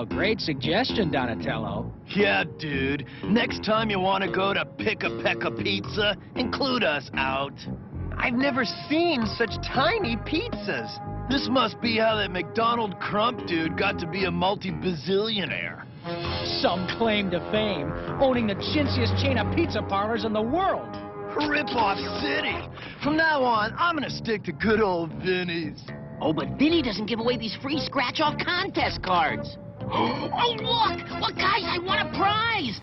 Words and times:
Wow, 0.00 0.06
great 0.06 0.40
suggestion, 0.40 1.10
Donatello. 1.10 1.92
Yeah, 2.16 2.44
dude. 2.58 3.04
Next 3.22 3.62
time 3.62 3.90
you 3.90 4.00
want 4.00 4.24
to 4.24 4.30
go 4.30 4.54
to 4.54 4.64
Pick 4.64 5.02
a 5.02 5.10
Pecca 5.22 5.50
Pizza, 5.50 6.16
include 6.36 6.82
us 6.82 7.10
out. 7.12 7.52
I've 8.16 8.32
never 8.32 8.64
seen 8.64 9.26
such 9.36 9.50
tiny 9.62 10.16
pizzas. 10.16 11.28
This 11.28 11.48
must 11.50 11.78
be 11.82 11.98
how 11.98 12.16
that 12.16 12.30
McDonald 12.30 12.98
Crump 12.98 13.46
dude 13.46 13.76
got 13.76 13.98
to 13.98 14.06
be 14.06 14.24
a 14.24 14.30
multi-bazillionaire. 14.30 15.84
Some 16.62 16.88
claim 16.96 17.30
to 17.32 17.40
fame, 17.50 17.92
owning 18.22 18.46
the 18.46 18.54
chintziest 18.54 19.22
chain 19.22 19.36
of 19.36 19.54
pizza 19.54 19.82
parlors 19.82 20.24
in 20.24 20.32
the 20.32 20.40
world. 20.40 20.96
Rip-off 21.46 21.98
city. 22.22 22.56
From 23.04 23.18
now 23.18 23.42
on, 23.42 23.74
I'm 23.78 23.96
gonna 23.96 24.08
stick 24.08 24.44
to 24.44 24.52
good 24.52 24.80
old 24.80 25.12
Vinny's. 25.22 25.82
Oh, 26.22 26.32
but 26.32 26.48
Vinny 26.58 26.80
doesn't 26.80 27.04
give 27.04 27.20
away 27.20 27.36
these 27.36 27.56
free 27.60 27.78
scratch-off 27.78 28.38
contest 28.42 29.02
cards. 29.02 29.58
Oh, 29.92 30.28
look! 30.62 31.20
Look, 31.20 31.36
guys, 31.36 31.64
I 31.64 31.78
won 31.80 31.98
a 31.98 32.16
prize! 32.16 32.80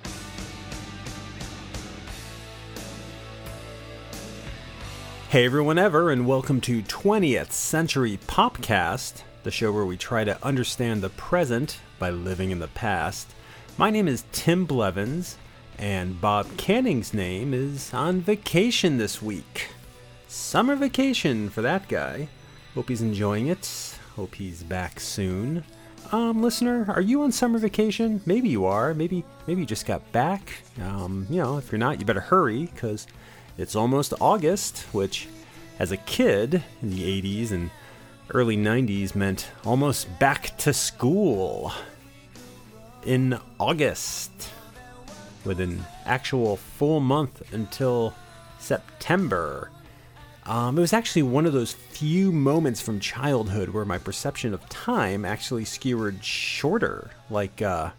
Hey 5.30 5.46
everyone 5.46 5.78
ever 5.78 6.12
and 6.12 6.28
welcome 6.28 6.60
to 6.62 6.82
20th 6.82 7.54
Century 7.54 8.20
Popcast, 8.28 9.24
the 9.44 9.52
show 9.52 9.72
where 9.72 9.86
we 9.86 9.96
try 9.96 10.26
to 10.26 10.46
understand 10.46 11.02
the 11.02 11.08
present 11.12 11.80
by 11.98 12.10
living 12.10 12.52
in 12.52 12.60
the 12.60 12.68
past. 12.68 13.34
My 13.78 13.90
name 13.90 14.10
is 14.10 14.26
Tim 14.34 14.66
Blevins 14.66 15.38
and 15.78 16.20
Bob 16.20 16.58
Canning's 16.58 17.14
name 17.14 17.54
is 17.54 17.94
on 17.94 18.20
vacation 18.20 18.98
this 18.98 19.22
week. 19.22 19.70
Summer 20.28 20.76
vacation 20.76 21.50
for 21.50 21.62
that 21.62 21.88
guy. 21.88 22.28
Hope 22.76 22.90
he's 22.90 23.02
enjoying 23.02 23.48
it. 23.48 23.98
Hope 24.18 24.36
he's 24.36 24.62
back 24.62 25.00
soon. 25.00 25.64
Um, 26.12 26.42
listener, 26.42 26.86
are 26.90 27.02
you 27.02 27.24
on 27.24 27.34
summer 27.34 27.60
vacation? 27.60 28.22
Maybe 28.26 28.48
you 28.48 28.66
are. 28.66 28.94
Maybe 28.94 29.26
maybe 29.46 29.62
you 29.62 29.68
just 29.68 29.86
got 29.86 30.10
back. 30.12 30.62
Um, 30.82 31.28
you 31.30 31.42
know, 31.42 31.58
if 31.58 31.72
you're 31.72 31.80
not, 31.80 32.00
you 32.00 32.06
better 32.06 32.22
hurry 32.22 32.68
because 32.68 33.08
it's 33.58 33.76
almost 33.76 34.14
August, 34.22 34.80
which, 34.94 35.28
as 35.80 35.92
a 35.92 35.98
kid 35.98 36.64
in 36.82 36.92
the 36.92 37.22
80s 37.22 37.52
and 37.52 37.72
early 38.34 38.56
90s, 38.56 39.16
meant 39.16 39.50
almost 39.66 40.18
back 40.20 40.56
to 40.60 40.74
school 40.74 41.74
in 43.06 43.38
August, 43.60 44.32
with 45.44 45.60
an 45.60 45.84
actual 46.06 46.56
full 46.56 47.02
month 47.02 47.54
until 47.54 48.14
September. 48.60 49.72
Um, 50.48 50.78
it 50.78 50.82
was 50.82 50.94
actually 50.94 51.24
one 51.24 51.46
of 51.46 51.52
those 51.52 51.74
few 51.74 52.32
moments 52.32 52.80
from 52.80 53.02
childhood 53.02 53.70
where 53.70 53.84
my 53.84 53.98
perception 53.98 54.54
of 54.54 54.68
time 54.70 55.26
actually 55.26 55.66
skewered 55.66 56.24
shorter. 56.24 57.12
Like, 57.30 57.62
uh, 57.62 57.92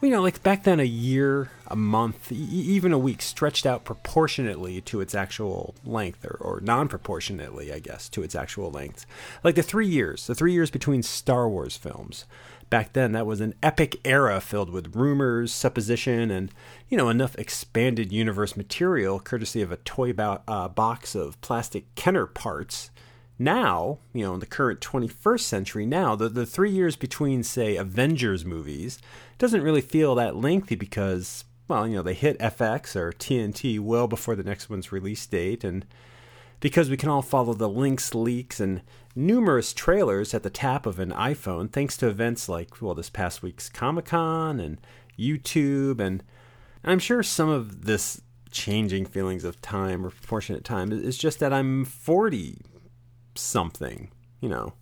you 0.00 0.10
know, 0.10 0.22
like 0.22 0.40
back 0.44 0.62
then, 0.62 0.78
a 0.78 0.84
year, 0.84 1.50
a 1.66 1.74
month, 1.74 2.30
e- 2.30 2.36
even 2.36 2.92
a 2.92 2.98
week 2.98 3.22
stretched 3.22 3.66
out 3.66 3.84
proportionately 3.84 4.80
to 4.82 5.00
its 5.00 5.16
actual 5.16 5.74
length, 5.84 6.24
or, 6.24 6.36
or 6.40 6.60
non 6.60 6.86
proportionately, 6.86 7.72
I 7.72 7.80
guess, 7.80 8.08
to 8.10 8.22
its 8.22 8.36
actual 8.36 8.70
length. 8.70 9.04
Like 9.42 9.56
the 9.56 9.62
three 9.64 9.88
years, 9.88 10.28
the 10.28 10.34
three 10.36 10.52
years 10.52 10.70
between 10.70 11.02
Star 11.02 11.48
Wars 11.48 11.76
films. 11.76 12.24
Back 12.68 12.94
then, 12.94 13.12
that 13.12 13.26
was 13.26 13.40
an 13.40 13.54
epic 13.62 14.00
era 14.04 14.40
filled 14.40 14.70
with 14.70 14.96
rumors, 14.96 15.52
supposition, 15.52 16.30
and, 16.30 16.50
you 16.88 16.96
know, 16.96 17.08
enough 17.08 17.36
expanded 17.38 18.12
universe 18.12 18.56
material 18.56 19.20
courtesy 19.20 19.62
of 19.62 19.70
a 19.70 19.76
toy 19.76 20.12
bo- 20.12 20.42
uh, 20.48 20.68
box 20.68 21.14
of 21.14 21.40
plastic 21.40 21.94
Kenner 21.94 22.26
parts. 22.26 22.90
Now, 23.38 23.98
you 24.12 24.24
know, 24.24 24.34
in 24.34 24.40
the 24.40 24.46
current 24.46 24.80
21st 24.80 25.40
century, 25.40 25.86
now, 25.86 26.16
the, 26.16 26.28
the 26.28 26.46
three 26.46 26.70
years 26.70 26.96
between, 26.96 27.42
say, 27.42 27.76
Avengers 27.76 28.44
movies 28.44 28.98
doesn't 29.38 29.62
really 29.62 29.82
feel 29.82 30.14
that 30.14 30.36
lengthy 30.36 30.74
because, 30.74 31.44
well, 31.68 31.86
you 31.86 31.96
know, 31.96 32.02
they 32.02 32.14
hit 32.14 32.38
FX 32.38 32.96
or 32.96 33.12
TNT 33.12 33.78
well 33.78 34.08
before 34.08 34.34
the 34.34 34.42
next 34.42 34.68
one's 34.68 34.90
release 34.90 35.24
date, 35.26 35.62
and 35.62 35.86
because 36.60 36.90
we 36.90 36.96
can 36.96 37.08
all 37.08 37.22
follow 37.22 37.54
the 37.54 37.68
links, 37.68 38.14
leaks, 38.14 38.60
and 38.60 38.82
numerous 39.14 39.72
trailers 39.72 40.34
at 40.34 40.42
the 40.42 40.50
tap 40.50 40.86
of 40.86 40.98
an 40.98 41.10
iPhone 41.10 41.70
thanks 41.70 41.96
to 41.96 42.08
events 42.08 42.48
like, 42.48 42.80
well, 42.82 42.94
this 42.94 43.10
past 43.10 43.42
week's 43.42 43.68
Comic 43.68 44.06
Con 44.06 44.60
and 44.60 44.78
YouTube, 45.18 46.00
and 46.00 46.22
I'm 46.84 46.98
sure 46.98 47.22
some 47.22 47.48
of 47.48 47.84
this 47.86 48.20
changing 48.50 49.06
feelings 49.06 49.44
of 49.44 49.60
time 49.60 50.04
or 50.04 50.10
proportionate 50.10 50.64
time 50.64 50.92
is 50.92 51.18
just 51.18 51.40
that 51.40 51.52
I'm 51.52 51.84
40 51.84 52.60
something, 53.34 54.10
you 54.40 54.48
know, 54.48 54.74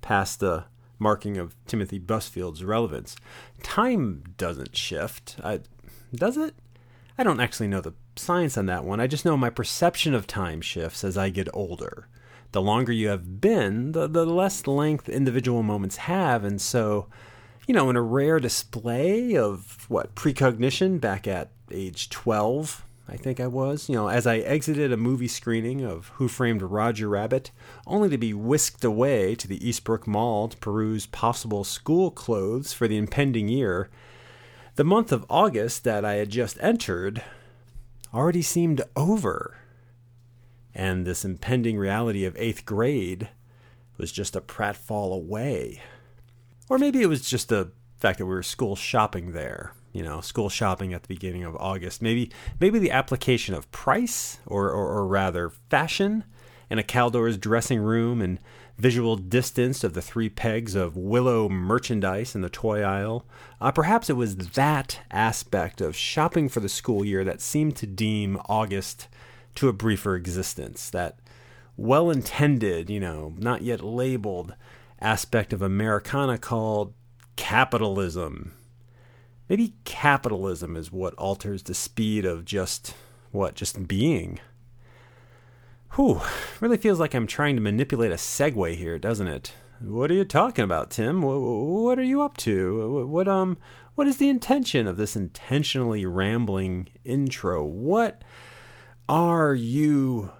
past 0.00 0.40
the 0.40 0.64
marking 0.98 1.36
of 1.36 1.54
Timothy 1.66 1.98
Busfield's 1.98 2.64
relevance. 2.64 3.16
Time 3.62 4.24
doesn't 4.36 4.76
shift. 4.76 5.36
I, 5.42 5.60
does 6.14 6.36
it? 6.36 6.54
I 7.18 7.22
don't 7.22 7.40
actually 7.40 7.68
know 7.68 7.80
the 7.80 7.94
science 8.18 8.56
on 8.56 8.66
that 8.66 8.84
one. 8.84 9.00
I 9.00 9.06
just 9.06 9.24
know 9.24 9.36
my 9.36 9.50
perception 9.50 10.14
of 10.14 10.26
time 10.26 10.60
shifts 10.60 11.04
as 11.04 11.16
I 11.16 11.30
get 11.30 11.48
older. 11.54 12.08
The 12.52 12.62
longer 12.62 12.92
you 12.92 13.08
have 13.08 13.40
been, 13.40 13.92
the, 13.92 14.06
the 14.06 14.24
less 14.24 14.66
length 14.66 15.08
individual 15.08 15.62
moments 15.62 15.96
have. 15.96 16.44
And 16.44 16.60
so, 16.60 17.08
you 17.66 17.74
know, 17.74 17.90
in 17.90 17.96
a 17.96 18.02
rare 18.02 18.40
display 18.40 19.36
of 19.36 19.86
what, 19.88 20.14
precognition 20.14 20.98
back 20.98 21.26
at 21.26 21.50
age 21.70 22.08
12, 22.10 22.84
I 23.08 23.16
think 23.16 23.38
I 23.38 23.46
was, 23.46 23.88
you 23.88 23.94
know, 23.94 24.08
as 24.08 24.26
I 24.26 24.38
exited 24.38 24.92
a 24.92 24.96
movie 24.96 25.28
screening 25.28 25.84
of 25.84 26.08
Who 26.14 26.26
Framed 26.26 26.62
Roger 26.62 27.08
Rabbit, 27.08 27.52
only 27.86 28.08
to 28.08 28.18
be 28.18 28.34
whisked 28.34 28.84
away 28.84 29.36
to 29.36 29.46
the 29.46 29.60
Eastbrook 29.60 30.08
Mall 30.08 30.48
to 30.48 30.56
peruse 30.56 31.06
possible 31.06 31.62
school 31.62 32.10
clothes 32.10 32.72
for 32.72 32.88
the 32.88 32.96
impending 32.96 33.48
year, 33.48 33.90
the 34.74 34.84
month 34.84 35.12
of 35.12 35.24
August 35.30 35.84
that 35.84 36.04
I 36.04 36.14
had 36.14 36.30
just 36.30 36.58
entered 36.60 37.22
already 38.16 38.42
seemed 38.42 38.82
over. 38.96 39.58
And 40.74 41.06
this 41.06 41.24
impending 41.24 41.78
reality 41.78 42.24
of 42.24 42.36
eighth 42.36 42.64
grade 42.64 43.28
was 43.96 44.12
just 44.12 44.36
a 44.36 44.40
pratfall 44.40 45.14
away. 45.14 45.82
Or 46.68 46.78
maybe 46.78 47.02
it 47.02 47.08
was 47.08 47.28
just 47.28 47.48
the 47.48 47.72
fact 47.98 48.18
that 48.18 48.26
we 48.26 48.34
were 48.34 48.42
school 48.42 48.76
shopping 48.76 49.32
there 49.32 49.72
you 49.96 50.02
know, 50.02 50.20
school 50.20 50.50
shopping 50.50 50.92
at 50.92 51.00
the 51.00 51.08
beginning 51.08 51.42
of 51.42 51.56
August. 51.56 52.02
Maybe 52.02 52.30
maybe 52.60 52.78
the 52.78 52.90
application 52.90 53.54
of 53.54 53.70
price 53.70 54.38
or, 54.44 54.66
or, 54.70 54.88
or 54.92 55.06
rather 55.06 55.48
fashion 55.70 56.24
in 56.68 56.78
a 56.78 56.82
Caldor's 56.82 57.38
dressing 57.38 57.80
room 57.80 58.20
and 58.20 58.38
visual 58.78 59.16
distance 59.16 59.82
of 59.82 59.94
the 59.94 60.02
three 60.02 60.28
pegs 60.28 60.74
of 60.74 60.96
willow 60.96 61.48
merchandise 61.48 62.34
in 62.34 62.42
the 62.42 62.50
toy 62.50 62.82
aisle. 62.82 63.24
Uh, 63.60 63.72
perhaps 63.72 64.10
it 64.10 64.16
was 64.16 64.36
that 64.36 65.00
aspect 65.10 65.80
of 65.80 65.96
shopping 65.96 66.48
for 66.48 66.60
the 66.60 66.68
school 66.68 67.04
year 67.04 67.24
that 67.24 67.40
seemed 67.40 67.76
to 67.76 67.86
deem 67.86 68.38
August 68.46 69.08
to 69.54 69.68
a 69.68 69.72
briefer 69.72 70.14
existence. 70.14 70.90
That 70.90 71.18
well 71.76 72.10
intended, 72.10 72.90
you 72.90 73.00
know, 73.00 73.34
not 73.38 73.62
yet 73.62 73.82
labeled 73.82 74.54
aspect 75.00 75.52
of 75.52 75.62
Americana 75.62 76.38
called 76.38 76.92
capitalism 77.36 78.52
Maybe 79.48 79.74
capitalism 79.84 80.76
is 80.76 80.90
what 80.90 81.14
alters 81.14 81.62
the 81.62 81.74
speed 81.74 82.24
of 82.24 82.44
just 82.44 82.94
what 83.30 83.54
just 83.54 83.86
being. 83.86 84.40
Whew, 85.96 86.20
really 86.60 86.76
feels 86.76 87.00
like 87.00 87.14
I'm 87.14 87.26
trying 87.26 87.56
to 87.56 87.62
manipulate 87.62 88.12
a 88.12 88.16
segue 88.16 88.76
here, 88.76 88.98
doesn't 88.98 89.28
it? 89.28 89.54
What 89.80 90.10
are 90.10 90.14
you 90.14 90.26
talking 90.26 90.62
about, 90.62 90.90
Tim? 90.90 91.22
What 91.22 91.98
are 91.98 92.04
you 92.04 92.20
up 92.20 92.36
to? 92.38 93.06
What 93.06 93.26
um 93.26 93.56
what 93.94 94.06
is 94.06 94.18
the 94.18 94.28
intention 94.28 94.86
of 94.86 94.98
this 94.98 95.16
intentionally 95.16 96.04
rambling 96.04 96.88
intro? 97.02 97.64
What 97.64 98.22
are 99.08 99.54
you 99.54 100.32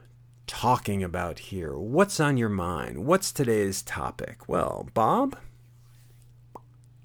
talking 0.46 1.02
about 1.02 1.38
here? 1.38 1.74
What's 1.74 2.20
on 2.20 2.36
your 2.36 2.50
mind? 2.50 3.06
What's 3.06 3.32
today's 3.32 3.80
topic? 3.80 4.46
Well, 4.46 4.90
Bob? 4.92 5.38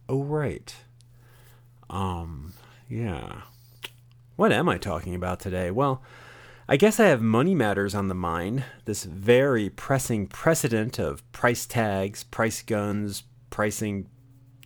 Oh, 0.09 0.23
right. 0.23 0.75
Um, 1.89 2.51
yeah. 2.89 3.43
What 4.35 4.51
am 4.51 4.67
I 4.67 4.77
talking 4.77 5.15
about 5.15 5.39
today? 5.39 5.71
Well, 5.71 6.03
I 6.71 6.77
guess 6.77 7.01
I 7.01 7.07
have 7.07 7.21
money 7.21 7.53
matters 7.53 7.93
on 7.93 8.07
the 8.07 8.15
mind, 8.15 8.63
this 8.85 9.03
very 9.03 9.69
pressing 9.69 10.25
precedent 10.25 10.99
of 10.99 11.29
price 11.33 11.65
tags, 11.65 12.23
price 12.23 12.61
guns, 12.61 13.23
pricing 13.49 14.07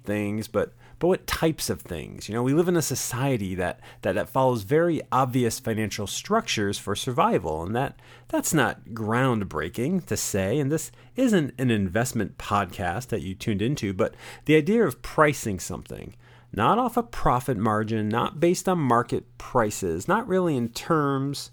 things, 0.04 0.48
but 0.48 0.74
but 1.00 1.08
what 1.08 1.26
types 1.26 1.68
of 1.68 1.82
things? 1.82 2.30
You 2.30 2.36
know, 2.36 2.44
we 2.44 2.54
live 2.54 2.68
in 2.68 2.78
a 2.78 2.82
society 2.84 3.56
that, 3.56 3.80
that, 4.04 4.14
that 4.14 4.30
follows 4.30 4.62
very 4.62 5.02
obvious 5.12 5.58
financial 5.60 6.06
structures 6.06 6.78
for 6.78 6.96
survival, 6.96 7.64
and 7.64 7.76
that 7.76 8.00
that's 8.28 8.54
not 8.54 8.90
groundbreaking 8.90 10.06
to 10.06 10.16
say. 10.16 10.60
And 10.60 10.72
this 10.72 10.92
isn't 11.16 11.56
an 11.58 11.72
investment 11.72 12.38
podcast 12.38 13.08
that 13.08 13.24
you 13.24 13.34
tuned 13.34 13.64
into, 13.64 13.94
but 13.94 14.14
the 14.46 14.56
idea 14.56 14.86
of 14.86 15.02
pricing 15.02 15.60
something, 15.60 16.16
not 16.54 16.78
off 16.78 16.98
a 16.98 17.04
profit 17.04 17.58
margin, 17.58 18.10
not 18.10 18.40
based 18.40 18.70
on 18.70 18.78
market 18.78 19.40
prices, 19.40 20.08
not 20.08 20.28
really 20.28 20.56
in 20.56 20.70
terms 20.70 21.50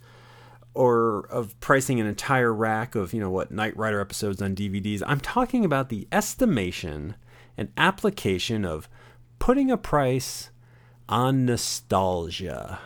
or 0.74 1.26
of 1.26 1.58
pricing 1.60 2.00
an 2.00 2.06
entire 2.06 2.52
rack 2.52 2.94
of, 2.94 3.12
you 3.12 3.20
know, 3.20 3.30
what 3.30 3.50
Knight 3.50 3.76
Rider 3.76 4.00
episodes 4.00 4.40
on 4.40 4.54
DVDs. 4.54 5.02
I'm 5.06 5.20
talking 5.20 5.64
about 5.64 5.88
the 5.88 6.08
estimation 6.10 7.14
and 7.56 7.70
application 7.76 8.64
of 8.64 8.88
putting 9.38 9.70
a 9.70 9.76
price 9.76 10.50
on 11.08 11.44
nostalgia. 11.44 12.78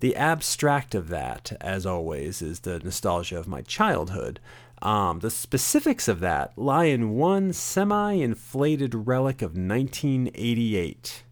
The 0.00 0.14
abstract 0.14 0.94
of 0.94 1.08
that, 1.08 1.52
as 1.60 1.86
always, 1.86 2.42
is 2.42 2.60
the 2.60 2.78
nostalgia 2.80 3.38
of 3.38 3.48
my 3.48 3.62
childhood. 3.62 4.38
Um, 4.80 5.20
the 5.20 5.30
specifics 5.30 6.06
of 6.06 6.20
that 6.20 6.56
lie 6.56 6.84
in 6.84 7.10
one 7.10 7.52
semi 7.52 8.12
inflated 8.12 9.06
relic 9.08 9.42
of 9.42 9.56
1988. 9.56 11.24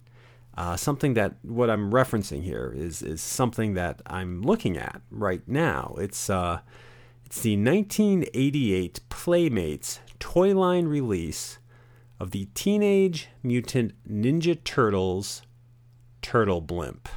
Uh, 0.56 0.74
something 0.74 1.14
that 1.14 1.34
what 1.42 1.68
I'm 1.68 1.90
referencing 1.90 2.42
here 2.42 2.72
is 2.74 3.02
is 3.02 3.20
something 3.20 3.74
that 3.74 4.00
I'm 4.06 4.40
looking 4.42 4.78
at 4.78 5.02
right 5.10 5.46
now. 5.46 5.94
It's 5.98 6.30
uh, 6.30 6.60
it's 7.26 7.40
the 7.42 7.56
1988 7.56 9.00
Playmates 9.08 10.00
toy 10.18 10.54
line 10.54 10.86
release 10.86 11.58
of 12.18 12.30
the 12.30 12.46
Teenage 12.54 13.28
Mutant 13.42 13.92
Ninja 14.08 14.62
Turtles 14.64 15.42
Turtle 16.22 16.62
Blimp. 16.62 17.08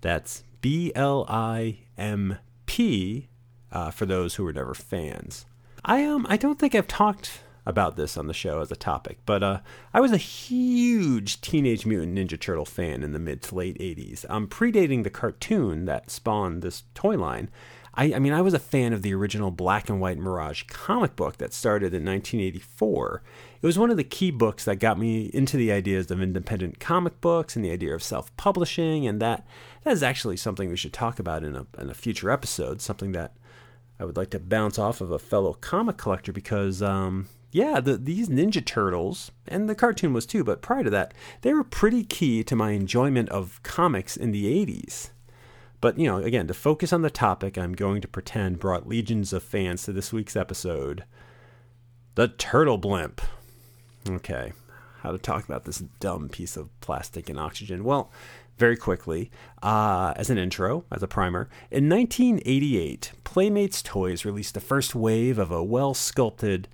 That's 0.00 0.42
B 0.62 0.92
L 0.94 1.26
I 1.28 1.80
M 1.98 2.38
P 2.64 3.28
uh, 3.70 3.90
for 3.90 4.06
those 4.06 4.36
who 4.36 4.44
were 4.44 4.52
never 4.52 4.72
fans. 4.74 5.44
I 5.84 6.04
um 6.04 6.26
I 6.28 6.36
don't 6.36 6.58
think 6.58 6.74
I've 6.74 6.88
talked 6.88 7.42
about 7.66 7.96
this 7.96 8.16
on 8.16 8.26
the 8.26 8.34
show 8.34 8.60
as 8.60 8.70
a 8.70 8.76
topic, 8.76 9.18
but 9.26 9.42
uh, 9.42 9.60
I 9.92 10.00
was 10.00 10.12
a 10.12 10.16
huge 10.16 11.40
Teenage 11.40 11.86
Mutant 11.86 12.16
Ninja 12.16 12.38
Turtle 12.38 12.64
fan 12.64 13.02
in 13.02 13.12
the 13.12 13.18
mid 13.18 13.42
to 13.42 13.54
late 13.54 13.78
80s. 13.78 14.24
Um, 14.28 14.46
predating 14.46 15.04
the 15.04 15.10
cartoon 15.10 15.84
that 15.84 16.10
spawned 16.10 16.62
this 16.62 16.84
toy 16.94 17.16
line, 17.16 17.50
I, 17.94 18.14
I, 18.14 18.18
mean, 18.20 18.32
I 18.32 18.40
was 18.40 18.54
a 18.54 18.60
fan 18.60 18.92
of 18.92 19.02
the 19.02 19.12
original 19.14 19.50
black 19.50 19.88
and 19.88 20.00
white 20.00 20.18
Mirage 20.18 20.62
comic 20.68 21.16
book 21.16 21.38
that 21.38 21.52
started 21.52 21.92
in 21.92 22.04
1984. 22.04 23.22
It 23.60 23.66
was 23.66 23.78
one 23.78 23.90
of 23.90 23.96
the 23.96 24.04
key 24.04 24.30
books 24.30 24.64
that 24.64 24.76
got 24.76 24.98
me 24.98 25.24
into 25.34 25.56
the 25.56 25.72
ideas 25.72 26.10
of 26.10 26.22
independent 26.22 26.78
comic 26.78 27.20
books 27.20 27.56
and 27.56 27.64
the 27.64 27.72
idea 27.72 27.92
of 27.94 28.02
self 28.02 28.34
publishing, 28.36 29.06
and 29.06 29.20
that, 29.20 29.44
that 29.82 29.92
is 29.92 30.02
actually 30.02 30.36
something 30.36 30.68
we 30.68 30.76
should 30.76 30.92
talk 30.92 31.18
about 31.18 31.42
in 31.42 31.56
a, 31.56 31.66
in 31.78 31.90
a 31.90 31.94
future 31.94 32.30
episode, 32.30 32.80
something 32.80 33.12
that 33.12 33.34
I 33.98 34.04
would 34.04 34.16
like 34.16 34.30
to 34.30 34.38
bounce 34.38 34.78
off 34.78 35.00
of 35.00 35.10
a 35.10 35.18
fellow 35.18 35.54
comic 35.54 35.96
collector 35.96 36.32
because, 36.32 36.80
um, 36.80 37.28
yeah, 37.52 37.80
the, 37.80 37.96
these 37.96 38.28
Ninja 38.28 38.64
Turtles, 38.64 39.32
and 39.48 39.68
the 39.68 39.74
cartoon 39.74 40.12
was 40.12 40.26
too, 40.26 40.44
but 40.44 40.62
prior 40.62 40.84
to 40.84 40.90
that, 40.90 41.14
they 41.42 41.52
were 41.52 41.64
pretty 41.64 42.04
key 42.04 42.44
to 42.44 42.54
my 42.54 42.70
enjoyment 42.70 43.28
of 43.30 43.60
comics 43.62 44.16
in 44.16 44.30
the 44.30 44.44
80s. 44.66 45.10
But, 45.80 45.98
you 45.98 46.06
know, 46.06 46.18
again, 46.18 46.46
to 46.46 46.54
focus 46.54 46.92
on 46.92 47.02
the 47.02 47.10
topic, 47.10 47.56
I'm 47.56 47.72
going 47.72 48.02
to 48.02 48.08
pretend 48.08 48.60
brought 48.60 48.86
legions 48.86 49.32
of 49.32 49.42
fans 49.42 49.82
to 49.84 49.92
this 49.92 50.12
week's 50.12 50.36
episode 50.36 51.04
The 52.14 52.28
Turtle 52.28 52.78
Blimp. 52.78 53.20
Okay, 54.08 54.52
how 54.98 55.10
to 55.10 55.18
talk 55.18 55.44
about 55.44 55.64
this 55.64 55.78
dumb 55.98 56.28
piece 56.28 56.56
of 56.56 56.68
plastic 56.80 57.28
and 57.28 57.38
oxygen. 57.38 57.82
Well, 57.82 58.12
very 58.58 58.76
quickly, 58.76 59.30
uh, 59.62 60.12
as 60.16 60.28
an 60.28 60.36
intro, 60.38 60.84
as 60.92 61.02
a 61.02 61.08
primer, 61.08 61.48
in 61.70 61.88
1988, 61.88 63.12
Playmates 63.24 63.82
Toys 63.82 64.26
released 64.26 64.52
the 64.52 64.60
first 64.60 64.94
wave 64.94 65.38
of 65.38 65.50
a 65.50 65.64
well 65.64 65.94
sculpted 65.94 66.68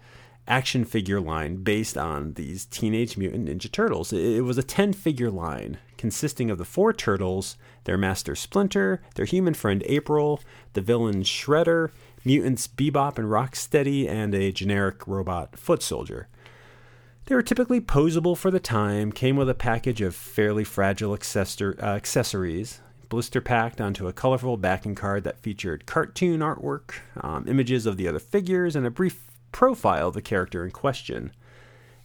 action 0.49 0.85
figure 0.85 1.21
line 1.21 1.57
based 1.57 1.97
on 1.97 2.35
these 2.35 2.65
Teenage 2.67 3.17
Mutant 3.17 3.49
Ninja 3.49 3.71
Turtles. 3.71 4.13
It 4.13 4.45
was 4.45 4.59
a 4.59 4.63
10 4.63 4.93
figure 4.93 5.31
line 5.31 5.79
consisting 5.99 6.51
of 6.51 6.59
the 6.59 6.65
four 6.65 6.93
turtles, 6.93 7.57
their 7.85 7.97
master 7.97 8.35
Splinter, 8.35 9.01
their 9.15 9.25
human 9.25 9.55
friend 9.55 9.83
April, 9.87 10.41
the 10.75 10.81
villain 10.81 11.23
Shredder, 11.23 11.91
mutants 12.25 12.69
Bebop 12.69 13.19
and 13.19 13.29
Rocksteady, 13.29 14.09
and 14.09 14.35
a 14.35 14.53
generic 14.53 15.07
robot 15.07 15.59
foot 15.59 15.83
soldier. 15.83 16.29
They 17.27 17.35
were 17.35 17.43
typically 17.43 17.81
posable 17.81 18.37
for 18.37 18.51
the 18.51 18.61
time, 18.61 19.11
came 19.11 19.37
with 19.37 19.49
a 19.49 19.55
package 19.55 20.01
of 20.01 20.15
fairly 20.15 20.63
fragile 20.63 21.17
accessor- 21.17 21.81
uh, 21.83 21.87
accessories, 21.87 22.81
blister 23.09 23.41
packed 23.41 23.81
onto 23.81 24.07
a 24.07 24.13
colorful 24.13 24.57
backing 24.57 24.95
card 24.95 25.25
that 25.25 25.41
featured 25.41 25.87
cartoon 25.87 26.41
artwork, 26.41 26.95
um, 27.21 27.45
images 27.49 27.87
of 27.87 27.97
the 27.97 28.07
other 28.07 28.19
figures, 28.19 28.77
and 28.77 28.87
a 28.87 28.91
brief 28.91 29.26
profile 29.57 30.09
of 30.09 30.15
the 30.15 30.21
character 30.21 30.67
in 30.67 30.71
question. 30.71 31.33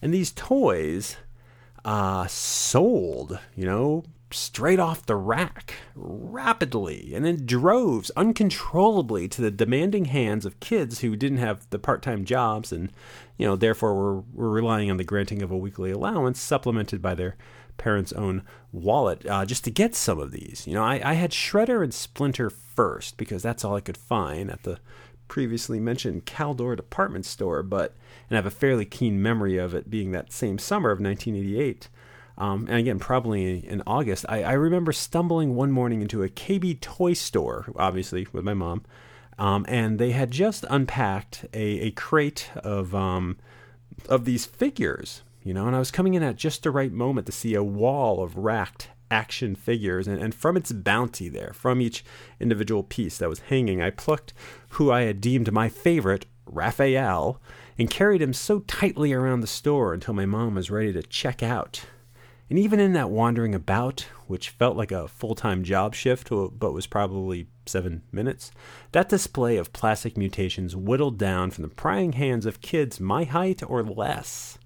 And 0.01 0.13
these 0.13 0.31
toys 0.31 1.17
uh, 1.83 2.25
sold, 2.27 3.39
you 3.57 3.65
know, 3.65 4.05
straight 4.31 4.79
off 4.79 5.05
the 5.05 5.17
rack, 5.17 5.73
rapidly, 5.93 7.11
and 7.13 7.27
in 7.27 7.45
droves, 7.45 8.09
uncontrollably, 8.15 9.27
to 9.27 9.41
the 9.41 9.51
demanding 9.51 10.05
hands 10.05 10.45
of 10.45 10.61
kids 10.61 11.01
who 11.01 11.17
didn't 11.17 11.39
have 11.39 11.69
the 11.71 11.77
part 11.77 12.01
time 12.01 12.23
jobs 12.23 12.71
and, 12.71 12.89
you 13.37 13.45
know, 13.45 13.57
therefore 13.57 13.95
were, 13.95 14.21
were 14.33 14.49
relying 14.49 14.89
on 14.89 14.95
the 14.95 15.03
granting 15.03 15.41
of 15.41 15.51
a 15.51 15.57
weekly 15.57 15.91
allowance 15.91 16.39
supplemented 16.39 17.01
by 17.01 17.13
their 17.13 17.35
parents' 17.75 18.13
own 18.13 18.43
wallet 18.71 19.25
uh, 19.25 19.45
just 19.45 19.65
to 19.65 19.71
get 19.71 19.93
some 19.93 20.19
of 20.19 20.31
these. 20.31 20.65
You 20.65 20.75
know, 20.75 20.83
I, 20.83 21.01
I 21.03 21.13
had 21.15 21.31
Shredder 21.31 21.83
and 21.83 21.93
Splinter 21.93 22.49
first 22.49 23.17
because 23.17 23.43
that's 23.43 23.65
all 23.65 23.75
I 23.75 23.81
could 23.81 23.97
find 23.97 24.49
at 24.49 24.63
the 24.63 24.79
previously 25.31 25.79
mentioned 25.79 26.25
Caldor 26.25 26.75
department 26.75 27.25
store, 27.25 27.63
but 27.63 27.95
and 28.29 28.35
I 28.35 28.39
have 28.39 28.45
a 28.45 28.51
fairly 28.51 28.83
keen 28.83 29.21
memory 29.21 29.57
of 29.57 29.73
it 29.73 29.89
being 29.89 30.11
that 30.11 30.33
same 30.33 30.57
summer 30.59 30.91
of 30.91 30.99
1988. 30.99 31.87
Um, 32.37 32.67
and 32.67 32.77
again, 32.77 32.99
probably 32.99 33.65
in 33.65 33.81
August, 33.87 34.25
I, 34.27 34.43
I, 34.43 34.51
remember 34.53 34.91
stumbling 34.91 35.55
one 35.55 35.71
morning 35.71 36.01
into 36.01 36.21
a 36.21 36.27
KB 36.27 36.81
toy 36.81 37.13
store, 37.13 37.67
obviously 37.77 38.27
with 38.33 38.43
my 38.43 38.53
mom, 38.53 38.83
um, 39.39 39.65
and 39.69 39.99
they 39.99 40.11
had 40.11 40.31
just 40.31 40.65
unpacked 40.69 41.45
a, 41.53 41.79
a 41.79 41.91
crate 41.91 42.49
of 42.57 42.93
um, 42.93 43.37
of 44.09 44.25
these 44.25 44.45
figures, 44.45 45.21
you 45.43 45.53
know, 45.53 45.65
and 45.65 45.77
I 45.77 45.79
was 45.79 45.91
coming 45.91 46.13
in 46.13 46.23
at 46.23 46.35
just 46.35 46.63
the 46.63 46.71
right 46.71 46.91
moment 46.91 47.25
to 47.27 47.31
see 47.31 47.53
a 47.53 47.63
wall 47.63 48.21
of 48.21 48.35
racked 48.35 48.89
action 49.11 49.55
figures, 49.55 50.07
and, 50.07 50.19
and 50.19 50.33
from 50.33 50.57
its 50.57 50.71
bounty 50.71 51.29
there, 51.29 51.53
from 51.53 51.81
each 51.81 52.03
individual 52.39 52.81
piece 52.81 53.17
that 53.17 53.29
was 53.29 53.39
hanging, 53.39 53.81
I 53.81 53.91
plucked 53.91 54.33
who 54.69 54.91
I 54.91 55.01
had 55.01 55.21
deemed 55.21 55.51
my 55.51 55.69
favorite, 55.69 56.25
Raphael, 56.45 57.39
and 57.77 57.89
carried 57.89 58.21
him 58.21 58.33
so 58.33 58.59
tightly 58.61 59.13
around 59.13 59.41
the 59.41 59.47
store 59.47 59.93
until 59.93 60.13
my 60.13 60.25
mom 60.25 60.55
was 60.55 60.71
ready 60.71 60.93
to 60.93 61.03
check 61.03 61.43
out. 61.43 61.85
And 62.49 62.59
even 62.59 62.81
in 62.81 62.91
that 62.93 63.09
wandering 63.09 63.55
about, 63.55 64.07
which 64.27 64.49
felt 64.49 64.75
like 64.75 64.91
a 64.91 65.07
full 65.07 65.35
time 65.35 65.63
job 65.63 65.95
shift, 65.95 66.29
but 66.29 66.73
was 66.73 66.85
probably 66.85 67.47
seven 67.65 68.03
minutes, 68.11 68.51
that 68.91 69.07
display 69.07 69.55
of 69.55 69.71
plastic 69.71 70.17
mutations 70.17 70.75
whittled 70.75 71.17
down 71.17 71.51
from 71.51 71.61
the 71.61 71.69
prying 71.69 72.11
hands 72.11 72.45
of 72.45 72.59
kids 72.59 72.99
my 72.99 73.23
height 73.23 73.63
or 73.65 73.81
less. 73.83 74.57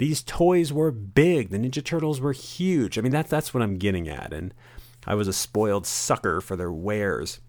These 0.00 0.22
toys 0.22 0.72
were 0.72 0.90
big. 0.90 1.50
The 1.50 1.58
Ninja 1.58 1.84
Turtles 1.84 2.22
were 2.22 2.32
huge. 2.32 2.96
I 2.96 3.02
mean, 3.02 3.12
that's 3.12 3.28
that's 3.28 3.52
what 3.52 3.62
I'm 3.62 3.76
getting 3.76 4.08
at. 4.08 4.32
And 4.32 4.54
I 5.06 5.14
was 5.14 5.28
a 5.28 5.32
spoiled 5.34 5.86
sucker 5.86 6.40
for 6.40 6.56
their 6.56 6.72
wares. 6.72 7.40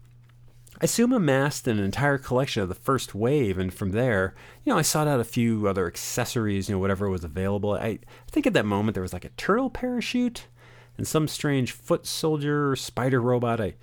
I 0.78 0.84
soon 0.84 1.14
amassed 1.14 1.66
an 1.66 1.78
entire 1.78 2.18
collection 2.18 2.62
of 2.62 2.68
the 2.68 2.74
first 2.74 3.14
wave, 3.14 3.56
and 3.56 3.72
from 3.72 3.92
there, 3.92 4.34
you 4.64 4.70
know, 4.70 4.78
I 4.78 4.82
sought 4.82 5.08
out 5.08 5.18
a 5.18 5.24
few 5.24 5.66
other 5.66 5.86
accessories, 5.86 6.68
you 6.68 6.74
know, 6.74 6.78
whatever 6.78 7.08
was 7.08 7.24
available. 7.24 7.72
I, 7.72 7.86
I 7.86 7.98
think 8.30 8.46
at 8.46 8.52
that 8.52 8.66
moment 8.66 8.96
there 8.96 9.02
was 9.02 9.14
like 9.14 9.24
a 9.24 9.30
turtle 9.30 9.70
parachute 9.70 10.46
and 10.98 11.08
some 11.08 11.28
strange 11.28 11.72
foot 11.72 12.04
soldier 12.04 12.76
spider 12.76 13.22
robot. 13.22 13.62
I 13.62 13.76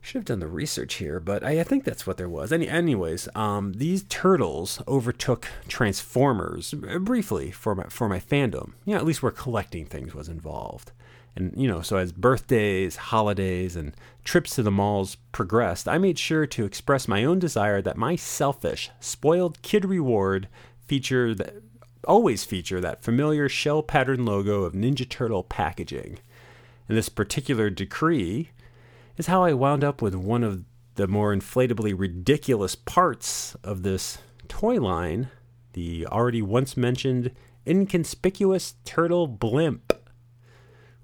should 0.00 0.18
have 0.18 0.24
done 0.24 0.40
the 0.40 0.46
research 0.46 0.94
here, 0.94 1.18
but 1.18 1.42
I, 1.42 1.60
I 1.60 1.64
think 1.64 1.84
that's 1.84 2.06
what 2.06 2.16
there 2.16 2.28
was. 2.28 2.52
Any, 2.52 2.68
anyways, 2.68 3.28
um, 3.34 3.72
these 3.74 4.04
turtles 4.04 4.82
overtook 4.86 5.48
Transformers 5.68 6.74
uh, 6.74 6.98
briefly 6.98 7.50
for 7.50 7.74
my 7.74 7.84
for 7.84 8.08
my 8.08 8.20
fandom. 8.20 8.72
You 8.84 8.94
know, 8.94 8.98
at 8.98 9.04
least 9.04 9.22
where 9.22 9.32
collecting 9.32 9.86
things 9.86 10.14
was 10.14 10.28
involved. 10.28 10.92
And 11.34 11.52
you 11.56 11.68
know, 11.68 11.82
so 11.82 11.96
as 11.98 12.12
birthdays, 12.12 12.96
holidays, 12.96 13.76
and 13.76 13.94
trips 14.24 14.54
to 14.56 14.62
the 14.62 14.70
malls 14.70 15.16
progressed, 15.32 15.86
I 15.86 15.98
made 15.98 16.18
sure 16.18 16.46
to 16.46 16.64
express 16.64 17.06
my 17.06 17.24
own 17.24 17.38
desire 17.38 17.82
that 17.82 17.96
my 17.96 18.16
selfish, 18.16 18.90
spoiled 19.00 19.60
kid 19.62 19.84
reward 19.84 20.48
feature 20.86 21.34
that 21.34 21.54
always 22.06 22.44
feature 22.44 22.80
that 22.80 23.02
familiar 23.02 23.48
shell 23.48 23.82
pattern 23.82 24.24
logo 24.24 24.62
of 24.62 24.72
Ninja 24.72 25.08
Turtle 25.08 25.42
packaging. 25.42 26.18
And 26.88 26.96
this 26.96 27.08
particular 27.08 27.68
decree 27.68 28.50
is 29.16 29.26
how 29.26 29.44
I 29.44 29.52
wound 29.52 29.82
up 29.82 30.02
with 30.02 30.14
one 30.14 30.42
of 30.42 30.64
the 30.94 31.06
more 31.06 31.34
inflatably 31.34 31.92
ridiculous 31.96 32.74
parts 32.74 33.54
of 33.62 33.82
this 33.82 34.18
toy 34.48 34.76
line 34.76 35.28
the 35.72 36.06
already 36.06 36.40
once 36.40 36.76
mentioned 36.76 37.30
inconspicuous 37.66 38.76
turtle 38.84 39.26
blimp 39.26 39.92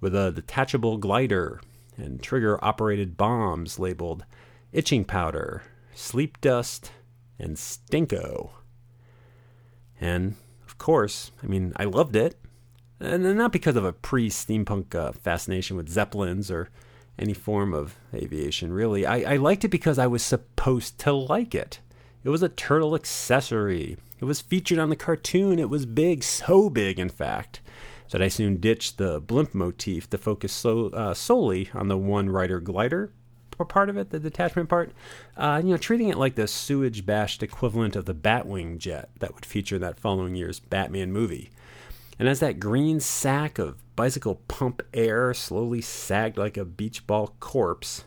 with 0.01 0.15
a 0.15 0.33
detachable 0.33 0.97
glider 0.97 1.61
and 1.97 2.23
trigger 2.23 2.63
operated 2.65 3.17
bombs 3.17 3.79
labeled 3.79 4.25
itching 4.73 5.05
powder, 5.05 5.63
sleep 5.95 6.41
dust, 6.41 6.91
and 7.39 7.57
stinko. 7.57 8.51
And 10.01 10.37
of 10.67 10.79
course, 10.79 11.31
I 11.43 11.47
mean, 11.47 11.75
I 11.77 11.85
loved 11.85 12.17
it. 12.17 12.37
And 12.99 13.37
not 13.37 13.53
because 13.53 13.77
of 13.77 13.85
a 13.85 13.93
pre 13.93 14.31
steampunk 14.31 14.95
uh, 14.95 15.13
fascination 15.13 15.77
with 15.77 15.89
zeppelins 15.89 16.51
or 16.51 16.71
any 17.19 17.35
form 17.35 17.75
of 17.75 17.97
aviation, 18.15 18.73
really. 18.73 19.07
I, 19.07 19.35
I 19.35 19.37
liked 19.37 19.65
it 19.65 19.69
because 19.69 19.99
I 19.99 20.07
was 20.07 20.23
supposed 20.23 20.99
to 21.01 21.13
like 21.13 21.55
it. 21.55 21.81
It 22.25 22.31
was 22.31 22.43
a 22.43 22.49
turtle 22.49 22.95
accessory. 22.95 23.97
It 24.21 24.25
was 24.25 24.41
featured 24.41 24.79
on 24.79 24.89
the 24.89 24.97
cartoon. 24.97 25.59
It 25.59 25.71
was 25.71 25.87
big, 25.87 26.23
so 26.23 26.71
big, 26.71 26.99
in 26.99 27.09
fact. 27.09 27.61
that 28.11 28.23
I 28.23 28.29
soon 28.29 28.59
ditched 28.59 28.99
the 28.99 29.21
blimp 29.21 29.55
motif 29.55 30.09
to 30.11 30.19
focus 30.19 30.53
so, 30.53 30.89
uh, 30.89 31.15
solely 31.15 31.71
on 31.75 31.89
the 31.89 31.99
one 31.99 32.29
rider 32.29 32.61
glider 32.61 33.13
part 33.65 33.89
of 33.89 33.97
it, 33.97 34.11
the 34.11 34.19
detachment 34.19 34.69
part, 34.69 34.93
uh, 35.37 35.61
you 35.63 35.71
know, 35.71 35.77
treating 35.77 36.09
it 36.09 36.19
like 36.19 36.35
the 36.35 36.49
sewage 36.49 37.05
bashed 37.07 37.43
equivalent 37.43 37.97
of 37.97 38.05
the 38.05 38.15
Batwing 38.15 38.79
jet 38.79 39.11
that 39.21 39.35
would 39.35 39.47
feature 39.47 39.79
that 39.79 40.01
following 40.01 40.35
year's 40.35 40.61
Batman 40.61 41.13
movie. 41.13 41.51
And 42.19 42.29
as 42.29 42.41
that 42.41 42.61
green 42.61 43.01
sack 43.01 43.59
of 43.59 43.82
bicycle 43.97 44.37
pump 44.49 44.83
air 44.95 45.35
slowly 45.35 45.81
sagged 45.81 46.39
like 46.39 46.57
a 46.57 46.65
beach 46.65 47.07
ball 47.07 47.35
corpse, 47.41 48.05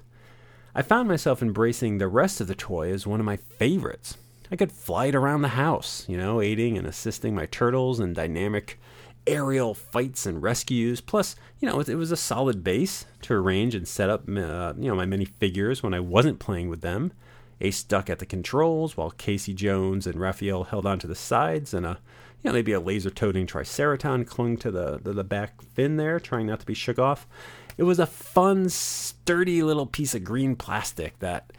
I 0.73 0.81
found 0.81 1.07
myself 1.07 1.41
embracing 1.41 1.97
the 1.97 2.07
rest 2.07 2.41
of 2.41 2.47
the 2.47 2.55
toy 2.55 2.91
as 2.91 3.07
one 3.07 3.19
of 3.19 3.25
my 3.25 3.37
favorites. 3.37 4.17
I 4.51 4.55
could 4.55 4.71
fly 4.71 5.05
it 5.05 5.15
around 5.15 5.41
the 5.41 5.49
house, 5.49 6.05
you 6.07 6.17
know, 6.17 6.41
aiding 6.41 6.77
and 6.77 6.85
assisting 6.85 7.33
my 7.33 7.45
turtles 7.45 7.99
in 7.99 8.13
dynamic 8.13 8.79
aerial 9.25 9.73
fights 9.73 10.25
and 10.25 10.41
rescues. 10.43 11.01
Plus, 11.01 11.35
you 11.59 11.67
know, 11.67 11.79
it 11.79 11.95
was 11.95 12.11
a 12.11 12.17
solid 12.17 12.63
base 12.63 13.05
to 13.21 13.33
arrange 13.33 13.73
and 13.73 13.87
set 13.87 14.09
up, 14.09 14.27
uh, 14.27 14.73
you 14.77 14.89
know, 14.89 14.95
my 14.95 15.05
many 15.05 15.25
figures 15.25 15.81
when 15.81 15.93
I 15.93 15.99
wasn't 15.99 16.39
playing 16.39 16.69
with 16.69 16.81
them. 16.81 17.11
Ace 17.61 17.83
Duck 17.83 18.09
at 18.09 18.19
the 18.19 18.25
controls 18.25 18.97
while 18.97 19.11
Casey 19.11 19.53
Jones 19.53 20.05
and 20.05 20.19
Raphael 20.19 20.65
held 20.65 20.85
onto 20.85 21.07
the 21.07 21.15
sides, 21.15 21.73
and 21.73 21.85
a, 21.85 21.99
you 22.45 22.51
know, 22.51 22.53
maybe 22.53 22.73
a 22.73 22.79
laser-toting 22.79 23.47
Triceraton 23.47 24.23
clung 24.23 24.55
to 24.57 24.69
the, 24.69 24.99
the, 25.01 25.13
the 25.13 25.23
back 25.23 25.63
fin 25.63 25.97
there, 25.97 26.19
trying 26.19 26.45
not 26.45 26.59
to 26.59 26.65
be 26.67 26.75
shook 26.75 26.99
off. 26.99 27.25
It 27.75 27.81
was 27.85 27.97
a 27.97 28.05
fun, 28.05 28.69
sturdy 28.69 29.63
little 29.63 29.87
piece 29.87 30.13
of 30.13 30.23
green 30.23 30.55
plastic 30.55 31.17
that, 31.19 31.51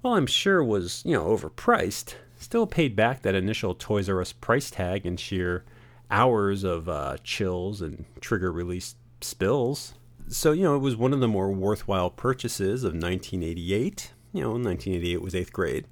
while 0.00 0.14
I'm 0.14 0.28
sure 0.28 0.62
was, 0.62 1.02
you 1.04 1.14
know, 1.14 1.24
overpriced, 1.24 2.14
still 2.38 2.68
paid 2.68 2.94
back 2.94 3.22
that 3.22 3.34
initial 3.34 3.74
Toys 3.74 4.08
R 4.08 4.20
Us 4.20 4.32
price 4.32 4.70
tag 4.70 5.04
in 5.04 5.16
sheer 5.16 5.64
hours 6.08 6.62
of 6.62 6.88
uh, 6.88 7.16
chills 7.24 7.82
and 7.82 8.04
trigger 8.20 8.52
release 8.52 8.94
spills. 9.20 9.94
So, 10.28 10.52
you 10.52 10.62
know, 10.62 10.76
it 10.76 10.82
was 10.82 10.94
one 10.94 11.12
of 11.12 11.18
the 11.18 11.26
more 11.26 11.50
worthwhile 11.50 12.10
purchases 12.10 12.84
of 12.84 12.92
1988. 12.92 14.12
You 14.32 14.42
know, 14.42 14.50
1988 14.50 15.20
was 15.20 15.34
eighth 15.34 15.52
grade, 15.52 15.86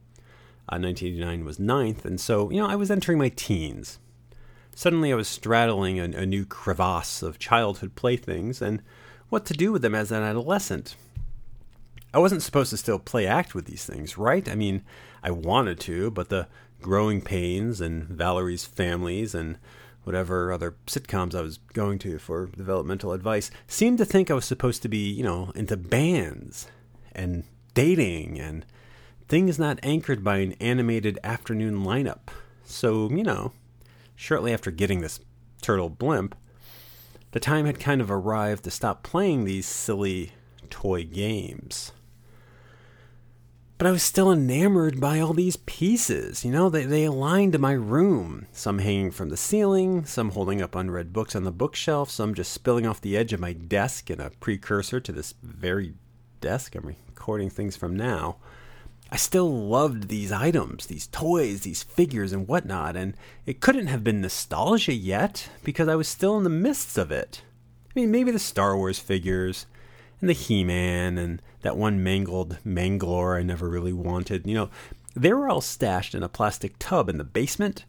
uh, 0.69 0.79
1989 0.79 1.45
was 1.45 1.59
ninth, 1.59 2.05
and 2.05 2.21
so, 2.21 2.49
you 2.53 2.61
know, 2.61 2.69
I 2.69 2.77
was 2.77 2.93
entering 2.93 3.19
my 3.19 3.31
teens. 3.31 3.99
Suddenly, 4.79 5.11
I 5.11 5.17
was 5.17 5.27
straddling 5.27 5.99
a, 5.99 6.05
a 6.05 6.27
new 6.27 6.45
crevasse 6.45 7.23
of 7.23 7.39
childhood 7.39 7.95
playthings 7.95 8.61
and 8.61 8.83
what 9.31 9.47
to 9.47 9.55
do 9.55 9.73
with 9.73 9.81
them 9.81 9.95
as 9.95 10.13
an 10.13 10.23
adolescent. 10.23 10.97
I 12.13 12.19
wasn't 12.19 12.43
supposed 12.43 12.69
to 12.71 12.77
still 12.77 12.99
play 12.99 13.27
act 13.27 13.55
with 13.55 13.65
these 13.65 13.87
things, 13.87 14.19
right? 14.19 14.47
I 14.47 14.55
mean, 14.55 14.83
I 15.23 15.31
wanted 15.31 15.81
to, 15.81 16.11
but 16.11 16.29
the 16.29 16.47
growing 16.83 17.23
pains 17.23 17.81
and 17.81 18.05
Valerie's 18.05 18.67
families 18.67 19.35
and 19.35 19.57
whatever 20.05 20.53
other 20.53 20.75
sitcoms 20.87 21.35
I 21.35 21.41
was 21.41 21.57
going 21.73 21.99
to 22.01 22.19
for 22.19 22.45
developmental 22.45 23.13
advice, 23.13 23.51
seemed 23.67 23.97
to 23.97 24.05
think 24.05 24.31
I 24.31 24.35
was 24.35 24.45
supposed 24.45 24.83
to 24.83 24.89
be, 24.91 25.11
you 25.11 25.23
know, 25.23 25.53
into 25.55 25.79
bands 25.79 26.69
and 27.15 27.45
dating 27.73 28.39
and 28.39 28.67
things 29.27 29.59
not 29.59 29.81
anchored 29.83 30.23
by 30.23 30.37
an 30.37 30.53
animated 30.61 31.19
afternoon 31.25 31.83
lineup. 31.83 32.29
So, 32.67 33.09
you 33.09 33.23
know, 33.23 33.53
shortly 34.17 34.53
after 34.53 34.71
getting 34.71 35.01
this 35.01 35.21
turtle 35.63 35.89
blimp, 35.91 36.35
the 37.31 37.41
time 37.41 37.67
had 37.67 37.79
kind 37.79 38.01
of 38.01 38.11
arrived 38.11 38.65
to 38.65 38.71
stop 38.71 39.03
playing 39.03 39.45
these 39.45 39.67
silly 39.67 40.33
toy 40.71 41.05
games 41.05 41.93
but 43.79 43.87
I 43.87 43.91
was 43.91 44.03
still 44.03 44.33
enamored 44.33 45.01
by 45.01 45.21
all 45.21 45.35
these 45.35 45.57
pieces. 45.57 46.45
You 46.45 46.51
know, 46.51 46.71
they, 46.71 46.85
they 46.85 47.05
aligned 47.05 47.53
to 47.53 47.59
my 47.59 47.73
room. 47.73 48.47
Some 48.53 48.79
hanging 48.79 49.11
from 49.11 49.29
the 49.29 49.37
ceiling, 49.37 50.07
some 50.07 50.31
holding 50.31 50.63
up 50.63 50.75
unread 50.75 51.13
books 51.13 51.37
on 51.37 51.45
the 51.45 51.53
bookshelf, 51.53 52.11
some 52.11 52.35
just 52.35 52.53
spilling 52.53 52.87
off 52.87 53.03
the 53.03 53.17
edge 53.17 53.35
of 53.35 53.41
my 53.41 53.53
desk 53.53 54.11
in 54.11 54.21
a 54.21 54.31
precursor 54.31 54.99
to 55.01 55.13
this 55.13 55.35
very 55.43 55.95
desk 56.41 56.75
I'm 56.75 56.87
recording 56.87 57.51
things 57.51 57.77
from 57.77 57.97
now. 57.97 58.37
I 59.11 59.17
still 59.17 59.49
loved 59.49 60.09
these 60.09 60.33
items, 60.33 60.87
these 60.87 61.07
toys, 61.07 61.61
these 61.61 61.83
figures, 61.83 62.33
and 62.33 62.49
whatnot, 62.49 62.97
and 62.97 63.15
it 63.45 63.61
couldn't 63.61 63.87
have 63.87 64.03
been 64.03 64.21
nostalgia 64.21 64.95
yet 64.95 65.49
because 65.63 65.89
I 65.89 65.95
was 65.95 66.09
still 66.09 66.37
in 66.37 66.45
the 66.45 66.51
midst 66.51 66.99
of 66.99 67.13
it. 67.13 67.43
I 67.89 68.01
mean, 68.01 68.11
maybe 68.11 68.33
the 68.33 68.39
Star 68.39 68.77
Wars 68.77 68.99
figures, 68.99 69.67
and 70.21 70.29
the 70.29 70.35
He 70.35 70.65
Man 70.65 71.19
and 71.19 71.41
that 71.63 71.77
one 71.77 72.03
mangled 72.03 72.59
Manglor 72.65 73.39
I 73.39 73.43
never 73.43 73.69
really 73.69 73.93
wanted. 73.93 74.47
You 74.47 74.55
know, 74.55 74.71
they 75.15 75.33
were 75.33 75.49
all 75.49 75.61
stashed 75.61 76.15
in 76.15 76.23
a 76.23 76.29
plastic 76.29 76.75
tub 76.79 77.09
in 77.09 77.19
the 77.19 77.25
basement, 77.25 77.85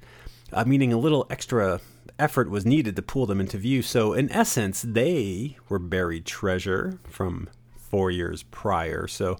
uh, 0.53 0.65
meaning 0.65 0.93
a 0.93 0.99
little 0.99 1.27
extra 1.29 1.81
effort 2.19 2.49
was 2.49 2.65
needed 2.65 2.95
to 2.95 3.01
pull 3.01 3.25
them 3.25 3.39
into 3.39 3.57
view. 3.57 3.81
So, 3.81 4.13
in 4.13 4.31
essence, 4.31 4.81
they 4.81 5.57
were 5.69 5.79
buried 5.79 6.25
treasure 6.25 6.99
from 7.09 7.49
four 7.75 8.11
years 8.11 8.43
prior. 8.43 9.07
So, 9.07 9.37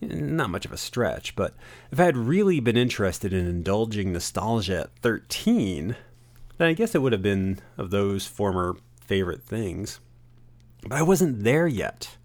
not 0.00 0.50
much 0.50 0.64
of 0.64 0.72
a 0.72 0.76
stretch. 0.76 1.34
But 1.36 1.54
if 1.90 1.98
I 2.00 2.04
had 2.04 2.16
really 2.16 2.60
been 2.60 2.76
interested 2.76 3.32
in 3.32 3.46
indulging 3.46 4.12
nostalgia 4.12 4.80
at 4.80 4.96
13, 4.98 5.96
then 6.58 6.68
I 6.68 6.72
guess 6.72 6.94
it 6.94 7.02
would 7.02 7.12
have 7.12 7.22
been 7.22 7.60
of 7.76 7.90
those 7.90 8.26
former 8.26 8.76
favorite 9.00 9.42
things. 9.42 10.00
But 10.82 10.98
I 10.98 11.02
wasn't 11.02 11.44
there 11.44 11.66
yet. 11.66 12.16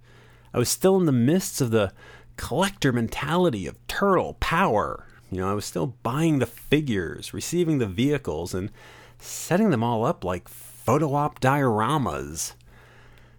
I 0.53 0.59
was 0.59 0.69
still 0.69 0.97
in 0.97 1.05
the 1.05 1.11
midst 1.11 1.61
of 1.61 1.71
the 1.71 1.91
collector 2.37 2.91
mentality 2.91 3.67
of 3.67 3.87
turtle 3.87 4.35
power. 4.39 5.07
You 5.31 5.39
know, 5.39 5.49
I 5.49 5.53
was 5.53 5.65
still 5.65 5.95
buying 6.03 6.39
the 6.39 6.45
figures, 6.45 7.33
receiving 7.33 7.79
the 7.79 7.87
vehicles, 7.87 8.53
and 8.53 8.71
setting 9.17 9.71
them 9.71 9.83
all 9.83 10.05
up 10.05 10.23
like 10.23 10.47
photo 10.47 11.15
op 11.15 11.39
dioramas. 11.39 12.53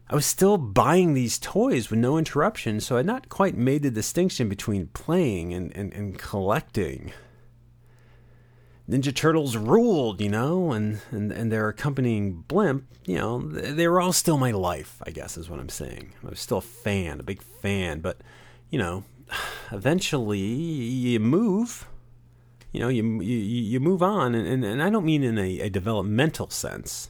I 0.09 0.15
was 0.15 0.27
still 0.27 0.59
buying 0.59 1.15
these 1.15 1.39
toys 1.39 1.89
with 1.89 1.99
no 1.99 2.19
interruption, 2.19 2.81
so 2.81 2.97
I 2.97 2.99
had 2.99 3.07
not 3.07 3.31
quite 3.31 3.57
made 3.57 3.83
the 3.83 3.91
distinction 3.91 4.49
between 4.49 4.89
playing 4.89 5.55
and, 5.55 5.75
and, 5.75 5.93
and 5.95 6.19
collecting. 6.19 7.13
Ninja 8.89 9.15
Turtles 9.15 9.57
ruled, 9.57 10.21
you 10.21 10.29
know, 10.29 10.73
and, 10.73 11.01
and, 11.11 11.33
and 11.33 11.51
their 11.51 11.69
accompanying 11.71 12.45
blimp, 12.49 12.85
you 13.07 13.17
know, 13.17 13.41
they 13.41 13.89
were 13.89 13.99
all 13.99 14.13
still 14.13 14.37
my 14.37 14.51
life, 14.51 15.01
I 15.07 15.11
guess 15.11 15.39
is 15.39 15.49
what 15.49 15.59
I'm 15.59 15.71
saying. 15.71 16.13
I 16.23 16.29
was 16.29 16.41
still 16.41 16.59
a 16.59 16.63
fan, 16.63 17.19
a 17.19 17.23
big 17.23 17.43
fan, 17.43 18.01
but, 18.01 18.19
you 18.69 18.79
know, 18.79 19.05
eventually 19.73 20.39
you 20.39 21.19
move, 21.19 21.89
you 22.73 22.81
know, 22.81 22.89
you, 22.89 23.23
you, 23.23 23.39
you 23.39 23.81
move 23.81 24.03
on, 24.03 24.35
and, 24.35 24.47
and, 24.47 24.65
and 24.67 24.83
I 24.83 24.91
don't 24.91 25.07
mean 25.07 25.23
in 25.23 25.39
a, 25.39 25.61
a 25.61 25.71
developmental 25.71 26.51
sense, 26.51 27.09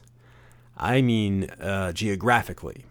I 0.77 1.01
mean 1.01 1.45
uh, 1.59 1.91
geographically. 1.93 2.85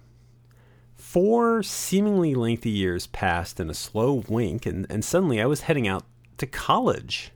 Four 0.94 1.62
seemingly 1.62 2.34
lengthy 2.34 2.70
years 2.70 3.06
passed 3.06 3.60
in 3.60 3.70
a 3.70 3.74
slow 3.74 4.24
wink, 4.28 4.66
and, 4.66 4.86
and 4.90 5.04
suddenly 5.04 5.40
I 5.40 5.46
was 5.46 5.62
heading 5.62 5.86
out 5.86 6.04
to 6.38 6.46
college 6.46 7.30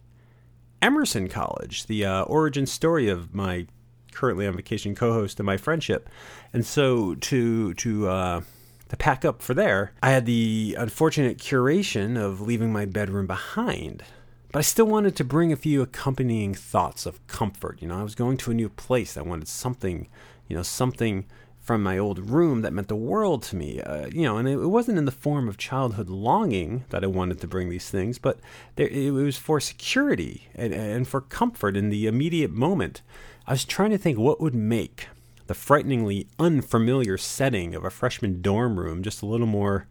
Emerson 0.81 1.29
College, 1.29 1.87
the 1.87 2.05
uh, 2.05 2.23
origin 2.23 2.67
story 2.67 3.09
of 3.09 3.35
my 3.35 3.67
currently 4.13 4.47
on 4.47 4.57
vacation 4.57 4.95
co-host 4.95 5.39
and 5.39 5.47
my 5.47 5.57
friendship. 5.57 6.09
And 6.53 6.65
so 6.65 7.15
to 7.15 7.75
to 7.75 8.09
uh, 8.09 8.41
to 8.89 8.97
pack 8.97 9.25
up 9.25 9.43
for 9.43 9.55
there, 9.55 9.93
I 10.03 10.11
had 10.11 10.27
the 10.27 10.77
unfortunate 10.79 11.39
curation 11.39 12.19
of 12.19 12.41
leaving 12.41 12.73
my 12.73 12.87
bedroom 12.87 13.27
behind. 13.27 14.03
But 14.51 14.61
I 14.61 14.63
still 14.63 14.87
wanted 14.87 15.15
to 15.17 15.25
bring 15.25 15.53
a 15.53 15.57
few 15.57 15.83
accompanying 15.83 16.55
thoughts 16.55 17.05
of 17.05 17.25
comfort. 17.27 17.83
You 17.83 17.89
know, 17.89 18.01
I 18.01 18.03
was 18.03 18.15
going 18.15 18.39
to 18.39 18.51
a 18.51 18.55
new 18.55 18.71
place. 18.71 19.17
I 19.17 19.23
wanted 19.23 19.47
something, 19.47 20.09
you 20.49 20.57
know, 20.57 20.63
something 20.63 21.27
from 21.69 21.83
my 21.83 21.99
old 21.99 22.31
room 22.31 22.63
that 22.63 22.73
meant 22.73 22.89
the 22.89 22.97
world 22.97 23.43
to 23.43 23.55
me. 23.55 23.79
Uh, 23.83 24.07
you 24.07 24.23
know, 24.23 24.39
and 24.39 24.49
it, 24.49 24.53
it, 24.53 24.69
wasn't 24.69 24.97
in 24.97 25.05
the 25.05 25.13
form 25.13 25.49
of 25.49 25.59
childhood 25.59 26.09
longing 26.09 26.85
that 26.89 27.05
I 27.05 27.07
wanted 27.07 27.43
to 27.43 27.47
bring 27.47 27.69
these 27.69 27.91
things, 27.91 28.19
but 28.19 28.39
there, 28.77 28.89
it 28.89 29.11
was 29.11 29.37
for 29.37 29.61
security 29.61 30.49
and, 30.55 30.73
and 30.73 31.07
for 31.07 31.21
comfort 31.21 31.77
in 31.77 31.91
the 31.91 32.07
immediate 32.07 32.51
moment. 32.51 33.03
I 33.47 33.53
was 33.53 33.67
trying 33.67 33.91
to 33.91 33.99
think 33.99 34.19
what 34.19 34.41
would 34.41 34.55
make 34.55 35.09
the 35.47 35.53
frighteningly 35.53 36.27
unfamiliar 36.39 37.19
setting 37.19 37.75
of 37.75 37.85
a 37.85 37.91
freshman 37.91 38.41
dorm 38.41 38.79
room 38.79 39.03
just 39.03 39.21
a 39.21 39.27
little 39.27 39.47
more 39.47 39.87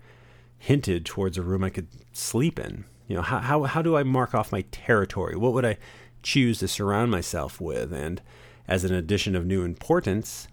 hinted 0.58 1.06
towards 1.06 1.38
a 1.38 1.44
room 1.44 1.64
I 1.64 1.70
could 1.70 1.88
sleep 2.12 2.58
in. 2.58 2.86
You 3.08 3.18
know, 3.18 3.22
how, 3.22 3.38
how, 3.38 3.64
how 3.64 3.82
do 3.84 3.96
I 3.96 4.02
mark 4.02 4.34
off 4.34 4.52
my 4.52 4.62
territory? 4.72 5.36
What 5.36 5.54
would 5.54 5.66
I 5.66 5.78
choose 6.24 6.58
to 6.60 6.68
surround 6.68 7.12
myself 7.12 7.62
with? 7.62 7.94
And 7.94 8.20
as 8.68 8.84
an 8.84 8.94
addition 8.94 9.36
of 9.36 9.46
new 9.46 9.64
importance, 9.64 10.48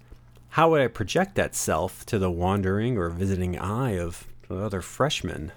how 0.50 0.70
would 0.70 0.80
I 0.80 0.86
project 0.86 1.34
that 1.34 1.54
self 1.54 2.06
to 2.06 2.18
the 2.18 2.30
wandering 2.30 2.96
or 2.96 3.08
visiting 3.10 3.58
eye 3.58 3.98
of 3.98 4.26
other 4.48 4.80
freshmen? 4.80 5.50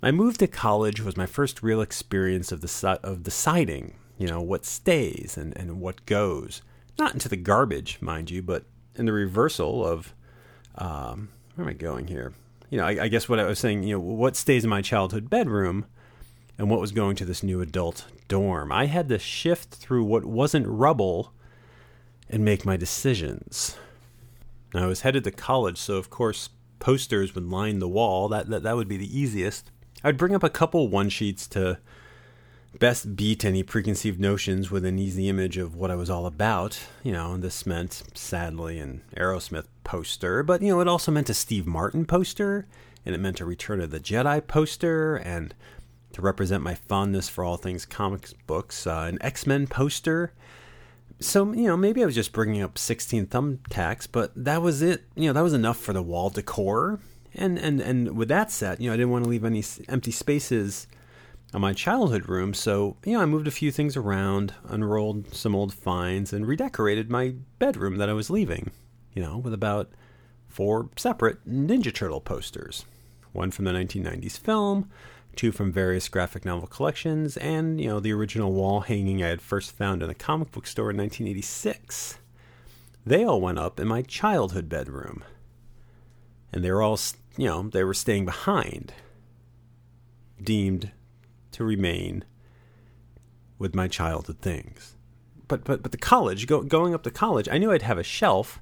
My 0.00 0.10
move 0.10 0.38
to 0.38 0.46
college 0.46 1.02
was 1.02 1.16
my 1.16 1.26
first 1.26 1.62
real 1.62 1.82
experience 1.82 2.50
of, 2.50 2.62
the, 2.62 3.00
of 3.02 3.22
deciding, 3.22 3.94
you 4.16 4.26
know, 4.26 4.40
what 4.40 4.64
stays 4.64 5.36
and, 5.36 5.54
and 5.56 5.80
what 5.80 6.06
goes. 6.06 6.62
Not 6.98 7.12
into 7.12 7.28
the 7.28 7.36
garbage, 7.36 7.98
mind 8.00 8.30
you, 8.30 8.40
but 8.40 8.64
in 8.94 9.04
the 9.04 9.12
reversal 9.12 9.86
of, 9.86 10.14
um, 10.76 11.28
where 11.54 11.66
am 11.66 11.70
I 11.70 11.74
going 11.74 12.06
here? 12.06 12.32
You 12.70 12.78
know, 12.78 12.86
I, 12.86 13.04
I 13.04 13.08
guess 13.08 13.28
what 13.28 13.38
I 13.38 13.44
was 13.44 13.58
saying, 13.58 13.82
you 13.82 13.96
know, 13.96 14.00
what 14.00 14.36
stays 14.36 14.64
in 14.64 14.70
my 14.70 14.80
childhood 14.80 15.28
bedroom 15.28 15.84
and 16.56 16.70
what 16.70 16.80
was 16.80 16.92
going 16.92 17.16
to 17.16 17.26
this 17.26 17.42
new 17.42 17.60
adult 17.60 18.06
dorm. 18.28 18.72
I 18.72 18.86
had 18.86 19.10
to 19.10 19.18
shift 19.18 19.74
through 19.74 20.04
what 20.04 20.24
wasn't 20.24 20.66
rubble 20.66 21.34
and 22.30 22.44
make 22.44 22.64
my 22.64 22.76
decisions. 22.76 23.76
Now, 24.72 24.84
I 24.84 24.86
was 24.86 25.00
headed 25.00 25.24
to 25.24 25.30
college, 25.32 25.76
so 25.76 25.96
of 25.96 26.08
course 26.08 26.48
posters 26.78 27.34
would 27.34 27.50
line 27.50 27.80
the 27.80 27.88
wall. 27.88 28.28
That 28.28 28.48
that, 28.48 28.62
that 28.62 28.76
would 28.76 28.88
be 28.88 28.96
the 28.96 29.18
easiest. 29.18 29.70
I'd 30.02 30.16
bring 30.16 30.34
up 30.34 30.44
a 30.44 30.48
couple 30.48 30.88
one 30.88 31.10
sheets 31.10 31.46
to 31.48 31.78
best 32.78 33.16
beat 33.16 33.44
any 33.44 33.64
preconceived 33.64 34.20
notions 34.20 34.70
with 34.70 34.84
an 34.84 34.98
easy 34.98 35.28
image 35.28 35.58
of 35.58 35.74
what 35.74 35.90
I 35.90 35.96
was 35.96 36.08
all 36.08 36.24
about. 36.24 36.80
You 37.02 37.12
know, 37.12 37.32
and 37.34 37.42
this 37.42 37.66
meant 37.66 38.04
sadly 38.14 38.78
an 38.78 39.02
Aerosmith 39.16 39.66
poster, 39.82 40.42
but 40.42 40.62
you 40.62 40.68
know, 40.68 40.80
it 40.80 40.88
also 40.88 41.10
meant 41.10 41.28
a 41.28 41.34
Steve 41.34 41.66
Martin 41.66 42.06
poster, 42.06 42.66
and 43.04 43.14
it 43.14 43.18
meant 43.18 43.40
a 43.40 43.44
Return 43.44 43.80
of 43.80 43.90
the 43.90 44.00
Jedi 44.00 44.46
poster, 44.46 45.16
and 45.16 45.52
to 46.12 46.22
represent 46.22 46.62
my 46.62 46.74
fondness 46.74 47.28
for 47.28 47.44
all 47.44 47.56
things 47.56 47.84
comics 47.84 48.32
books, 48.32 48.86
uh, 48.86 49.06
an 49.08 49.18
X 49.20 49.46
Men 49.46 49.66
poster. 49.66 50.32
So, 51.20 51.52
you 51.52 51.66
know, 51.66 51.76
maybe 51.76 52.02
I 52.02 52.06
was 52.06 52.14
just 52.14 52.32
bringing 52.32 52.62
up 52.62 52.78
16 52.78 53.26
thumbtacks, 53.26 54.08
but 54.10 54.32
that 54.34 54.62
was 54.62 54.80
it. 54.80 55.04
You 55.14 55.26
know, 55.26 55.32
that 55.34 55.42
was 55.42 55.52
enough 55.52 55.78
for 55.78 55.92
the 55.92 56.02
wall 56.02 56.30
decor. 56.30 56.98
And, 57.34 57.58
and, 57.58 57.80
and 57.80 58.16
with 58.16 58.28
that 58.28 58.50
set, 58.50 58.80
you 58.80 58.88
know, 58.88 58.94
I 58.94 58.96
didn't 58.96 59.10
want 59.10 59.24
to 59.24 59.30
leave 59.30 59.44
any 59.44 59.62
empty 59.88 60.10
spaces 60.10 60.86
on 61.52 61.60
my 61.60 61.74
childhood 61.74 62.28
room. 62.28 62.54
So, 62.54 62.96
you 63.04 63.12
know, 63.12 63.20
I 63.20 63.26
moved 63.26 63.46
a 63.46 63.52
few 63.52 63.70
things 63.70 63.96
around, 63.96 64.54
unrolled 64.64 65.34
some 65.34 65.54
old 65.54 65.74
finds, 65.74 66.32
and 66.32 66.46
redecorated 66.46 67.10
my 67.10 67.34
bedroom 67.58 67.98
that 67.98 68.08
I 68.08 68.14
was 68.14 68.30
leaving, 68.30 68.70
you 69.12 69.22
know, 69.22 69.36
with 69.36 69.52
about 69.52 69.90
four 70.48 70.88
separate 70.96 71.46
Ninja 71.48 71.94
Turtle 71.94 72.20
posters 72.20 72.84
one 73.32 73.50
from 73.50 73.64
the 73.64 73.72
1990s 73.72 74.38
film, 74.38 74.90
two 75.36 75.52
from 75.52 75.72
various 75.72 76.08
graphic 76.08 76.44
novel 76.44 76.66
collections, 76.66 77.36
and, 77.36 77.80
you 77.80 77.88
know, 77.88 78.00
the 78.00 78.12
original 78.12 78.52
wall 78.52 78.80
hanging 78.80 79.22
I 79.22 79.28
had 79.28 79.42
first 79.42 79.72
found 79.72 80.02
in 80.02 80.10
a 80.10 80.14
comic 80.14 80.50
book 80.50 80.66
store 80.66 80.90
in 80.90 80.96
1986. 80.96 82.18
They 83.06 83.24
all 83.24 83.40
went 83.40 83.58
up 83.58 83.80
in 83.80 83.88
my 83.88 84.02
childhood 84.02 84.68
bedroom. 84.68 85.24
And 86.52 86.64
they 86.64 86.70
were 86.70 86.82
all, 86.82 86.98
you 87.36 87.46
know, 87.46 87.62
they 87.62 87.84
were 87.84 87.94
staying 87.94 88.24
behind, 88.24 88.92
deemed 90.42 90.90
to 91.52 91.64
remain 91.64 92.24
with 93.58 93.74
my 93.74 93.86
childhood 93.86 94.40
things. 94.40 94.96
But 95.46 95.64
but 95.64 95.82
but 95.82 95.92
the 95.92 95.98
college, 95.98 96.46
go, 96.46 96.62
going 96.62 96.94
up 96.94 97.02
to 97.04 97.10
college, 97.10 97.48
I 97.50 97.58
knew 97.58 97.70
I'd 97.70 97.82
have 97.82 97.98
a 97.98 98.02
shelf 98.02 98.60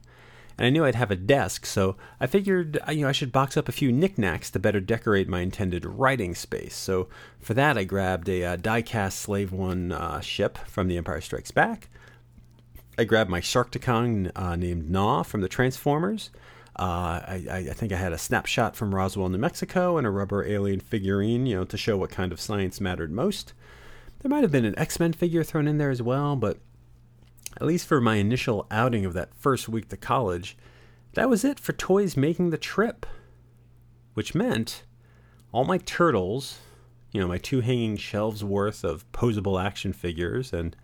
and 0.59 0.67
I 0.67 0.71
knew 0.71 0.85
I'd 0.85 0.97
have 0.97 1.13
a 1.13 1.17
desk, 1.17 1.65
so 1.65 1.97
I 2.21 2.27
figured 2.27 2.79
uh, 2.87 2.91
you 2.91 3.03
know 3.03 3.09
I 3.09 3.13
should 3.13 3.31
box 3.31 3.57
up 3.57 3.69
a 3.69 3.73
few 3.73 3.93
knickknacks 3.93 4.51
to 4.51 4.59
better 4.59 4.81
decorate 4.81 5.29
my 5.29 5.41
intended 5.41 5.87
writing 5.87 6.35
space. 6.35 6.75
So 6.75 7.09
for 7.41 7.55
that, 7.55 7.79
I 7.79 7.85
grabbed 7.85 8.29
a 8.29 8.45
uh, 8.45 8.57
die-cast 8.57 9.21
Slave 9.21 9.53
One 9.53 9.93
uh, 9.93 10.21
ship 10.21 10.59
from 10.67 10.89
The 10.89 10.97
Empire 10.97 11.21
Strikes 11.21 11.53
Back. 11.53 11.89
I 12.99 13.05
grabbed 13.05 13.31
my 13.31 13.41
Sharkticon 13.41 14.33
uh, 14.35 14.57
named 14.57 14.91
Gnaw 14.91 15.23
from 15.23 15.41
the 15.41 15.49
Transformers. 15.49 16.31
Uh, 16.77 17.23
I, 17.27 17.45
I, 17.51 17.73
think 17.73 17.93
I 17.93 17.97
had 17.97 18.13
a 18.13 18.19
snapshot 18.19 18.77
from 18.77 18.95
Roswell, 18.95 19.29
New 19.29 19.39
Mexico, 19.39 19.99
and 19.99 20.07
a 20.07 20.11
rubber 20.11 20.45
alien 20.45 20.79
figurine, 20.79 21.45
you 21.45 21.57
know, 21.57 21.65
to 21.65 21.77
show 21.77 21.97
what 21.97 22.11
kind 22.11 22.31
of 22.31 22.41
science 22.41 22.81
mattered 22.81 23.11
most. 23.11 23.53
There 24.21 24.31
might 24.31 24.43
have 24.43 24.53
been 24.53 24.65
an 24.65 24.79
X 24.79 25.01
Men 25.01 25.13
figure 25.13 25.43
thrown 25.43 25.67
in 25.67 25.79
there 25.79 25.91
as 25.91 26.03
well, 26.03 26.37
but 26.37 26.59
at 27.61 27.67
least 27.67 27.87
for 27.87 28.01
my 28.01 28.17
initial 28.17 28.67
outing 28.71 29.05
of 29.05 29.15
that 29.15 29.35
first 29.35 29.69
week 29.69 29.89
to 29.89 29.97
college, 29.97 30.57
that 31.15 31.29
was 31.29 31.45
it 31.45 31.59
for 31.59 31.73
toys 31.73 32.17
making 32.17 32.51
the 32.51 32.59
trip. 32.59 33.05
Which 34.15 34.35
meant 34.35 34.85
all 35.53 35.65
my 35.65 35.79
turtles, 35.79 36.59
you 37.13 37.21
know, 37.21 37.29
my 37.29 37.39
two 37.39 37.61
hanging 37.61 37.97
shelves 37.97 38.45
worth 38.45 38.85
of 38.85 39.11
posable 39.13 39.63
action 39.63 39.93
figures, 39.93 40.53
and 40.53 40.77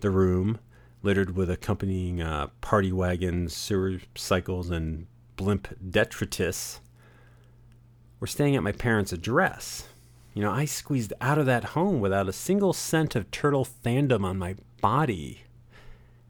the 0.00 0.10
room 0.10 0.58
littered 1.02 1.36
with 1.36 1.50
accompanying 1.50 2.20
uh, 2.20 2.48
party 2.60 2.92
wagons, 2.92 3.54
sewer 3.54 3.98
cycles, 4.14 4.70
and 4.70 5.06
blimp 5.36 5.68
detritus, 5.90 6.80
were 8.18 8.26
staying 8.26 8.56
at 8.56 8.62
my 8.62 8.72
parents' 8.72 9.12
address. 9.12 9.88
You 10.34 10.42
know, 10.42 10.50
I 10.50 10.64
squeezed 10.64 11.12
out 11.20 11.38
of 11.38 11.46
that 11.46 11.64
home 11.64 12.00
without 12.00 12.28
a 12.28 12.32
single 12.32 12.72
cent 12.72 13.14
of 13.14 13.30
turtle 13.30 13.64
fandom 13.64 14.24
on 14.24 14.38
my 14.38 14.56
body. 14.80 15.42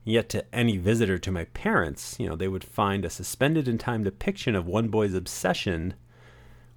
Yet 0.08 0.28
to 0.28 0.54
any 0.54 0.76
visitor 0.76 1.18
to 1.18 1.32
my 1.32 1.46
parents, 1.46 2.14
you 2.20 2.28
know, 2.28 2.36
they 2.36 2.46
would 2.46 2.62
find 2.62 3.04
a 3.04 3.10
suspended 3.10 3.66
in 3.66 3.76
time 3.76 4.04
depiction 4.04 4.54
of 4.54 4.64
one 4.64 4.86
boy's 4.86 5.14
obsession 5.14 5.94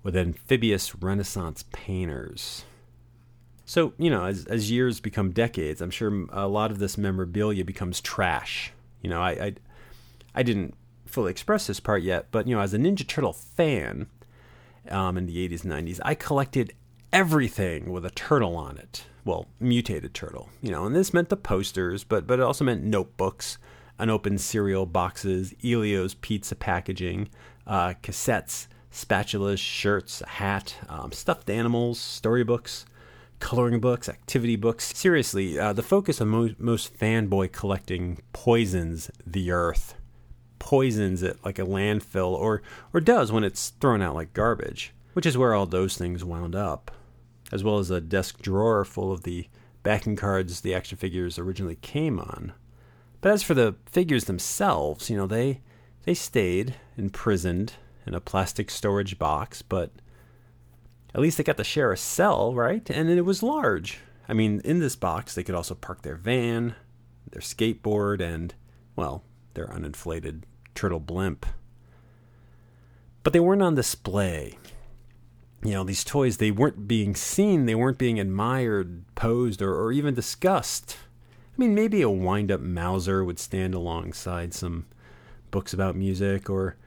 with 0.02 0.18
amphibious 0.18 0.96
Renaissance 0.96 1.64
painters. 1.72 2.66
So, 3.66 3.94
you 4.00 4.10
know, 4.10 4.26
as, 4.26 4.46
as 4.46 4.72
years 4.72 5.00
become 5.00 5.30
decades, 5.30 5.80
I'm 5.80 5.92
sure 5.92 6.26
a 6.32 6.48
lot 6.48 6.72
of 6.72 6.80
this 6.80 6.98
memorabilia 6.98 7.64
becomes 7.64 8.02
trash. 8.02 8.74
You 9.04 9.12
know, 9.12 9.22
I, 9.22 9.30
I, 9.30 9.54
I 10.34 10.42
didn't 10.42 10.74
fully 11.06 11.30
express 11.30 11.68
this 11.68 11.80
part 11.80 12.02
yet, 12.02 12.30
but, 12.32 12.48
you 12.48 12.56
know, 12.56 12.62
as 12.62 12.74
a 12.74 12.80
Ninja 12.80 13.06
Turtle 13.06 13.34
fan 13.34 14.08
um, 14.90 15.20
in 15.20 15.28
the 15.28 15.48
80s 15.48 15.64
and 15.64 15.72
90s, 15.72 16.00
I 16.04 16.16
collected 16.16 16.74
everything 17.14 17.92
with 17.92 18.06
a 18.06 18.10
turtle 18.10 18.56
on 18.58 18.80
it 18.80 19.06
well, 19.30 19.46
mutated 19.60 20.16
turtle, 20.16 20.50
you 20.60 20.72
know, 20.72 20.88
and 20.88 20.96
this 20.96 21.14
meant 21.14 21.30
the 21.30 21.38
posters, 21.38 22.04
but 22.04 22.26
but 22.26 22.40
it 22.40 22.42
also 22.42 22.66
meant 22.66 22.84
notebooks, 22.84 23.60
unopened 24.00 24.42
cereal 24.42 24.88
boxes, 24.88 25.54
Elio's 25.64 26.16
pizza 26.16 26.56
packaging, 26.56 27.30
uh, 27.68 27.94
cassettes, 28.02 28.66
spatulas, 28.92 29.60
shirts, 29.60 30.22
a 30.22 30.28
hat, 30.28 30.74
um, 30.90 31.12
stuffed 31.12 31.48
animals, 31.48 32.00
storybooks, 32.00 32.88
coloring 33.40 33.80
books, 33.80 34.10
activity 34.10 34.56
books. 34.56 34.98
Seriously, 34.98 35.60
uh, 35.60 35.74
the 35.74 35.84
focus 35.84 36.20
of 36.20 36.28
mo- 36.28 36.56
most 36.58 36.98
fanboy 36.98 37.52
collecting 37.52 38.24
poisons 38.34 39.12
the 39.28 39.52
earth, 39.52 39.94
poisons 40.58 41.22
it 41.22 41.38
like 41.46 41.60
a 41.60 41.66
landfill, 41.66 42.32
or 42.32 42.64
or 42.96 43.00
does 43.00 43.32
when 43.32 43.44
it's 43.44 43.70
thrown 43.80 44.02
out 44.02 44.16
like 44.16 44.34
garbage, 44.34 44.92
which 45.14 45.28
is 45.28 45.38
where 45.38 45.54
all 45.54 45.68
those 45.68 45.96
things 45.96 46.26
wound 46.26 46.56
up 46.56 46.90
as 47.52 47.64
well 47.64 47.80
as 47.80 47.90
a 47.90 48.02
desk 48.02 48.42
drawer 48.42 48.86
full 48.86 49.12
of 49.12 49.24
the 49.24 49.48
backing 49.84 50.16
cards 50.16 50.62
the 50.62 50.74
action 50.76 50.98
figures 50.98 51.40
originally 51.40 51.78
came 51.78 52.20
on. 52.20 52.54
But 53.22 53.32
as 53.32 53.44
for 53.44 53.54
the 53.54 53.76
figures 53.86 54.26
themselves, 54.26 55.10
you 55.10 55.18
know, 55.18 55.28
they 55.28 55.62
they 56.04 56.14
stayed 56.14 56.76
imprisoned 56.98 57.74
in 58.06 58.14
a 58.14 58.22
plastic 58.22 58.72
storage 58.72 59.20
box, 59.20 59.62
but 59.62 59.92
at 61.14 61.22
least 61.22 61.38
they 61.38 61.44
got 61.44 61.58
to 61.58 61.64
share 61.64 61.92
a 61.92 61.98
cell, 61.98 62.54
right? 62.54 62.88
And 62.90 63.10
it 63.10 63.26
was 63.26 63.44
large. 63.44 64.00
I 64.28 64.34
mean, 64.34 64.62
in 64.64 64.80
this 64.80 64.96
box, 64.96 65.34
they 65.34 65.44
could 65.44 65.56
also 65.56 65.74
park 65.74 66.04
their 66.04 66.16
van, 66.16 66.76
their 67.32 67.42
skateboard, 67.42 68.22
and, 68.22 68.54
well, 68.96 69.24
their 69.56 69.68
uninflated 69.68 70.44
turtle 70.76 71.00
blimp. 71.00 71.48
But 73.24 73.34
they 73.34 73.40
weren't 73.40 73.64
on 73.64 73.76
display 73.76 74.59
you 75.64 75.72
know, 75.72 75.84
these 75.84 76.04
toys, 76.04 76.38
they 76.38 76.52
weren't 76.52 76.88
being 76.88 77.16
seen, 77.16 77.66
they 77.66 77.76
weren't 77.76 77.98
being 77.98 78.20
admired, 78.20 79.04
posed, 79.16 79.62
or, 79.62 79.76
or 79.76 79.92
even 79.92 80.14
discussed. 80.14 80.98
I 81.24 81.56
mean, 81.58 81.76
maybe 81.76 82.02
a 82.02 82.10
wind 82.10 82.52
up 82.52 82.62
Mouser 82.62 83.24
would 83.24 83.40
stand 83.40 83.76
alongside 83.76 84.54
some 84.54 84.86
books 85.52 85.74
about 85.74 85.96
music, 85.96 86.50
or 86.50 86.78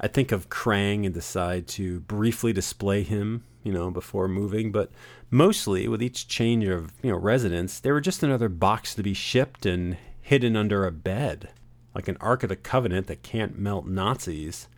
I 0.00 0.08
think 0.08 0.32
of 0.32 0.48
Krang 0.48 1.04
and 1.04 1.12
decide 1.12 1.68
to 1.68 2.00
briefly 2.00 2.52
display 2.52 3.02
him, 3.02 3.44
you 3.62 3.72
know, 3.72 3.90
before 3.90 4.28
moving. 4.28 4.72
But 4.72 4.90
mostly, 5.30 5.86
with 5.86 6.02
each 6.02 6.26
change 6.26 6.64
of, 6.64 6.92
you 7.02 7.10
know, 7.10 7.18
residence, 7.18 7.78
they 7.78 7.92
were 7.92 8.00
just 8.00 8.22
another 8.22 8.48
box 8.48 8.94
to 8.94 9.02
be 9.02 9.14
shipped 9.14 9.66
and 9.66 9.98
hidden 10.22 10.56
under 10.56 10.86
a 10.86 10.92
bed, 10.92 11.50
like 11.94 12.08
an 12.08 12.16
Ark 12.20 12.42
of 12.42 12.48
the 12.48 12.56
Covenant 12.56 13.08
that 13.08 13.22
can't 13.22 13.58
melt 13.58 13.86
Nazis. 13.86 14.68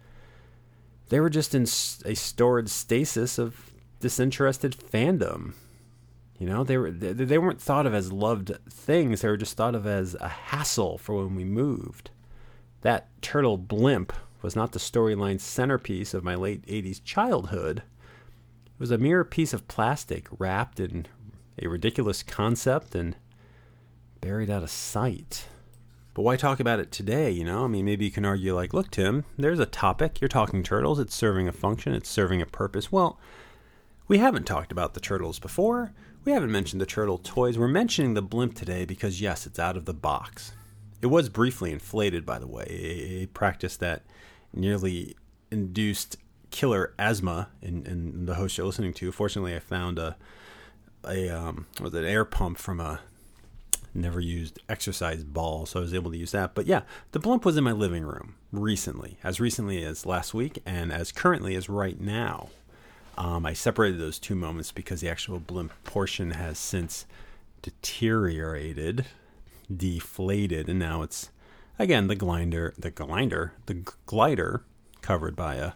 They 1.09 1.21
were 1.21 1.31
just 1.31 1.55
in 1.55 1.63
a 1.63 2.15
stored 2.15 2.69
stasis 2.71 3.39
of 3.39 3.71
disinterested 4.01 4.77
fandom. 4.77 5.55
You 6.39 6.49
know, 6.49 6.65
they 6.65 6.77
were 6.77 6.91
they 6.91 7.39
weren't 7.39 7.61
thought 7.61 7.87
of 7.87 7.95
as 7.95 8.13
loved 8.13 8.53
things. 8.69 9.21
They 9.21 9.29
were 9.29 9.37
just 9.37 9.57
thought 9.57 9.75
of 9.75 9.87
as 9.87 10.15
a 10.21 10.29
hassle 10.29 10.99
for 10.99 11.15
when 11.15 11.37
we 11.37 11.45
moved. 11.45 12.11
That 12.83 13.09
turtle 13.23 13.57
blimp 13.57 14.13
was 14.43 14.57
not 14.57 14.73
the 14.73 14.79
storyline 14.79 15.41
centerpiece 15.41 16.13
of 16.13 16.25
my 16.25 16.35
late 16.35 16.67
80s 16.67 17.03
childhood. 17.03 17.79
It 18.67 18.81
was 18.81 18.91
a 18.91 18.99
mere 18.99 19.25
piece 19.25 19.55
of 19.55 19.69
plastic 19.69 20.27
wrapped 20.39 20.81
in 20.81 21.07
a 21.63 21.69
ridiculous 21.69 22.23
concept 22.23 22.95
and 22.95 23.17
buried 24.21 24.51
out 24.51 24.63
of 24.63 24.71
sight. 24.71 25.47
But 26.15 26.23
why 26.23 26.37
talk 26.37 26.61
about 26.61 26.79
it 26.79 26.93
today, 26.93 27.31
you 27.31 27.45
know? 27.45 27.65
I 27.65 27.67
mean, 27.67 27.85
maybe 27.85 28.05
you 28.05 28.11
can 28.13 28.25
argue, 28.25 28.55
like, 28.55 28.73
look, 28.73 28.91
Tim, 28.91 29.25
there's 29.37 29.59
a 29.59 29.67
topic. 29.67 30.21
You're 30.21 30.29
talking 30.29 30.63
turtles. 30.63 31.01
It's 31.01 31.15
serving 31.15 31.49
a 31.49 31.53
function, 31.53 31.93
it's 31.93 32.09
serving 32.09 32.41
a 32.41 32.47
purpose. 32.47 32.93
Well, 32.93 33.19
we 34.07 34.19
haven't 34.19 34.45
talked 34.45 34.71
about 34.71 34.95
the 34.95 35.01
turtles 35.01 35.39
before. 35.41 35.93
We 36.25 36.33
haven't 36.33 36.53
mentioned 36.53 36.81
the 36.81 36.87
turtle 36.87 37.19
toys. 37.19 37.59
We're 37.59 37.69
mentioning 37.69 38.15
the 38.15 38.23
blimp 38.23 38.55
today 38.55 38.85
because, 38.85 39.21
yes, 39.21 39.45
it's 39.45 39.59
out 39.59 39.77
of 39.77 39.87
the 39.87 39.93
box. 39.93 40.53
It 41.03 41.09
was 41.09 41.29
briefly 41.29 41.73
inflated, 41.73 42.25
by 42.25 42.39
the 42.39 42.47
way, 42.47 43.19
a, 43.23 43.27
practice 43.27 43.77
that 43.79 44.05
nearly 44.55 45.17
induced 45.51 46.17
killer 46.51 46.95
asthma 46.99 47.49
in, 47.61 47.85
in 47.85 48.27
the 48.27 48.35
host 48.35 48.57
you're 48.57 48.67
listening 48.67 48.95
to. 48.95 49.11
Fortunately, 49.11 49.55
I 49.55 49.59
found 49.59 49.99
a 49.99 50.17
a 51.07 51.29
um, 51.29 51.67
was 51.81 51.95
an 51.95 52.05
air 52.05 52.25
pump 52.25 52.59
from 52.59 52.81
a 52.81 53.01
never 53.95 54.21
used 54.21 54.59
exercise 54.69 55.25
ball, 55.25 55.67
so 55.67 55.79
I 55.79 55.83
was 55.83 55.95
able 55.95 56.11
to 56.11 56.17
use 56.17 56.33
that. 56.33 56.55
But 56.55 56.67
yeah, 56.67 56.83
the 57.13 57.21
blimp 57.21 57.45
was 57.45 57.57
in 57.57 57.65
my 57.65 57.73
living 57.73 58.05
room 58.05 58.35
recently, 58.53 59.19
as 59.23 59.41
recently 59.41 59.85
as 59.85 60.07
last 60.07 60.35
week, 60.35 60.61
and 60.67 60.93
as 60.93 61.13
currently 61.13 61.55
as 61.55 61.69
right 61.69 62.01
now. 62.01 62.49
Um, 63.17 63.47
I 63.47 63.53
separated 63.53 64.01
those 64.01 64.19
two 64.19 64.35
moments 64.35 64.73
because 64.73 65.01
the 65.01 65.09
actual 65.09 65.39
blimp 65.39 65.73
portion 65.85 66.33
has 66.33 66.59
since 66.59 67.07
deteriorated, 67.63 69.07
deflated, 69.75 70.69
and 70.69 70.79
now 70.79 71.03
it's 71.03 71.31
again 71.79 72.09
the 72.09 72.17
glider, 72.17 72.75
the 72.77 72.91
glider, 72.91 73.53
the 73.67 73.85
glider 74.07 74.65
covered 75.01 75.37
by 75.37 75.55
a 75.57 75.73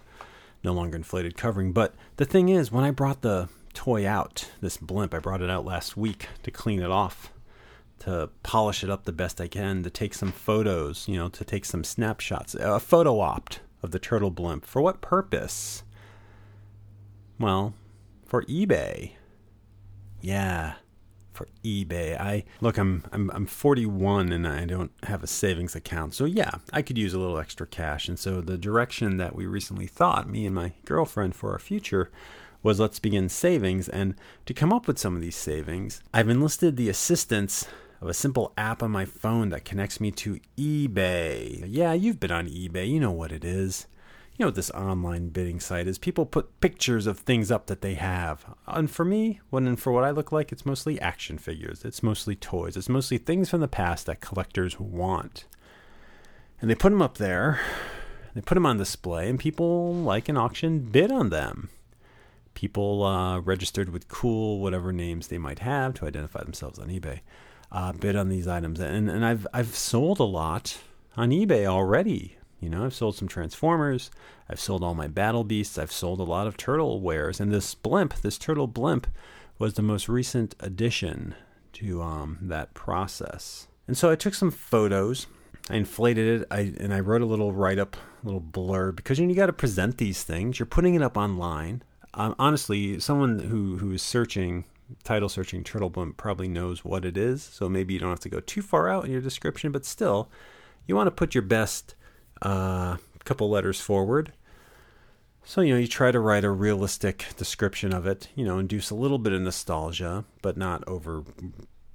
no 0.64 0.72
longer 0.72 0.96
inflated 0.96 1.37
covering. 1.37 1.72
But 1.72 1.94
the 2.16 2.24
thing 2.24 2.48
is, 2.48 2.72
when 2.72 2.85
I 2.85 2.90
brought 2.90 3.22
the 3.22 3.48
toy 3.72 4.07
out, 4.07 4.50
this 4.61 4.76
blimp, 4.76 5.14
I 5.14 5.20
brought 5.20 5.42
it 5.42 5.50
out 5.50 5.64
last 5.64 5.96
week 5.96 6.28
to 6.42 6.50
clean 6.50 6.83
it 6.83 6.90
off, 6.90 7.33
to 8.00 8.30
polish 8.42 8.84
it 8.84 8.90
up 8.90 9.04
the 9.04 9.12
best 9.12 9.40
I 9.40 9.48
can, 9.48 9.82
to 9.82 9.90
take 9.90 10.14
some 10.14 10.32
photos, 10.32 11.08
you 11.08 11.16
know, 11.16 11.28
to 11.28 11.44
take 11.44 11.64
some 11.64 11.84
snapshots, 11.84 12.54
a 12.54 12.80
photo 12.80 13.20
opt 13.20 13.61
of 13.82 13.90
the 13.90 13.98
turtle 13.98 14.30
blimp. 14.30 14.64
For 14.64 14.82
what 14.82 15.00
purpose? 15.00 15.82
Well, 17.38 17.74
for 18.26 18.42
eBay. 18.44 19.12
Yeah, 20.20 20.74
for 21.32 21.48
eBay. 21.64 22.18
I 22.18 22.44
look, 22.61 22.76
I'm 22.76 23.04
I'm 23.12 23.30
I'm 23.32 23.46
41 23.46 24.32
and 24.32 24.46
I 24.46 24.64
don't 24.64 24.90
have 25.04 25.22
a 25.22 25.28
savings 25.28 25.76
account. 25.76 26.14
So 26.14 26.24
yeah, 26.24 26.50
I 26.72 26.82
could 26.82 26.98
use 26.98 27.14
a 27.14 27.18
little 27.18 27.38
extra 27.38 27.66
cash. 27.66 28.08
And 28.08 28.18
so 28.18 28.40
the 28.40 28.58
direction 28.58 29.18
that 29.18 29.37
we 29.37 29.46
recently 29.46 29.87
thought, 29.87 30.28
me 30.28 30.46
and 30.46 30.54
my 30.54 30.72
girlfriend 30.84 31.37
for 31.37 31.52
our 31.52 31.61
future, 31.61 32.11
was 32.62 32.80
let's 32.80 32.98
begin 32.98 33.28
savings 33.28 33.88
and 33.88 34.16
to 34.46 34.52
come 34.52 34.72
up 34.72 34.88
with 34.88 34.98
some 34.98 35.14
of 35.14 35.22
these 35.22 35.37
savings, 35.37 36.02
I've 36.12 36.28
enlisted 36.28 36.76
the 36.76 36.88
assistance 36.88 37.68
of 38.00 38.08
a 38.08 38.14
simple 38.14 38.52
app 38.56 38.82
on 38.82 38.90
my 38.90 39.04
phone 39.04 39.48
that 39.50 39.64
connects 39.64 40.00
me 40.00 40.11
to 40.12 40.40
eBay. 40.56 41.64
Yeah, 41.66 41.92
you've 41.92 42.20
been 42.20 42.30
on 42.30 42.48
eBay, 42.48 42.88
you 42.88 43.00
know 43.00 43.12
what 43.12 43.32
it 43.32 43.44
is 43.44 43.87
you 44.38 44.44
know 44.44 44.48
what 44.48 44.54
this 44.54 44.70
online 44.70 45.30
bidding 45.30 45.58
site 45.58 45.88
is. 45.88 45.98
People 45.98 46.24
put 46.24 46.61
pictures 46.61 47.08
of 47.08 47.18
things 47.18 47.50
up 47.50 47.66
that 47.66 47.82
they 47.82 47.94
have. 47.94 48.46
And 48.68 48.88
for 48.88 49.04
me, 49.04 49.40
when 49.50 49.66
and 49.66 49.78
for 49.78 49.92
what 49.92 50.04
I 50.04 50.11
look 50.11 50.30
like, 50.30 50.52
it's 50.52 50.64
mostly 50.64 51.00
action 51.00 51.38
figures. 51.38 51.84
It's 51.84 52.04
mostly 52.04 52.37
toys. 52.37 52.76
It's 52.76 52.88
mostly 52.88 53.18
things 53.18 53.50
from 53.50 53.61
the 53.61 53.66
past 53.66 54.06
that 54.06 54.20
collectors 54.20 54.78
want. 54.78 55.46
And 56.61 56.70
they 56.70 56.76
put 56.76 56.90
them 56.90 57.02
up 57.02 57.18
there. 57.18 57.58
They 58.34 58.40
put 58.40 58.54
them 58.54 58.66
on 58.66 58.78
display, 58.78 59.28
and 59.28 59.40
people 59.40 59.92
like 59.92 60.28
an 60.28 60.37
auction 60.37 60.80
bid 60.80 61.11
on 61.11 61.30
them. 61.30 61.70
People 62.54 63.02
uh, 63.02 63.40
registered 63.40 63.88
with 63.88 64.06
cool 64.06 64.61
whatever 64.61 64.92
names 64.92 65.26
they 65.26 65.38
might 65.38 65.61
have 65.61 65.94
to 65.94 66.06
identify 66.06 66.44
themselves 66.44 66.78
on 66.78 66.88
eBay 66.88 67.20
uh, 67.70 67.92
bid 67.92 68.16
on 68.16 68.28
these 68.28 68.48
items, 68.48 68.81
and 68.81 69.11
and 69.11 69.24
I've 69.24 69.46
I've 69.52 69.74
sold 69.74 70.20
a 70.20 70.24
lot 70.24 70.78
on 71.16 71.31
eBay 71.31 71.66
already. 71.66 72.38
You 72.61 72.68
know, 72.68 72.85
I've 72.85 72.94
sold 72.94 73.14
some 73.14 73.28
Transformers. 73.28 74.11
I've 74.50 74.61
sold 74.61 74.83
all 74.83 74.94
my 74.94 75.07
Battle 75.07 75.44
Beasts. 75.44 75.78
I've 75.78 75.92
sold 75.92 76.18
a 76.18 76.24
lot 76.24 76.46
of 76.46 76.57
turtle 76.57 77.00
wares. 77.00 77.38
And 77.38 77.52
this 77.52 77.74
blimp, 77.74 78.14
this 78.22 78.38
turtle 78.38 78.66
blimp, 78.66 79.07
was 79.59 79.74
the 79.74 79.83
most 79.83 80.09
recent 80.09 80.57
addition 80.59 81.35
to 81.74 82.02
um, 82.02 82.38
that 82.42 82.74
process. 82.74 83.68
And 83.87 83.96
so 83.96 84.11
I 84.11 84.16
took 84.16 84.35
some 84.35 84.50
photos. 84.50 85.26
I 85.70 85.76
inflated 85.76 86.40
it, 86.40 86.48
I, 86.50 86.72
and 86.81 86.94
I 86.94 87.00
wrote 87.00 87.20
a 87.20 87.26
little 87.26 87.52
write 87.52 87.78
up, 87.78 87.96
a 88.22 88.26
little 88.26 88.40
blurb, 88.40 88.96
because 88.96 89.18
you, 89.18 89.26
know, 89.26 89.31
you 89.31 89.37
got 89.37 89.46
to 89.46 89.52
present 89.52 89.98
these 89.98 90.24
things. 90.24 90.59
You're 90.59 90.66
putting 90.66 90.94
it 90.94 91.02
up 91.02 91.16
online. 91.16 91.83
Um, 92.14 92.35
honestly, 92.38 92.98
someone 93.00 93.38
who, 93.38 93.76
who 93.76 93.92
is 93.92 94.02
searching, 94.02 94.64
title 95.05 95.29
searching 95.29 95.64
Turtle 95.64 95.90
Blimp 95.90 96.16
probably 96.16 96.48
knows 96.48 96.85
what 96.85 97.05
it 97.05 97.16
is. 97.16 97.42
So 97.42 97.68
maybe 97.68 97.94
you 97.94 98.01
don't 98.01 98.11
have 98.11 98.20
to 98.20 98.29
go 98.29 98.40
too 98.40 98.62
far 98.62 98.88
out 98.88 99.05
in 99.05 99.11
your 99.11 99.20
description, 99.20 99.72
but 99.72 99.85
still, 99.85 100.31
you 100.87 100.96
want 100.96 101.07
to 101.07 101.12
put 101.12 101.35
your 101.35 101.42
best 101.42 101.94
uh, 102.42 102.96
couple 103.24 103.51
letters 103.51 103.81
forward. 103.81 104.33
So, 105.44 105.61
you 105.62 105.72
know, 105.72 105.81
you 105.81 105.87
try 105.87 106.11
to 106.11 106.20
write 106.20 106.44
a 106.44 106.51
realistic 106.51 107.27
description 107.37 107.94
of 107.94 108.07
it, 108.07 108.29
you 108.35 108.44
know, 108.44 108.59
induce 108.59 108.90
a 108.90 108.94
little 108.94 109.18
bit 109.18 109.33
of 109.33 109.40
nostalgia, 109.40 110.24
but 110.42 110.57
not 110.57 110.87
over 110.87 111.24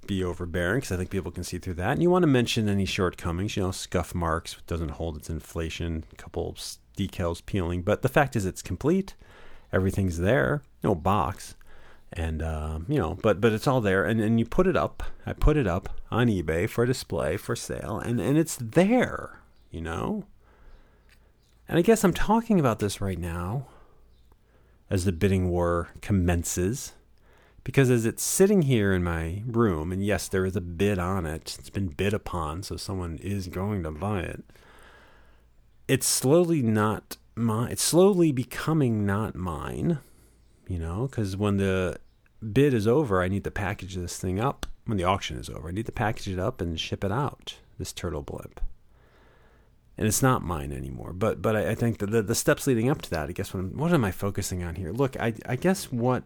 be 0.05 0.23
overbearing 0.23 0.79
because 0.79 0.91
I 0.91 0.97
think 0.97 1.09
people 1.09 1.31
can 1.31 1.43
see 1.43 1.59
through 1.59 1.75
that. 1.75 1.91
And 1.91 2.01
you 2.01 2.09
want 2.09 2.23
to 2.23 2.27
mention 2.27 2.67
any 2.67 2.85
shortcomings, 2.85 3.55
you 3.55 3.63
know, 3.63 3.71
scuff 3.71 4.13
marks, 4.13 4.57
doesn't 4.67 4.91
hold 4.91 5.17
its 5.17 5.29
inflation, 5.29 6.03
couple 6.17 6.55
decals 6.97 7.45
peeling. 7.45 7.81
But 7.83 8.01
the 8.01 8.09
fact 8.09 8.35
is, 8.35 8.45
it's 8.45 8.61
complete. 8.61 9.15
Everything's 9.71 10.19
there, 10.19 10.61
no 10.83 10.93
box, 10.93 11.55
and 12.13 12.41
um, 12.41 12.85
you 12.87 12.97
know, 12.97 13.17
but 13.21 13.41
but 13.41 13.51
it's 13.51 13.67
all 13.67 13.81
there. 13.81 14.05
And 14.05 14.21
and 14.21 14.39
you 14.39 14.45
put 14.45 14.67
it 14.67 14.77
up. 14.77 15.03
I 15.25 15.33
put 15.33 15.57
it 15.57 15.67
up 15.67 15.89
on 16.11 16.27
eBay 16.27 16.69
for 16.69 16.85
display 16.85 17.37
for 17.37 17.55
sale, 17.55 17.99
and 17.99 18.19
and 18.19 18.37
it's 18.37 18.55
there. 18.55 19.41
You 19.71 19.81
know, 19.81 20.25
and 21.67 21.79
I 21.79 21.81
guess 21.81 22.03
I'm 22.03 22.13
talking 22.13 22.59
about 22.59 22.79
this 22.79 23.01
right 23.01 23.19
now 23.19 23.67
as 24.89 25.05
the 25.05 25.11
bidding 25.11 25.49
war 25.49 25.89
commences. 26.01 26.93
Because 27.63 27.89
as 27.89 28.05
it's 28.05 28.21
sitting 28.21 28.63
here 28.63 28.91
in 28.91 29.05
my 29.05 29.41
room, 29.47 29.93
and 29.93 30.03
yes, 30.03 30.27
there 30.27 30.45
is 30.45 30.57
a 30.57 30.61
bid 30.61 30.99
on 30.99 31.25
it, 31.25 31.55
it's 31.57 31.69
been 31.69 31.87
bid 31.87 32.13
upon, 32.13 32.61
so 32.61 32.75
someone 32.75 33.17
is 33.21 33.47
going 33.47 33.83
to 33.83 33.91
buy 33.91 34.19
it. 34.19 34.43
It's 35.87 36.05
slowly 36.05 36.61
not 36.61 37.15
mine. 37.35 37.71
It's 37.71 37.81
slowly 37.81 38.33
becoming 38.33 39.05
not 39.05 39.35
mine, 39.35 39.99
you 40.73 40.79
know, 40.79 41.07
because 41.07 41.37
when 41.37 41.57
the 41.57 41.97
bid 42.51 42.73
is 42.73 42.87
over, 42.87 43.21
I 43.21 43.27
need 43.27 43.43
to 43.43 43.51
package 43.51 43.95
this 43.95 44.17
thing 44.17 44.39
up. 44.39 44.65
When 44.85 44.97
the 44.97 45.05
auction 45.05 45.37
is 45.37 45.49
over, 45.49 45.69
I 45.69 45.71
need 45.71 45.85
to 45.85 45.91
package 45.93 46.27
it 46.27 46.39
up 46.39 46.59
and 46.59 46.79
ship 46.79 47.03
it 47.03 47.11
out, 47.11 47.55
this 47.77 47.93
turtle 47.93 48.21
blimp 48.21 48.59
and 49.97 50.07
it's 50.07 50.21
not 50.21 50.43
mine 50.43 50.71
anymore. 50.71 51.13
But 51.13 51.41
but 51.41 51.55
I, 51.55 51.71
I 51.71 51.75
think 51.75 51.99
the, 51.99 52.07
the, 52.07 52.21
the 52.21 52.35
steps 52.35 52.67
leading 52.67 52.89
up 52.89 53.01
to 53.03 53.09
that, 53.11 53.29
I 53.29 53.31
guess 53.31 53.53
what 53.53 53.61
I'm, 53.61 53.77
what 53.77 53.93
am 53.93 54.05
I 54.05 54.11
focusing 54.11 54.63
on 54.63 54.75
here? 54.75 54.91
Look, 54.91 55.19
I 55.19 55.33
I 55.45 55.55
guess 55.55 55.91
what 55.91 56.23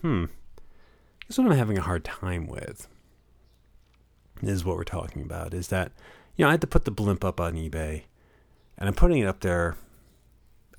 hmm, 0.00 0.24
I 0.24 1.24
guess 1.28 1.38
what 1.38 1.46
I'm 1.46 1.56
having 1.56 1.78
a 1.78 1.82
hard 1.82 2.04
time 2.04 2.46
with 2.46 2.88
is 4.42 4.64
what 4.64 4.76
we're 4.76 4.84
talking 4.84 5.22
about 5.22 5.54
is 5.54 5.68
that 5.68 5.92
you 6.36 6.44
know 6.44 6.48
I 6.48 6.52
had 6.52 6.60
to 6.62 6.66
put 6.66 6.84
the 6.84 6.90
blimp 6.90 7.24
up 7.24 7.40
on 7.40 7.54
eBay, 7.54 8.04
and 8.78 8.88
I'm 8.88 8.94
putting 8.94 9.18
it 9.18 9.26
up 9.26 9.40
there 9.40 9.76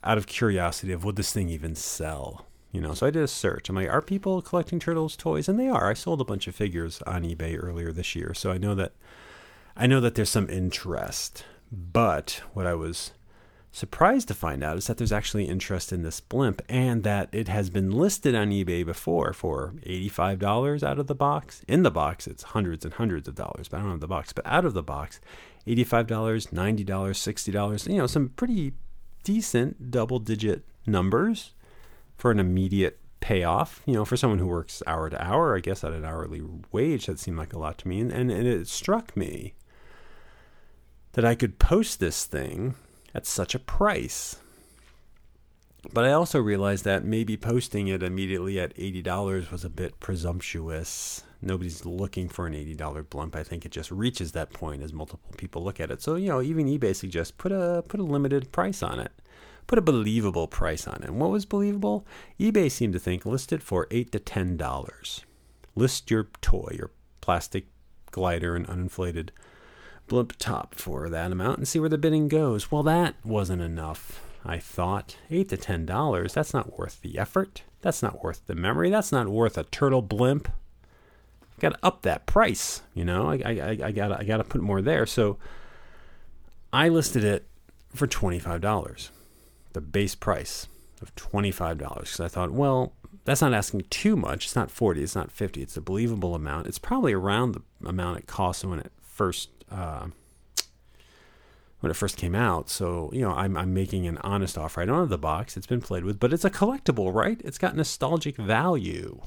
out 0.04 0.18
of 0.18 0.28
curiosity 0.28 0.94
of 0.94 1.04
would 1.04 1.16
this 1.16 1.34
thing 1.34 1.50
even 1.50 1.76
sell. 1.76 2.46
You 2.76 2.82
know, 2.82 2.94
so 2.94 3.08
I 3.08 3.10
did 3.10 3.24
a 3.24 3.28
search. 3.30 3.70
I'm 3.70 3.76
like, 3.78 3.90
are 3.90 4.02
people 4.02 4.42
collecting 4.42 4.80
turtles 4.80 5.16
toys? 5.16 5.48
And 5.48 5.58
they 5.58 5.70
are. 5.70 5.90
I 5.90 5.94
sold 5.94 6.20
a 6.20 6.26
bunch 6.26 6.46
of 6.46 6.56
figures 6.56 7.02
on 7.04 7.24
eBay 7.24 7.58
earlier 7.58 7.94
this 7.94 8.18
year, 8.18 8.34
so 8.34 8.52
I 8.52 8.58
know 8.58 8.76
that 8.76 8.92
I 9.78 9.88
know 9.88 10.02
that 10.02 10.16
there's 10.16 10.30
some 10.30 10.50
interest. 10.50 11.46
But 11.72 12.42
what 12.54 12.68
I 12.68 12.74
was 12.74 13.14
surprised 13.72 14.28
to 14.28 14.34
find 14.34 14.62
out 14.62 14.76
is 14.76 14.88
that 14.88 14.98
there's 14.98 15.14
actually 15.14 15.46
interest 15.46 15.94
in 15.94 16.04
this 16.04 16.20
blimp 16.20 16.62
and 16.68 17.04
that 17.04 17.30
it 17.32 17.48
has 17.48 17.70
been 17.70 17.92
listed 17.92 18.36
on 18.36 18.50
eBay 18.50 18.86
before 18.86 19.32
for 19.32 19.76
$85 19.86 20.84
out 20.84 21.00
of 21.00 21.08
the 21.08 21.16
box. 21.16 21.64
In 21.70 21.84
the 21.84 21.92
box, 21.92 22.28
it's 22.28 22.44
hundreds 22.44 22.84
and 22.84 22.96
hundreds 22.96 23.30
of 23.30 23.36
dollars, 23.36 23.70
but 23.70 23.78
I 23.78 23.84
don't 23.84 23.92
have 23.92 24.00
the 24.02 24.08
box. 24.08 24.34
But 24.34 24.46
out 24.46 24.66
of 24.66 24.74
the 24.74 24.84
box, 24.84 25.22
$85, 25.66 26.08
$90, 26.08 26.86
$60, 26.86 27.88
you 27.88 27.98
know, 27.98 28.08
some 28.08 28.30
pretty 28.36 28.74
decent 29.24 29.92
double 29.92 30.20
digit 30.20 30.66
numbers 30.86 31.54
for 32.18 32.32
an 32.32 32.40
immediate 32.40 33.00
payoff. 33.20 33.82
You 33.86 33.94
know, 33.94 34.06
for 34.06 34.18
someone 34.18 34.40
who 34.40 34.48
works 34.48 34.84
hour 34.86 35.10
to 35.10 35.24
hour, 35.24 35.56
I 35.56 35.60
guess 35.60 35.84
at 35.84 35.94
an 35.94 36.06
hourly 36.06 36.42
wage, 36.72 37.08
that 37.08 37.20
seemed 37.20 37.38
like 37.38 37.54
a 37.54 37.60
lot 37.60 37.78
to 37.80 37.88
me. 37.88 38.00
And, 38.00 38.12
and, 38.12 38.32
and 38.32 38.48
it 38.48 38.68
struck 38.68 39.16
me 39.18 39.56
that 41.14 41.26
I 41.26 41.34
could 41.34 41.60
post 41.60 42.00
this 42.00 42.26
thing 42.26 42.76
at 43.14 43.26
such 43.26 43.56
a 43.56 43.60
price. 43.60 44.38
But 45.94 46.06
I 46.06 46.12
also 46.12 46.40
realized 46.40 46.84
that 46.86 47.06
maybe 47.06 47.38
posting 47.38 47.88
it 47.88 48.04
immediately 48.04 48.60
at 48.60 48.76
$80 48.76 49.52
was 49.52 49.64
a 49.64 49.70
bit 49.70 50.00
presumptuous. 50.00 51.24
Nobody's 51.42 51.86
looking 51.86 52.28
for 52.28 52.48
an 52.48 52.54
$80 52.54 53.10
blimp. 53.10 53.36
I 53.36 53.44
think 53.44 53.66
it 53.66 53.72
just 53.72 53.92
reaches 53.92 54.32
that 54.32 54.52
point 54.52 54.84
as 54.84 54.94
multiple 54.94 55.32
people 55.38 55.64
look 55.64 55.80
at 55.80 55.92
it. 55.92 56.02
So, 56.02 56.16
you 56.16 56.28
know, 56.28 56.42
even 56.42 56.68
eBay 56.68 56.96
suggests 56.96 57.32
put 57.32 57.52
a 57.52 57.84
put 57.88 58.00
a 58.00 58.04
limited 58.04 58.52
price 58.52 58.82
on 58.82 59.00
it. 59.00 59.12
Put 59.68 59.80
a 59.80 59.82
believable 59.82 60.48
price 60.48 60.88
on 60.88 61.02
it. 61.04 61.10
And 61.10 61.20
what 61.20 61.32
was 61.32 61.46
believable? 61.46 62.06
eBay 62.40 62.72
seemed 62.72 62.94
to 62.94 63.00
think 63.00 63.26
list 63.26 63.52
it 63.52 63.64
for 63.64 63.88
8 63.92 64.12
to 64.12 64.20
$10. 64.20 65.24
List 65.76 66.12
your 66.12 66.28
toy, 66.42 66.72
your 66.78 66.92
plastic 67.22 67.66
glider 68.12 68.56
and 68.56 68.68
uninflated 68.68 69.30
blimp 70.08 70.34
top 70.38 70.76
for 70.76 71.10
that 71.10 71.32
amount 71.32 71.58
and 71.58 71.68
see 71.68 71.80
where 71.80 71.90
the 71.90 71.98
bidding 71.98 72.28
goes. 72.28 72.72
Well, 72.72 72.84
that 72.84 73.16
wasn't 73.24 73.62
enough, 73.62 74.22
I 74.44 74.60
thought. 74.60 75.18
Eight 75.30 75.50
to 75.50 75.58
ten 75.58 75.86
dollars, 75.86 76.34
that's 76.34 76.54
not 76.54 76.78
worth 76.78 77.02
the 77.02 77.18
effort. 77.18 77.64
That's 77.82 78.02
not 78.02 78.24
worth 78.24 78.46
the 78.48 78.56
memory. 78.56 78.90
That's 78.90 79.12
not 79.12 79.28
worth 79.28 79.58
a 79.58 79.64
turtle 79.64 80.02
blimp. 80.02 80.48
I 81.58 81.62
gotta 81.62 81.80
up 81.84 82.02
that 82.02 82.26
price, 82.26 82.82
you 82.94 83.06
know. 83.06 83.30
I, 83.30 83.36
I, 83.46 83.78
I 83.84 83.92
gotta 83.92 84.20
I 84.20 84.24
gotta 84.24 84.44
put 84.44 84.62
more 84.62 84.82
there. 84.82 85.06
So 85.06 85.38
I 86.74 86.90
listed 86.90 87.24
it 87.24 87.46
for 87.94 88.08
twenty 88.08 88.40
five 88.40 88.62
dollars, 88.62 89.10
the 89.76 89.82
base 89.82 90.16
price 90.16 90.68
of 91.02 91.14
twenty 91.16 91.52
five 91.52 91.78
dollars. 91.78 92.12
Because 92.12 92.22
I 92.22 92.28
thought, 92.28 92.52
well, 92.52 92.94
that's 93.26 93.42
not 93.42 93.54
asking 93.54 93.82
too 93.90 94.16
much. 94.16 94.46
It's 94.46 94.56
not 94.56 94.72
40, 94.72 95.02
it's 95.02 95.16
not 95.16 95.32
50. 95.32 95.62
It's 95.62 95.76
a 95.76 95.82
believable 95.82 96.36
amount. 96.36 96.68
It's 96.68 96.80
probably 96.80 97.12
around 97.12 97.54
the 97.54 97.90
amount 97.90 98.20
it 98.20 98.28
cost 98.28 98.64
when 98.64 98.80
it 98.80 98.92
first 99.02 99.50
uh, 99.72 100.08
when 101.80 101.92
it 101.92 101.96
first 101.96 102.18
came 102.18 102.36
out. 102.36 102.70
So, 102.70 103.10
you 103.14 103.22
know, 103.22 103.32
I'm, 103.32 103.58
I'm 103.58 103.74
making 103.74 104.08
an 104.08 104.18
honest 104.20 104.58
offer. 104.58 104.82
I 104.82 104.86
don't 104.86 105.00
have 105.00 105.10
the 105.10 105.18
box. 105.18 105.58
It's 105.58 105.68
been 105.68 105.82
played 105.82 106.04
with, 106.04 106.20
but 106.20 106.34
it's 106.34 106.46
a 106.46 106.50
collectible, 106.50 107.14
right? 107.14 107.42
It's 107.44 107.58
got 107.58 107.76
nostalgic 107.76 108.38
value. 108.38 109.22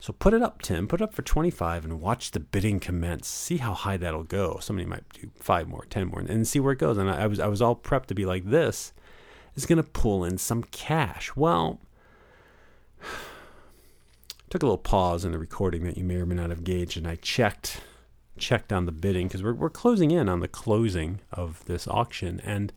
So 0.00 0.12
put 0.12 0.34
it 0.34 0.42
up, 0.42 0.62
Tim. 0.62 0.86
Put 0.86 1.00
it 1.00 1.04
up 1.04 1.14
for 1.14 1.22
25 1.22 1.84
and 1.84 2.00
watch 2.00 2.30
the 2.30 2.40
bidding 2.40 2.78
commence. 2.78 3.26
See 3.26 3.56
how 3.56 3.74
high 3.74 3.96
that'll 3.96 4.22
go. 4.22 4.58
Somebody 4.60 4.86
might 4.86 5.08
do 5.12 5.30
five 5.40 5.66
more, 5.66 5.84
10 5.88 6.08
more, 6.08 6.20
and 6.20 6.46
see 6.46 6.60
where 6.60 6.72
it 6.72 6.78
goes. 6.78 6.98
And 6.98 7.10
I, 7.10 7.22
I 7.22 7.26
was 7.26 7.40
I 7.40 7.48
was 7.48 7.60
all 7.60 7.74
prepped 7.74 8.06
to 8.06 8.14
be 8.14 8.24
like, 8.24 8.44
this 8.44 8.92
is 9.58 9.66
going 9.66 9.82
to 9.82 9.82
pull 9.82 10.24
in 10.24 10.38
some 10.38 10.62
cash. 10.62 11.34
Well, 11.34 11.80
took 14.50 14.62
a 14.62 14.66
little 14.66 14.78
pause 14.78 15.24
in 15.24 15.32
the 15.32 15.38
recording 15.38 15.84
that 15.84 15.98
you 15.98 16.04
may 16.04 16.16
or 16.16 16.26
may 16.26 16.36
not 16.36 16.50
have 16.50 16.64
gauged, 16.64 16.96
and 16.96 17.06
I 17.06 17.16
checked 17.16 17.80
checked 18.38 18.72
on 18.72 18.86
the 18.86 18.92
bidding 18.92 19.26
because 19.26 19.42
we're 19.42 19.54
we're 19.54 19.68
closing 19.68 20.12
in 20.12 20.28
on 20.28 20.40
the 20.40 20.48
closing 20.48 21.20
of 21.32 21.64
this 21.64 21.88
auction, 21.88 22.40
and 22.44 22.72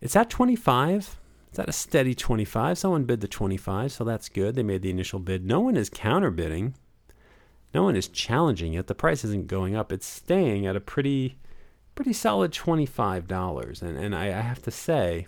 it's 0.00 0.16
at 0.16 0.30
25. 0.30 1.18
It's 1.50 1.58
at 1.58 1.68
a 1.68 1.72
steady 1.72 2.14
25. 2.14 2.78
Someone 2.78 3.04
bid 3.04 3.20
the 3.20 3.28
25, 3.28 3.92
so 3.92 4.04
that's 4.04 4.30
good. 4.30 4.54
They 4.54 4.62
made 4.62 4.80
the 4.80 4.88
initial 4.88 5.18
bid. 5.18 5.44
No 5.44 5.60
one 5.60 5.76
is 5.76 5.90
counterbidding. 5.90 6.72
No 7.74 7.82
one 7.82 7.94
is 7.94 8.08
challenging 8.08 8.72
it. 8.72 8.86
The 8.86 8.94
price 8.94 9.22
isn't 9.24 9.48
going 9.48 9.76
up. 9.76 9.92
It's 9.92 10.06
staying 10.06 10.66
at 10.66 10.76
a 10.76 10.80
pretty 10.80 11.36
pretty 11.94 12.14
solid 12.14 12.52
$25. 12.52 13.82
And 13.82 13.98
and 13.98 14.14
I, 14.14 14.28
I 14.28 14.40
have 14.40 14.62
to 14.62 14.70
say 14.70 15.26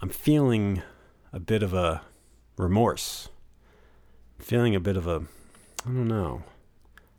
I'm 0.00 0.10
feeling 0.10 0.82
a 1.32 1.40
bit 1.40 1.62
of 1.62 1.74
a 1.74 2.02
remorse. 2.56 3.28
I'm 4.38 4.44
feeling 4.44 4.74
a 4.76 4.80
bit 4.80 4.96
of 4.96 5.06
a 5.06 5.24
I 5.84 5.90
don't 5.90 6.08
know, 6.08 6.42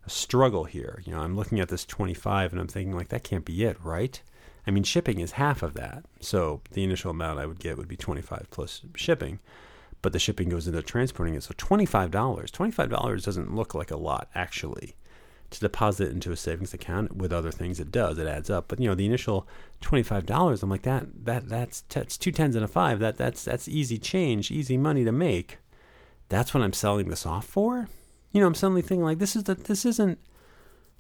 a 0.06 0.10
struggle 0.10 0.65
here. 0.65 1.02
You 1.06 1.13
know, 1.13 1.22
I'm 1.22 1.36
looking 1.36 1.60
at 1.60 1.70
this 1.70 1.86
25 1.86 2.52
and 2.52 2.62
I'm 2.62 2.68
thinking 2.68 2.96
like 2.96 3.10
that 3.10 3.24
can't 3.24 3.46
be 3.46 3.63
it, 3.63 3.78
right? 3.84 4.22
I 4.68 4.72
mean, 4.72 4.84
shipping 4.84 5.20
is 5.20 5.34
half 5.34 5.63
of 5.63 5.74
that. 5.74 6.06
So 6.22 6.62
the 6.72 6.84
initial 6.84 7.12
amount 7.12 7.39
I 7.39 7.46
would 7.46 7.60
get 7.60 7.78
would 7.78 7.88
be 7.88 7.98
25 7.98 8.48
plus 8.52 8.82
shipping, 8.96 9.39
but 10.02 10.13
the 10.13 10.20
shipping 10.20 10.50
goes 10.50 10.68
into 10.68 10.82
transporting 10.82 11.36
it. 11.36 11.44
So 11.44 11.54
$25. 11.54 12.12
$25 12.12 13.24
doesn't 13.24 13.56
look 13.56 13.74
like 13.74 13.92
a 13.92 13.98
lot 13.98 14.30
actually. 14.36 14.96
To 15.51 15.59
deposit 15.59 16.12
into 16.12 16.31
a 16.31 16.38
savings 16.38 16.75
account 16.75 17.15
with 17.15 17.33
other 17.33 17.51
things, 17.51 17.79
it 17.79 17.91
does. 17.91 18.19
It 18.19 18.27
adds 18.27 18.51
up. 18.51 18.67
But 18.67 18.79
you 18.79 18.88
know, 18.88 18.95
the 18.95 19.05
initial 19.05 19.47
twenty-five 19.81 20.25
dollars, 20.25 20.62
I'm 20.62 20.69
like 20.69 20.83
that. 20.83 21.07
That 21.25 21.49
that's 21.49 21.81
that's 21.89 22.17
two 22.17 22.31
tens 22.31 22.55
and 22.55 22.63
a 22.63 22.67
five. 22.67 22.99
That 22.99 23.17
that's 23.17 23.45
that's 23.45 23.67
easy 23.67 23.97
change, 23.97 24.51
easy 24.51 24.77
money 24.77 25.03
to 25.03 25.12
make. 25.12 25.57
That's 26.29 26.53
what 26.53 26.62
I'm 26.62 26.73
selling 26.73 27.09
this 27.09 27.25
off 27.25 27.45
for. 27.45 27.88
You 28.31 28.41
know, 28.41 28.47
I'm 28.47 28.53
suddenly 28.53 28.83
thinking 28.83 29.03
like 29.03 29.17
this 29.17 29.35
is 29.35 29.45
that 29.45 29.63
this 29.63 29.85
isn't 29.85 30.19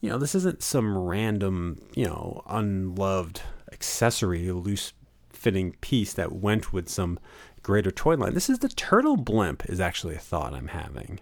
you 0.01 0.09
know, 0.09 0.17
this 0.17 0.35
isn't 0.35 0.63
some 0.63 0.97
random, 0.97 1.81
you 1.93 2.05
know, 2.05 2.41
unloved 2.47 3.41
accessory, 3.71 4.51
loose 4.51 4.93
fitting 5.29 5.73
piece 5.81 6.13
that 6.13 6.31
went 6.31 6.73
with 6.73 6.89
some 6.89 7.19
greater 7.61 7.91
toy 7.91 8.15
line. 8.15 8.33
This 8.33 8.49
is 8.49 8.59
the 8.59 8.69
turtle 8.69 9.17
blimp 9.17 9.69
is 9.69 9.79
actually 9.79 10.15
a 10.15 10.19
thought 10.19 10.53
I'm 10.53 10.69
having. 10.69 11.19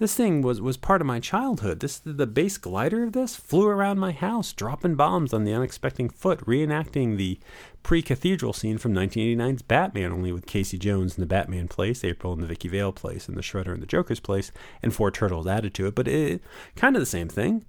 This 0.00 0.14
thing 0.14 0.40
was, 0.40 0.62
was 0.62 0.78
part 0.78 1.02
of 1.02 1.06
my 1.06 1.20
childhood. 1.20 1.80
This 1.80 1.98
the 1.98 2.26
base 2.26 2.56
glider 2.56 3.04
of 3.04 3.12
this 3.12 3.36
flew 3.36 3.66
around 3.66 3.98
my 3.98 4.12
house, 4.12 4.54
dropping 4.54 4.94
bombs 4.94 5.34
on 5.34 5.44
the 5.44 5.52
unexpected 5.52 6.14
foot, 6.14 6.40
reenacting 6.46 7.18
the 7.18 7.38
pre-cathedral 7.82 8.54
scene 8.54 8.78
from 8.78 8.94
1989's 8.94 9.60
Batman, 9.60 10.10
only 10.10 10.32
with 10.32 10.46
Casey 10.46 10.78
Jones 10.78 11.18
in 11.18 11.20
the 11.20 11.26
Batman 11.26 11.68
place, 11.68 12.02
April 12.02 12.32
in 12.32 12.40
the 12.40 12.46
Vicki 12.46 12.66
Vale 12.68 12.92
place, 12.92 13.28
and 13.28 13.36
the 13.36 13.42
Shredder 13.42 13.74
in 13.74 13.80
the 13.80 13.86
Joker's 13.86 14.20
place, 14.20 14.52
and 14.82 14.94
four 14.94 15.10
turtles 15.10 15.46
added 15.46 15.74
to 15.74 15.86
it. 15.86 15.94
But 15.94 16.08
it 16.08 16.40
kind 16.76 16.96
of 16.96 17.00
the 17.00 17.04
same 17.04 17.28
thing. 17.28 17.66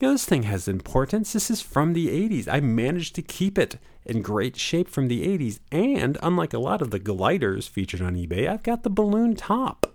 You 0.00 0.08
know, 0.08 0.14
this 0.14 0.24
thing 0.24 0.42
has 0.42 0.66
importance. 0.66 1.32
This 1.32 1.52
is 1.52 1.62
from 1.62 1.92
the 1.92 2.08
80s. 2.08 2.48
I 2.52 2.58
managed 2.58 3.14
to 3.14 3.22
keep 3.22 3.56
it 3.56 3.78
in 4.04 4.22
great 4.22 4.56
shape 4.56 4.88
from 4.88 5.06
the 5.06 5.24
80s. 5.24 5.60
And 5.70 6.18
unlike 6.20 6.52
a 6.52 6.58
lot 6.58 6.82
of 6.82 6.90
the 6.90 6.98
gliders 6.98 7.68
featured 7.68 8.02
on 8.02 8.16
eBay, 8.16 8.48
I've 8.48 8.64
got 8.64 8.82
the 8.82 8.90
balloon 8.90 9.36
top. 9.36 9.89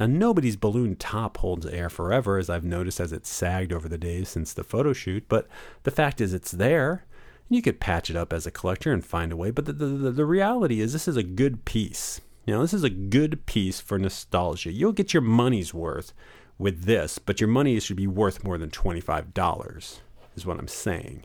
Now, 0.00 0.06
nobody's 0.06 0.56
balloon 0.56 0.96
top 0.96 1.36
holds 1.36 1.66
air 1.66 1.90
forever, 1.90 2.38
as 2.38 2.48
I've 2.48 2.64
noticed 2.64 3.00
as 3.00 3.12
it's 3.12 3.28
sagged 3.28 3.70
over 3.70 3.86
the 3.86 3.98
days 3.98 4.30
since 4.30 4.54
the 4.54 4.64
photo 4.64 4.94
shoot, 4.94 5.26
but 5.28 5.46
the 5.82 5.90
fact 5.90 6.22
is 6.22 6.32
it's 6.32 6.52
there. 6.52 7.04
You 7.50 7.60
could 7.60 7.80
patch 7.80 8.08
it 8.08 8.16
up 8.16 8.32
as 8.32 8.46
a 8.46 8.50
collector 8.50 8.94
and 8.94 9.04
find 9.04 9.30
a 9.30 9.36
way, 9.36 9.50
but 9.50 9.66
the, 9.66 9.74
the, 9.74 10.10
the 10.10 10.24
reality 10.24 10.80
is 10.80 10.94
this 10.94 11.06
is 11.06 11.18
a 11.18 11.22
good 11.22 11.66
piece. 11.66 12.22
You 12.46 12.54
know, 12.54 12.62
this 12.62 12.72
is 12.72 12.82
a 12.82 12.88
good 12.88 13.44
piece 13.44 13.78
for 13.78 13.98
nostalgia. 13.98 14.72
You'll 14.72 14.92
get 14.92 15.12
your 15.12 15.20
money's 15.20 15.74
worth 15.74 16.14
with 16.56 16.84
this, 16.84 17.18
but 17.18 17.38
your 17.38 17.48
money 17.48 17.78
should 17.78 17.96
be 17.96 18.06
worth 18.06 18.42
more 18.42 18.56
than 18.56 18.70
$25, 18.70 20.00
is 20.34 20.46
what 20.46 20.58
I'm 20.58 20.68
saying. 20.68 21.24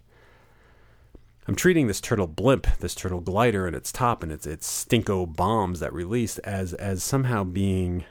I'm 1.48 1.56
treating 1.56 1.88
this 1.88 2.02
turtle 2.02 2.28
blimp, 2.28 2.68
this 2.80 2.96
turtle 2.96 3.22
glider, 3.22 3.68
and 3.68 3.76
its 3.76 3.94
top 3.94 4.22
and 4.22 4.34
its 4.34 4.46
its 4.46 4.68
stinko 4.68 5.34
bombs 5.34 5.80
that 5.80 5.94
released 5.94 6.40
as 6.40 6.74
as 6.74 7.04
somehow 7.04 7.44
being 7.44 8.04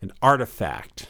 an 0.00 0.12
artifact 0.22 1.08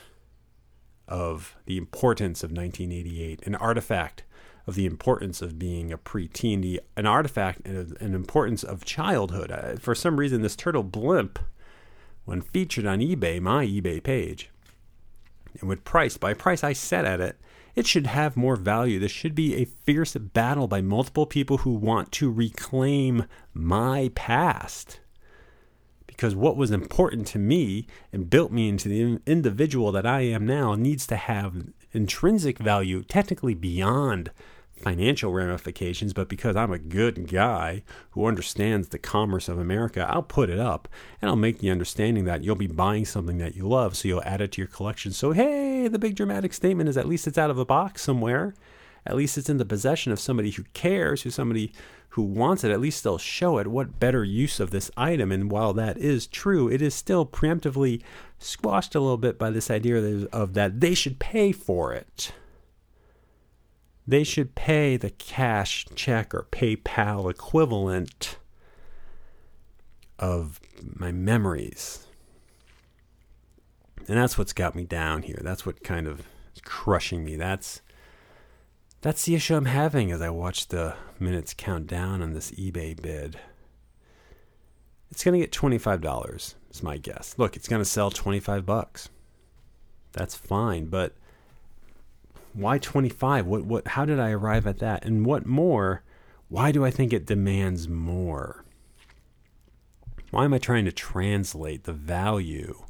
of 1.07 1.57
the 1.67 1.77
importance 1.77 2.43
of 2.43 2.51
1988, 2.51 3.47
an 3.47 3.55
artifact 3.55 4.25
of 4.67 4.75
the 4.75 4.87
importance 4.87 5.41
of 5.41 5.59
being 5.59 5.91
a 5.91 5.99
preteen, 5.99 6.79
an 6.97 7.07
artifact 7.07 7.63
and 7.65 7.97
an 8.01 8.15
importance 8.15 8.63
of 8.63 8.85
childhood. 8.85 9.51
Uh, 9.51 9.77
for 9.77 9.95
some 9.95 10.19
reason, 10.19 10.43
this 10.43 10.57
turtle 10.57 10.83
blimp, 10.83 11.39
when 12.27 12.43
featured 12.43 12.85
on 12.85 13.01
eBay, 13.01 13.41
my 13.41 13.65
eBay 13.65 14.03
page, 14.03 14.51
and 15.61 15.69
with 15.69 15.85
price, 15.85 16.19
by 16.19 16.35
price 16.35 16.63
I 16.63 16.75
set 16.75 17.07
at 17.07 17.21
it, 17.21 17.39
it 17.75 17.87
should 17.87 18.07
have 18.07 18.37
more 18.37 18.57
value. 18.57 18.99
This 18.99 19.13
should 19.13 19.35
be 19.35 19.57
a 19.57 19.65
fierce 19.65 20.15
battle 20.15 20.67
by 20.67 20.83
multiple 20.83 21.27
people 21.27 21.59
who 21.59 21.71
want 21.71 22.13
to 22.13 22.31
reclaim 22.31 23.25
my 23.55 24.11
past. 24.15 25.01
Because 26.19 26.35
what 26.35 26.57
was 26.57 26.73
important 26.73 27.29
to 27.29 27.39
me 27.39 27.87
and 28.13 28.29
built 28.29 28.51
me 28.51 28.69
into 28.69 28.89
the 28.89 29.21
individual 29.25 29.93
that 29.93 30.05
I 30.05 30.23
am 30.23 30.45
now 30.45 30.75
needs 30.75 31.07
to 31.07 31.17
have 31.17 31.69
intrinsic 31.93 32.59
value, 32.59 33.05
technically 33.05 33.55
beyond 33.55 34.33
financial 34.83 35.33
ramifications, 35.33 36.13
but 36.13 36.29
because 36.29 36.57
I'm 36.57 36.73
a 36.73 36.79
good 36.79 37.29
guy 37.29 37.85
who 38.11 38.27
understands 38.27 38.89
the 38.89 38.99
commerce 38.99 39.49
of 39.49 39.61
America, 39.61 40.09
I'll 40.11 40.25
put 40.25 40.51
it 40.51 40.59
up 40.59 40.89
and 41.23 41.29
I'll 41.31 41.37
make 41.37 41.61
the 41.61 41.71
understanding 41.71 42.25
that 42.25 42.43
you'll 42.43 42.57
be 42.57 42.67
buying 42.67 43.05
something 43.05 43.39
that 43.39 43.55
you 43.55 43.69
love, 43.69 43.97
so 43.97 44.09
you'll 44.09 44.25
add 44.25 44.41
it 44.41 44.51
to 44.53 44.61
your 44.61 44.69
collection. 44.69 45.13
So, 45.13 45.31
hey, 45.31 45.87
the 45.87 46.01
big 46.01 46.17
dramatic 46.17 46.53
statement 46.53 46.89
is 46.89 46.97
at 46.97 47.07
least 47.07 47.29
it's 47.29 47.39
out 47.39 47.51
of 47.51 47.59
a 47.59 47.65
box 47.65 48.03
somewhere. 48.03 48.55
At 49.07 49.15
least 49.15 49.39
it's 49.39 49.49
in 49.49 49.59
the 49.59 49.65
possession 49.65 50.11
of 50.11 50.19
somebody 50.19 50.51
who 50.51 50.65
cares, 50.75 51.23
who 51.23 51.31
somebody 51.31 51.73
who 52.11 52.23
wants 52.23 52.65
it. 52.65 52.71
At 52.71 52.81
least 52.81 53.05
they'll 53.05 53.19
show 53.19 53.59
it 53.59 53.67
what 53.67 54.01
better 54.01 54.25
use 54.25 54.61
of 54.61 54.71
this 54.71 54.91
item. 54.97 55.31
And 55.31 55.51
while 55.51 55.73
that 55.75 55.99
is 55.99 56.27
true, 56.27 56.69
it 56.69 56.83
is 56.83 56.95
still 56.95 57.27
preemptively 57.27 58.03
squashed 58.39 58.95
a 58.95 59.01
little 59.01 59.19
bit 59.19 59.39
by 59.39 59.51
this 59.51 59.71
idea 59.71 60.27
of 60.33 60.55
that 60.55 60.81
they 60.81 60.95
should 60.95 61.19
pay 61.19 61.53
for 61.53 61.93
it 61.93 62.33
they 64.09 64.25
should 64.25 64.55
pay 64.55 64.97
the 64.97 65.11
cash 65.11 65.85
check 65.95 66.35
or 66.35 66.47
PayPal 66.51 67.31
equivalent 67.31 68.39
of 70.19 70.59
my 70.83 71.13
memories. 71.13 72.07
And 74.09 74.17
that's 74.17 74.39
what's 74.39 74.55
got 74.55 74.75
me 74.75 74.85
down 74.85 75.25
here. 75.25 75.41
That's 75.43 75.67
what 75.67 75.85
kind 75.85 76.07
of 76.07 76.21
is 76.55 76.63
crushing 76.65 77.23
me. 77.23 77.37
That's 77.37 77.83
that's 79.01 79.25
the 79.25 79.35
issue 79.35 79.55
I'm 79.55 79.67
having 79.67 80.11
as 80.11 80.21
I 80.21 80.31
watch 80.31 80.69
the 80.69 80.95
minutes 81.19 81.55
count 81.57 81.87
down 81.87 82.23
on 82.23 82.33
this 82.33 82.51
eBay 82.53 83.01
bid. 83.01 83.39
It's 85.11 85.25
going 85.25 85.39
to 85.39 85.41
get 85.41 85.53
$25 85.53 86.55
is 86.71 86.83
my 86.83 86.97
guess. 86.99 87.35
Look, 87.39 87.57
it's 87.57 87.69
going 87.69 87.81
to 87.81 87.89
sell 87.89 88.11
25 88.11 88.67
bucks. 88.67 89.09
That's 90.13 90.35
fine, 90.35 90.87
but 90.87 91.15
why 92.53 92.79
25? 92.79 93.47
What 93.47 93.65
what 93.65 93.89
how 93.89 94.05
did 94.05 94.19
I 94.19 94.31
arrive 94.31 94.67
at 94.67 94.79
that? 94.79 95.05
And 95.05 95.25
what 95.25 95.47
more? 95.47 96.03
Why 96.49 96.73
do 96.73 96.85
I 96.85 96.91
think 96.91 97.13
it 97.13 97.27
demands 97.27 97.89
more? 97.89 98.65
Why 100.31 100.45
am 100.45 100.55
I 100.55 100.59
trying 100.59 100.85
to 100.87 100.93
translate 100.93 101.85
the 101.85 101.93
value 101.93 102.85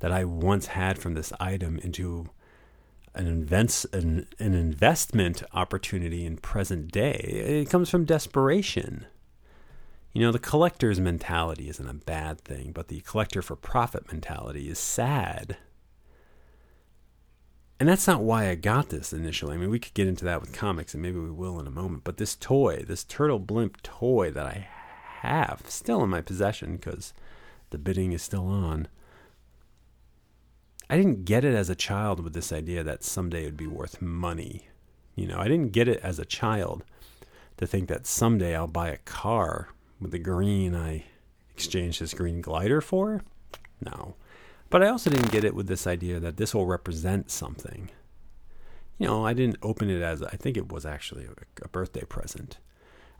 that 0.00 0.12
I 0.12 0.24
once 0.24 0.66
had 0.68 0.98
from 0.98 1.14
this 1.14 1.32
item 1.38 1.78
into 1.78 2.30
an, 3.14 3.26
invents, 3.26 3.84
an, 3.86 4.26
an 4.38 4.54
investment 4.54 5.42
opportunity 5.52 6.24
in 6.24 6.36
present 6.38 6.90
day? 6.90 7.62
It 7.62 7.70
comes 7.70 7.90
from 7.90 8.04
desperation. 8.04 9.06
You 10.12 10.22
know, 10.22 10.32
the 10.32 10.38
collector's 10.38 11.00
mentality 11.00 11.68
isn't 11.68 11.88
a 11.88 11.94
bad 11.94 12.40
thing, 12.40 12.72
but 12.72 12.88
the 12.88 13.00
collector 13.00 13.40
for 13.42 13.56
profit 13.56 14.12
mentality 14.12 14.68
is 14.68 14.78
sad. 14.78 15.56
And 17.80 17.88
that's 17.88 18.06
not 18.06 18.22
why 18.22 18.48
I 18.48 18.54
got 18.54 18.90
this 18.90 19.12
initially. 19.12 19.54
I 19.54 19.56
mean, 19.56 19.70
we 19.70 19.80
could 19.80 19.94
get 19.94 20.06
into 20.06 20.24
that 20.26 20.40
with 20.40 20.52
comics, 20.52 20.94
and 20.94 21.02
maybe 21.02 21.18
we 21.18 21.30
will 21.30 21.58
in 21.58 21.66
a 21.66 21.70
moment. 21.70 22.04
But 22.04 22.18
this 22.18 22.36
toy, 22.36 22.84
this 22.86 23.02
turtle 23.04 23.40
blimp 23.40 23.82
toy 23.82 24.30
that 24.30 24.46
I 24.46 24.68
have 25.22 25.62
still 25.66 26.02
in 26.04 26.10
my 26.10 26.20
possession, 26.20 26.76
because 26.76 27.12
The 27.72 27.78
bidding 27.78 28.12
is 28.12 28.22
still 28.22 28.46
on. 28.46 28.86
I 30.92 30.98
didn't 30.98 31.24
get 31.24 31.42
it 31.42 31.54
as 31.54 31.70
a 31.70 31.74
child 31.74 32.20
with 32.20 32.34
this 32.34 32.52
idea 32.52 32.84
that 32.84 33.02
someday 33.02 33.44
it 33.44 33.46
would 33.46 33.56
be 33.56 33.66
worth 33.66 34.02
money. 34.02 34.68
You 35.14 35.26
know, 35.26 35.38
I 35.38 35.48
didn't 35.48 35.72
get 35.72 35.88
it 35.88 35.98
as 36.00 36.18
a 36.18 36.26
child 36.26 36.84
to 37.56 37.66
think 37.66 37.88
that 37.88 38.06
someday 38.06 38.54
I'll 38.54 38.66
buy 38.66 38.90
a 38.90 38.98
car 38.98 39.70
with 40.02 40.10
the 40.10 40.18
green 40.18 40.74
I 40.74 41.04
exchanged 41.54 42.02
this 42.02 42.12
green 42.12 42.42
glider 42.42 42.82
for. 42.82 43.22
No. 43.80 44.16
But 44.68 44.82
I 44.82 44.88
also 44.88 45.08
didn't 45.08 45.32
get 45.32 45.44
it 45.44 45.54
with 45.54 45.66
this 45.66 45.86
idea 45.86 46.20
that 46.20 46.36
this 46.36 46.54
will 46.54 46.66
represent 46.66 47.30
something. 47.30 47.88
You 48.98 49.06
know, 49.06 49.24
I 49.24 49.32
didn't 49.32 49.60
open 49.62 49.88
it 49.88 50.02
as, 50.02 50.22
I 50.22 50.36
think 50.36 50.58
it 50.58 50.70
was 50.70 50.84
actually 50.84 51.24
a, 51.24 51.64
a 51.64 51.68
birthday 51.68 52.04
present. 52.04 52.58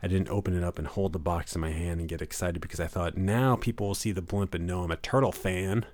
I 0.03 0.07
didn't 0.07 0.29
open 0.29 0.55
it 0.55 0.63
up 0.63 0.77
and 0.77 0.87
hold 0.87 1.11
the 1.11 1.17
box 1.17 1.55
in 1.55 1.61
my 1.61 1.71
hand 1.71 1.99
and 1.99 2.07
get 2.07 2.21
excited 2.21 2.61
because 2.61 2.79
I 2.79 2.85
thought 2.85 3.17
now 3.17 3.55
people 3.55 3.87
will 3.87 3.95
see 3.95 4.11
the 4.11 4.21
blimp 4.21 4.53
and 4.53 4.67
know 4.67 4.83
I'm 4.83 4.91
a 4.91 4.95
turtle 4.95 5.31
fan. 5.31 5.87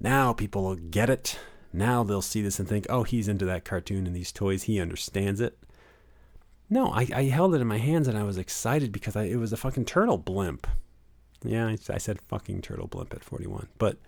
Now 0.00 0.32
people 0.32 0.64
will 0.64 0.76
get 0.76 1.10
it. 1.10 1.38
Now 1.72 2.02
they'll 2.02 2.22
see 2.22 2.42
this 2.42 2.58
and 2.58 2.68
think, 2.68 2.86
oh, 2.88 3.02
he's 3.02 3.28
into 3.28 3.44
that 3.46 3.64
cartoon 3.64 4.06
and 4.06 4.14
these 4.14 4.32
toys. 4.32 4.64
He 4.64 4.80
understands 4.80 5.40
it. 5.40 5.58
No, 6.68 6.88
I, 6.88 7.06
I 7.14 7.22
held 7.24 7.54
it 7.54 7.60
in 7.60 7.66
my 7.66 7.78
hands 7.78 8.08
and 8.08 8.18
I 8.18 8.24
was 8.24 8.38
excited 8.38 8.92
because 8.92 9.14
I, 9.14 9.24
it 9.24 9.36
was 9.36 9.52
a 9.52 9.56
fucking 9.56 9.84
turtle 9.84 10.18
blimp. 10.18 10.66
Yeah, 11.44 11.66
I, 11.66 11.78
I 11.90 11.98
said 11.98 12.20
fucking 12.20 12.62
turtle 12.62 12.88
blimp 12.88 13.14
at 13.14 13.22
41. 13.22 13.68
But 13.78 13.98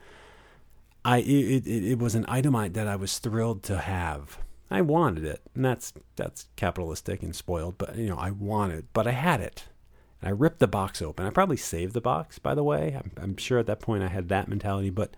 I 1.04 1.18
it, 1.18 1.66
it, 1.66 1.84
it 1.92 1.98
was 1.98 2.14
an 2.14 2.24
item 2.28 2.56
I, 2.56 2.68
that 2.68 2.88
I 2.88 2.96
was 2.96 3.18
thrilled 3.18 3.62
to 3.64 3.78
have. 3.78 4.38
I 4.70 4.82
wanted 4.82 5.24
it, 5.24 5.40
and 5.54 5.64
that's 5.64 5.94
that's 6.16 6.48
capitalistic 6.56 7.22
and 7.22 7.34
spoiled. 7.34 7.78
But 7.78 7.96
you 7.96 8.08
know, 8.08 8.18
I 8.18 8.30
wanted, 8.30 8.88
but 8.92 9.06
I 9.06 9.12
had 9.12 9.40
it. 9.40 9.64
And 10.20 10.28
I 10.28 10.32
ripped 10.32 10.58
the 10.58 10.66
box 10.66 11.00
open. 11.00 11.24
I 11.26 11.30
probably 11.30 11.56
saved 11.56 11.94
the 11.94 12.00
box, 12.00 12.38
by 12.38 12.54
the 12.54 12.64
way. 12.64 12.94
I'm, 12.98 13.12
I'm 13.22 13.36
sure 13.36 13.58
at 13.58 13.66
that 13.66 13.80
point 13.80 14.02
I 14.02 14.08
had 14.08 14.28
that 14.28 14.48
mentality. 14.48 14.90
But 14.90 15.14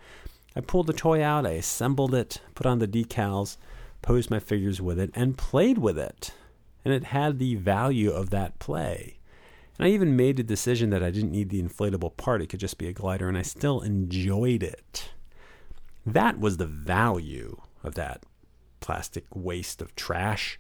I 0.57 0.61
pulled 0.61 0.89
the 0.89 0.93
toy 0.93 1.23
out, 1.23 1.47
I 1.47 1.51
assembled 1.51 2.15
it, 2.15 2.41
put 2.55 2.67
on 2.67 2.81
the 2.81 2.89
decals, 2.89 3.57
posed 4.03 4.31
my 4.31 4.41
figures 4.41 4.81
with 4.81 4.99
it, 4.99 5.11
and 5.15 5.39
played 5.39 5.79
with 5.79 5.99
it. 5.99 6.33
And 6.85 6.93
it 6.93 7.05
had 7.05 7.39
the 7.39 7.55
value 7.55 8.11
of 8.11 8.31
that 8.31 8.59
play. 8.59 9.19
And 9.79 9.87
I 9.87 9.91
even 9.91 10.17
made 10.17 10.41
a 10.41 10.45
decision 10.45 10.91
that 10.91 11.03
I 11.03 11.11
didn't 11.11 11.31
need 11.33 11.51
the 11.51 11.63
inflatable 11.63 12.17
part, 12.17 12.43
it 12.43 12.49
could 12.49 12.61
just 12.61 12.79
be 12.79 12.89
a 12.89 12.93
glider, 12.93 13.29
and 13.29 13.39
I 13.39 13.43
still 13.43 13.81
enjoyed 13.81 14.63
it. 14.63 15.11
That 16.05 16.41
was 16.41 16.57
the 16.57 16.67
value 16.67 17.61
of 17.85 17.95
that 17.95 18.25
plastic 18.81 19.25
waste 19.35 19.81
of 19.81 19.95
trash. 19.95 20.59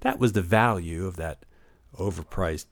That 0.00 0.18
was 0.18 0.32
the 0.32 0.42
value 0.42 1.06
of 1.06 1.16
that 1.16 1.44
overpriced 1.96 2.66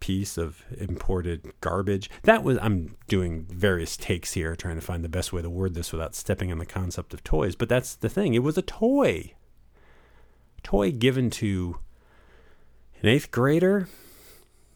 piece 0.00 0.36
of 0.36 0.62
imported 0.78 1.52
garbage. 1.60 2.10
That 2.22 2.42
was 2.42 2.58
I'm 2.60 2.96
doing 3.08 3.46
various 3.50 3.96
takes 3.96 4.34
here 4.34 4.54
trying 4.56 4.76
to 4.76 4.80
find 4.80 5.04
the 5.04 5.08
best 5.08 5.32
way 5.32 5.42
to 5.42 5.50
word 5.50 5.74
this 5.74 5.92
without 5.92 6.14
stepping 6.14 6.52
on 6.52 6.58
the 6.58 6.66
concept 6.66 7.14
of 7.14 7.24
toys, 7.24 7.56
but 7.56 7.68
that's 7.68 7.94
the 7.94 8.08
thing. 8.08 8.34
It 8.34 8.42
was 8.42 8.58
a 8.58 8.62
toy. 8.62 9.34
Toy 10.62 10.92
given 10.92 11.30
to 11.30 11.78
an 13.02 13.08
8th 13.08 13.30
grader. 13.30 13.88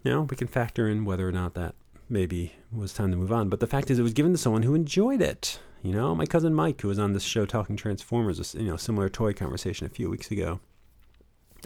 You 0.03 0.11
know, 0.11 0.23
we 0.23 0.37
can 0.37 0.49
factor 0.49 0.89
in 0.89 1.05
whether 1.05 1.29
or 1.29 1.33
not 1.33 1.55
that 1.55 1.75
maybe 2.09 2.55
was 2.73 2.93
time 2.93 3.11
to 3.11 3.17
move 3.17 3.33
on, 3.33 3.49
but 3.49 3.61
the 3.61 3.67
fact 3.67 3.91
is 3.91 3.99
it 3.99 4.03
was 4.03 4.13
given 4.13 4.33
to 4.33 4.39
someone 4.39 4.63
who 4.63 4.75
enjoyed 4.75 5.21
it. 5.21 5.61
You 5.83 5.93
know, 5.93 6.15
my 6.15 6.27
cousin 6.27 6.55
Mike 6.55 6.81
who 6.81 6.89
was 6.89 6.99
on 6.99 7.13
this 7.13 7.23
show 7.23 7.47
talking 7.47 7.77
Transformers, 7.77 8.55
you 8.55 8.65
know, 8.65 8.77
similar 8.77 9.09
toy 9.09 9.33
conversation 9.33 9.87
a 9.87 9.91
few 9.91 10.11
weeks 10.11 10.31
ago 10.31 10.61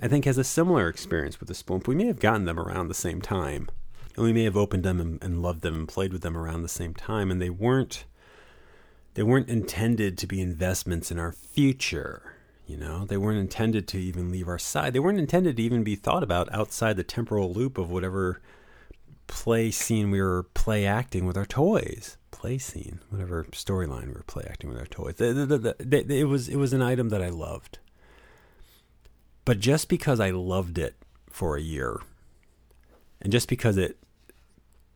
I 0.02 0.08
think 0.08 0.24
has 0.24 0.38
a 0.38 0.44
similar 0.44 0.88
experience 0.88 1.38
with 1.40 1.48
the 1.48 1.54
Sploomp. 1.54 1.86
We 1.86 1.94
may 1.94 2.06
have 2.06 2.20
gotten 2.20 2.44
them 2.44 2.58
around 2.58 2.88
the 2.88 2.94
same 2.94 3.20
time. 3.20 3.68
And 4.16 4.24
we 4.24 4.32
may 4.32 4.44
have 4.44 4.56
opened 4.56 4.84
them 4.84 5.00
and, 5.00 5.22
and 5.22 5.42
loved 5.42 5.62
them 5.62 5.74
and 5.74 5.88
played 5.88 6.12
with 6.12 6.22
them 6.22 6.36
around 6.36 6.62
the 6.62 6.68
same 6.68 6.94
time. 6.94 7.30
And 7.30 7.40
they 7.40 7.50
weren't 7.50 8.04
they 9.14 9.22
weren't 9.22 9.48
intended 9.48 10.18
to 10.18 10.26
be 10.26 10.40
investments 10.40 11.10
in 11.10 11.18
our 11.18 11.32
future. 11.32 12.34
You 12.66 12.76
know, 12.76 13.04
they 13.04 13.16
weren't 13.16 13.38
intended 13.38 13.86
to 13.88 13.98
even 13.98 14.30
leave 14.30 14.48
our 14.48 14.58
side. 14.58 14.92
They 14.92 14.98
weren't 14.98 15.18
intended 15.18 15.56
to 15.56 15.62
even 15.62 15.84
be 15.84 15.94
thought 15.94 16.22
about 16.22 16.52
outside 16.52 16.96
the 16.96 17.04
temporal 17.04 17.52
loop 17.52 17.78
of 17.78 17.90
whatever 17.90 18.40
play 19.26 19.70
scene 19.70 20.10
we 20.10 20.20
were 20.20 20.44
play 20.54 20.86
acting 20.86 21.26
with 21.26 21.36
our 21.36 21.44
toys. 21.44 22.16
Play 22.30 22.58
scene, 22.58 23.00
whatever 23.10 23.44
storyline 23.44 24.08
we 24.08 24.14
were 24.14 24.24
play 24.26 24.44
acting 24.48 24.70
with 24.70 24.78
our 24.78 24.86
toys. 24.86 25.16
It 25.20 26.28
was 26.28 26.48
it 26.48 26.56
was 26.56 26.72
an 26.72 26.82
item 26.82 27.10
that 27.10 27.22
I 27.22 27.28
loved. 27.28 27.78
But 29.44 29.60
just 29.60 29.88
because 29.88 30.20
I 30.20 30.30
loved 30.30 30.78
it 30.78 30.94
for 31.30 31.56
a 31.56 31.62
year, 31.62 32.00
and 33.20 33.32
just 33.32 33.48
because 33.48 33.76
it 33.76 33.98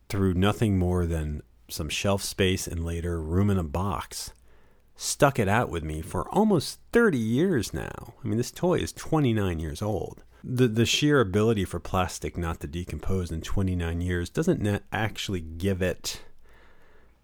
threw 0.07 0.33
nothing 0.33 0.77
more 0.77 1.05
than 1.05 1.41
some 1.69 1.89
shelf 1.89 2.23
space 2.23 2.67
and 2.67 2.83
later 2.83 3.21
room 3.21 3.49
in 3.49 3.57
a 3.57 3.63
box, 3.63 4.33
stuck 4.95 5.39
it 5.39 5.47
out 5.47 5.69
with 5.69 5.83
me 5.83 6.01
for 6.01 6.27
almost 6.29 6.79
30 6.91 7.17
years 7.17 7.73
now. 7.73 8.13
I 8.23 8.27
mean, 8.27 8.37
this 8.37 8.51
toy 8.51 8.79
is 8.79 8.91
29 8.91 9.59
years 9.59 9.81
old. 9.81 10.23
The, 10.43 10.67
the 10.67 10.85
sheer 10.85 11.19
ability 11.19 11.65
for 11.65 11.79
plastic 11.79 12.37
not 12.37 12.59
to 12.61 12.67
decompose 12.67 13.31
in 13.31 13.41
29 13.41 14.01
years 14.01 14.29
doesn't 14.29 14.83
actually 14.91 15.41
give 15.41 15.81
it 15.81 16.21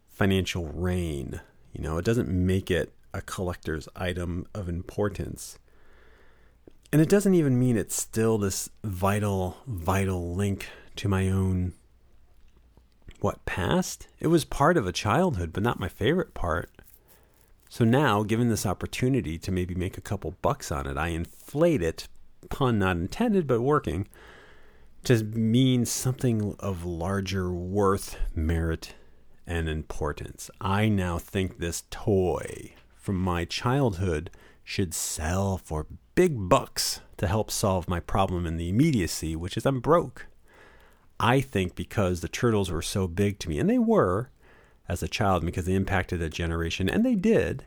financial 0.07 0.67
reign. 0.67 1.41
You 1.73 1.81
know, 1.81 1.97
it 1.97 2.05
doesn't 2.05 2.29
make 2.29 2.69
it 2.69 2.93
a 3.13 3.21
collector's 3.21 3.87
item 3.95 4.45
of 4.53 4.69
importance. 4.69 5.57
And 6.91 7.01
it 7.01 7.09
doesn't 7.09 7.33
even 7.33 7.59
mean 7.59 7.77
it's 7.77 7.95
still 7.95 8.37
this 8.37 8.69
vital, 8.83 9.57
vital 9.67 10.33
link 10.33 10.69
to 10.95 11.09
my 11.09 11.29
own, 11.29 11.73
what, 13.19 13.43
past? 13.45 14.07
It 14.19 14.27
was 14.27 14.45
part 14.45 14.77
of 14.77 14.87
a 14.87 14.93
childhood, 14.93 15.51
but 15.51 15.63
not 15.63 15.79
my 15.79 15.89
favorite 15.89 16.33
part. 16.33 16.69
So 17.69 17.83
now, 17.83 18.23
given 18.23 18.49
this 18.49 18.65
opportunity 18.65 19.37
to 19.39 19.51
maybe 19.51 19.75
make 19.75 19.97
a 19.97 20.01
couple 20.01 20.37
bucks 20.41 20.71
on 20.71 20.87
it, 20.87 20.97
I 20.97 21.09
inflate 21.09 21.81
it, 21.81 22.07
pun 22.49 22.79
not 22.79 22.97
intended, 22.97 23.47
but 23.47 23.61
working, 23.61 24.07
to 25.03 25.23
mean 25.23 25.85
something 25.85 26.55
of 26.59 26.85
larger 26.85 27.51
worth, 27.51 28.17
merit, 28.33 28.93
and 29.45 29.67
importance. 29.67 30.49
I 30.61 30.87
now 30.87 31.17
think 31.17 31.57
this 31.57 31.83
toy 31.89 32.73
from 33.05 33.19
my 33.19 33.45
childhood 33.45 34.31
should 34.63 34.91
sell 34.91 35.57
for 35.57 35.85
big 36.15 36.49
bucks 36.49 37.01
to 37.17 37.27
help 37.27 37.51
solve 37.51 37.87
my 37.87 37.99
problem 37.99 38.47
in 38.47 38.57
the 38.57 38.67
immediacy, 38.67 39.35
which 39.35 39.55
is 39.55 39.65
I'm 39.65 39.79
broke. 39.79 40.25
I 41.19 41.39
think 41.39 41.75
because 41.75 42.19
the 42.19 42.27
turtles 42.27 42.71
were 42.71 42.81
so 42.81 43.07
big 43.07 43.37
to 43.39 43.49
me, 43.49 43.59
and 43.59 43.69
they 43.69 43.77
were 43.77 44.31
as 44.89 45.03
a 45.03 45.07
child 45.07 45.45
because 45.45 45.65
they 45.65 45.75
impacted 45.75 46.19
a 46.21 46.29
generation, 46.29 46.89
and 46.89 47.05
they 47.05 47.13
did, 47.13 47.65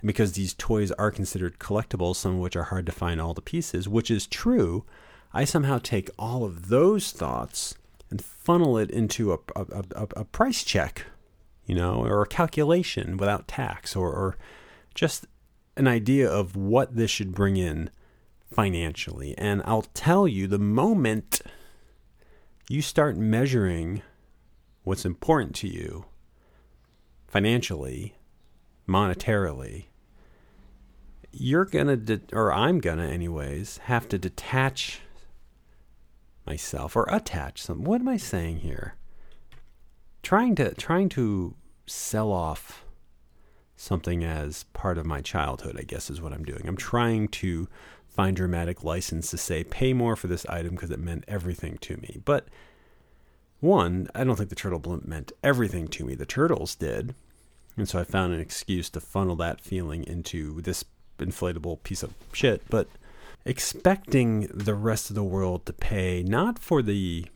and 0.00 0.06
because 0.06 0.32
these 0.32 0.54
toys 0.54 0.92
are 0.92 1.10
considered 1.10 1.58
collectibles, 1.58 2.16
some 2.16 2.34
of 2.34 2.38
which 2.38 2.54
are 2.54 2.64
hard 2.64 2.86
to 2.86 2.92
find 2.92 3.20
all 3.20 3.34
the 3.34 3.42
pieces, 3.42 3.88
which 3.88 4.10
is 4.10 4.26
true, 4.26 4.84
I 5.34 5.44
somehow 5.44 5.78
take 5.78 6.10
all 6.16 6.44
of 6.44 6.68
those 6.68 7.10
thoughts 7.10 7.74
and 8.08 8.22
funnel 8.22 8.78
it 8.78 8.90
into 8.90 9.32
a, 9.32 9.38
a, 9.56 9.84
a, 9.96 10.08
a 10.16 10.24
price 10.24 10.62
check, 10.62 11.06
you 11.66 11.74
know, 11.74 12.04
or 12.04 12.22
a 12.22 12.26
calculation 12.28 13.16
without 13.16 13.48
tax, 13.48 13.96
or, 13.96 14.10
or 14.10 14.36
just 14.96 15.26
an 15.76 15.86
idea 15.86 16.28
of 16.28 16.56
what 16.56 16.96
this 16.96 17.10
should 17.10 17.34
bring 17.34 17.56
in 17.56 17.90
financially. 18.50 19.36
And 19.38 19.62
I'll 19.64 19.82
tell 19.94 20.26
you 20.26 20.46
the 20.46 20.58
moment 20.58 21.42
you 22.68 22.82
start 22.82 23.16
measuring 23.16 24.02
what's 24.82 25.04
important 25.04 25.54
to 25.56 25.68
you 25.68 26.06
financially, 27.28 28.16
monetarily, 28.88 29.84
you're 31.30 31.66
going 31.66 31.88
to, 31.88 31.96
de- 31.96 32.34
or 32.34 32.52
I'm 32.52 32.80
going 32.80 32.98
to, 32.98 33.04
anyways, 33.04 33.78
have 33.84 34.08
to 34.08 34.18
detach 34.18 35.00
myself 36.46 36.96
or 36.96 37.06
attach 37.10 37.62
some. 37.62 37.84
What 37.84 38.00
am 38.00 38.08
I 38.08 38.16
saying 38.16 38.60
here? 38.60 38.94
Trying 40.22 40.54
to, 40.54 40.74
trying 40.74 41.10
to 41.10 41.54
sell 41.86 42.32
off 42.32 42.85
something 43.76 44.24
as 44.24 44.64
part 44.72 44.98
of 44.98 45.06
my 45.06 45.20
childhood, 45.20 45.76
I 45.78 45.82
guess 45.82 46.10
is 46.10 46.20
what 46.20 46.32
I'm 46.32 46.44
doing. 46.44 46.66
I'm 46.66 46.76
trying 46.76 47.28
to 47.28 47.68
find 48.08 48.34
dramatic 48.34 48.82
license 48.82 49.30
to 49.30 49.36
say, 49.36 49.62
pay 49.62 49.92
more 49.92 50.16
for 50.16 50.26
this 50.26 50.46
item 50.46 50.74
because 50.74 50.90
it 50.90 50.98
meant 50.98 51.24
everything 51.28 51.76
to 51.78 51.96
me. 51.98 52.20
But 52.24 52.48
one, 53.60 54.08
I 54.14 54.24
don't 54.24 54.36
think 54.36 54.48
the 54.48 54.54
turtle 54.54 54.78
blimp 54.78 55.06
meant 55.06 55.32
everything 55.42 55.88
to 55.88 56.04
me. 56.04 56.14
The 56.14 56.26
turtles 56.26 56.74
did. 56.74 57.14
And 57.76 57.86
so 57.88 57.98
I 57.98 58.04
found 58.04 58.32
an 58.32 58.40
excuse 58.40 58.88
to 58.90 59.00
funnel 59.00 59.36
that 59.36 59.60
feeling 59.60 60.04
into 60.04 60.62
this 60.62 60.84
inflatable 61.18 61.82
piece 61.82 62.02
of 62.02 62.14
shit. 62.32 62.62
But 62.70 62.88
expecting 63.44 64.48
the 64.52 64.74
rest 64.74 65.10
of 65.10 65.16
the 65.16 65.24
world 65.24 65.66
to 65.66 65.72
pay 65.74 66.22
not 66.22 66.58
for 66.58 66.80
the 66.82 67.26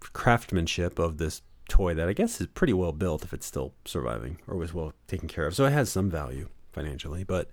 craftsmanship 0.00 0.98
of 0.98 1.18
this 1.18 1.42
toy 1.68 1.94
that 1.94 2.08
I 2.08 2.12
guess 2.12 2.40
is 2.40 2.46
pretty 2.48 2.72
well 2.72 2.92
built 2.92 3.24
if 3.24 3.32
it's 3.32 3.46
still 3.46 3.74
surviving 3.84 4.38
or 4.46 4.56
was 4.56 4.72
well 4.74 4.92
taken 5.06 5.28
care 5.28 5.46
of. 5.46 5.54
So 5.54 5.64
it 5.64 5.72
has 5.72 5.90
some 5.90 6.10
value 6.10 6.48
financially, 6.72 7.24
but 7.24 7.50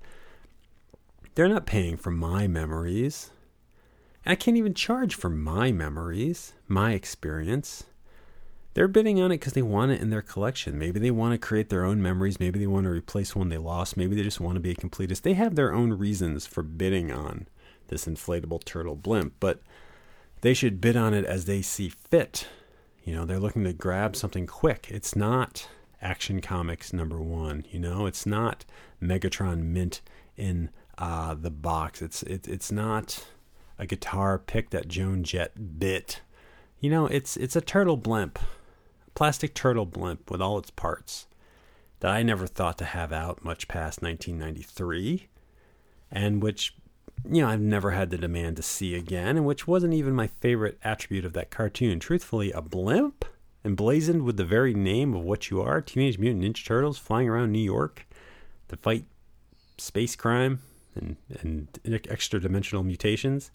they're 1.36 1.50
not 1.50 1.66
paying 1.66 1.98
for 1.98 2.12
my 2.12 2.48
memories. 2.48 3.32
I 4.26 4.36
can't 4.36 4.58
even 4.58 4.74
charge 4.74 5.16
for 5.16 5.30
my 5.30 5.72
memories, 5.72 6.54
my 6.68 6.94
experience. 6.94 7.86
they're 8.74 8.88
bidding 8.88 9.22
on 9.22 9.32
it 9.32 9.36
because 9.36 9.54
they 9.54 9.62
want 9.62 9.92
it 9.92 10.02
in 10.02 10.10
their 10.10 10.22
collection. 10.22 10.80
Maybe 10.80 11.00
they 11.00 11.12
want 11.12 11.34
to 11.34 11.38
create 11.48 11.70
their 11.70 11.86
own 11.86 12.02
memories. 12.02 12.40
Maybe 12.40 12.58
they 12.58 12.68
want 12.68 12.86
to 12.86 12.90
replace 12.90 13.36
one 13.36 13.50
they 13.50 13.58
lost. 13.58 13.98
Maybe 13.98 14.16
they 14.16 14.24
just 14.24 14.40
want 14.40 14.56
to 14.56 14.60
be 14.62 14.72
a 14.72 14.76
completist. 14.76 15.22
They 15.22 15.34
have 15.34 15.56
their 15.56 15.74
own 15.74 15.94
reasons 15.94 16.48
for 16.48 16.64
bidding 16.64 17.12
on 17.12 17.48
this 17.90 18.06
inflatable 18.06 18.64
turtle 18.64 18.96
blimp, 18.96 19.34
but 19.40 19.62
they 20.42 20.54
should 20.54 20.82
bid 20.82 20.96
on 20.98 21.14
it 21.14 21.26
as 21.26 21.46
they 21.46 21.62
see 21.62 21.90
fit. 21.90 22.48
You 23.04 23.16
know, 23.16 23.26
they're 23.26 23.40
looking 23.40 23.64
to 23.66 23.74
grab 23.74 24.16
something 24.16 24.48
quick. 24.48 24.88
It's 24.90 25.16
not 25.16 25.68
Action 26.02 26.42
Comics 26.42 26.94
number 26.94 27.20
one. 27.20 27.66
You 27.70 27.80
know, 27.80 28.06
it's 28.06 28.26
not 28.26 28.66
Megatron 29.02 29.64
Mint 29.64 30.02
in 30.38 30.70
uh, 30.98 31.34
the 31.34 31.52
box. 31.52 32.02
It's 32.02 32.24
it, 32.24 32.48
it's 32.48 32.72
not 32.72 33.26
a 33.78 33.86
guitar 33.86 34.38
pick 34.38 34.70
that 34.70 34.88
Joan 34.88 35.24
Jett 35.24 35.80
bit. 35.80 36.22
You 36.80 36.90
know, 36.90 37.08
it's 37.08 37.36
it's 37.38 37.56
a 37.56 37.62
turtle 37.62 37.98
blimp 37.98 38.40
plastic 39.16 39.54
turtle 39.54 39.86
blimp 39.86 40.30
with 40.32 40.42
all 40.42 40.58
its 40.58 40.72
parts 40.72 41.28
that 42.00 42.12
I 42.12 42.24
never 42.24 42.48
thought 42.48 42.78
to 42.80 42.86
have 42.86 43.14
out 43.14 43.44
much 43.46 43.68
past 43.68 44.02
1993, 44.02 45.28
and 46.12 46.42
which, 46.42 46.76
you 47.30 47.42
know, 47.42 47.50
I've 47.50 47.62
never 47.62 47.92
had 47.92 48.10
the 48.10 48.18
demand 48.18 48.58
to 48.58 48.64
see 48.64 48.96
again, 48.96 49.38
and 49.38 49.46
which 49.46 49.68
wasn't 49.68 49.94
even 49.94 50.14
my 50.14 50.28
favorite 50.28 50.78
attribute 50.84 51.26
of 51.26 51.34
that 51.34 51.52
cartoon. 51.52 52.00
Truthfully, 52.00 52.52
a 52.52 52.62
blimp 52.62 53.26
emblazoned 53.64 54.24
with 54.24 54.38
the 54.38 54.46
very 54.46 54.74
name 54.74 55.14
of 55.14 55.24
what 55.24 55.50
you 55.50 55.62
are 55.62 55.82
Teenage 55.82 56.20
Mutant 56.20 56.44
Ninja 56.44 56.66
Turtles 56.66 56.98
flying 56.98 57.30
around 57.30 57.52
New 57.52 57.60
York 57.60 58.06
to 58.68 58.76
fight 58.76 59.06
space 59.78 60.16
crime 60.16 60.60
and, 60.96 61.16
and 61.42 61.68
extra 62.10 62.40
dimensional 62.40 62.84
mutations 62.84 63.52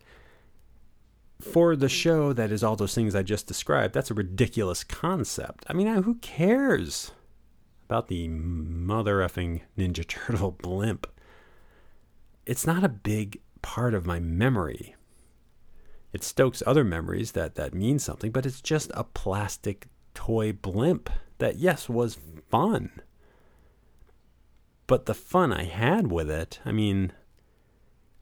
for 1.41 1.77
the 1.77 1.89
show 1.89 2.33
that 2.33 2.51
is 2.51 2.65
all 2.65 2.77
those 2.77 2.95
things 2.95 3.15
I 3.15 3.23
just 3.23 3.47
described, 3.47 3.95
that's 3.95 4.11
a 4.11 4.15
ridiculous 4.15 4.83
concept. 4.83 5.65
I 5.69 5.73
mean, 5.73 5.87
who 6.03 6.17
cares 6.17 7.13
about 7.89 8.09
the 8.09 8.29
mother 8.29 9.19
effing 9.19 9.61
Ninja 9.77 10.07
Turtle 10.09 10.53
blimp? 10.53 11.07
It's 12.45 12.67
not 12.67 12.83
a 12.83 12.89
big 12.89 13.41
part 13.69 13.93
of 13.93 14.07
my 14.07 14.19
memory. 14.19 14.95
It 16.15 16.25
stokes 16.25 16.63
other 16.67 16.85
memories 16.85 17.33
that, 17.33 17.55
that 17.57 17.75
means 17.75 18.03
something, 18.03 18.33
but 18.33 18.47
it's 18.47 18.63
just 18.63 18.91
a 18.95 19.05
plastic 19.05 19.89
toy 20.15 20.55
blimp 20.55 21.11
that, 21.37 21.57
yes, 21.57 21.87
was 21.87 22.17
fun. 22.51 23.03
But 24.87 25.05
the 25.05 25.13
fun 25.13 25.53
I 25.53 25.65
had 25.65 26.11
with 26.11 26.31
it, 26.31 26.61
I 26.65 26.73
mean, 26.73 27.13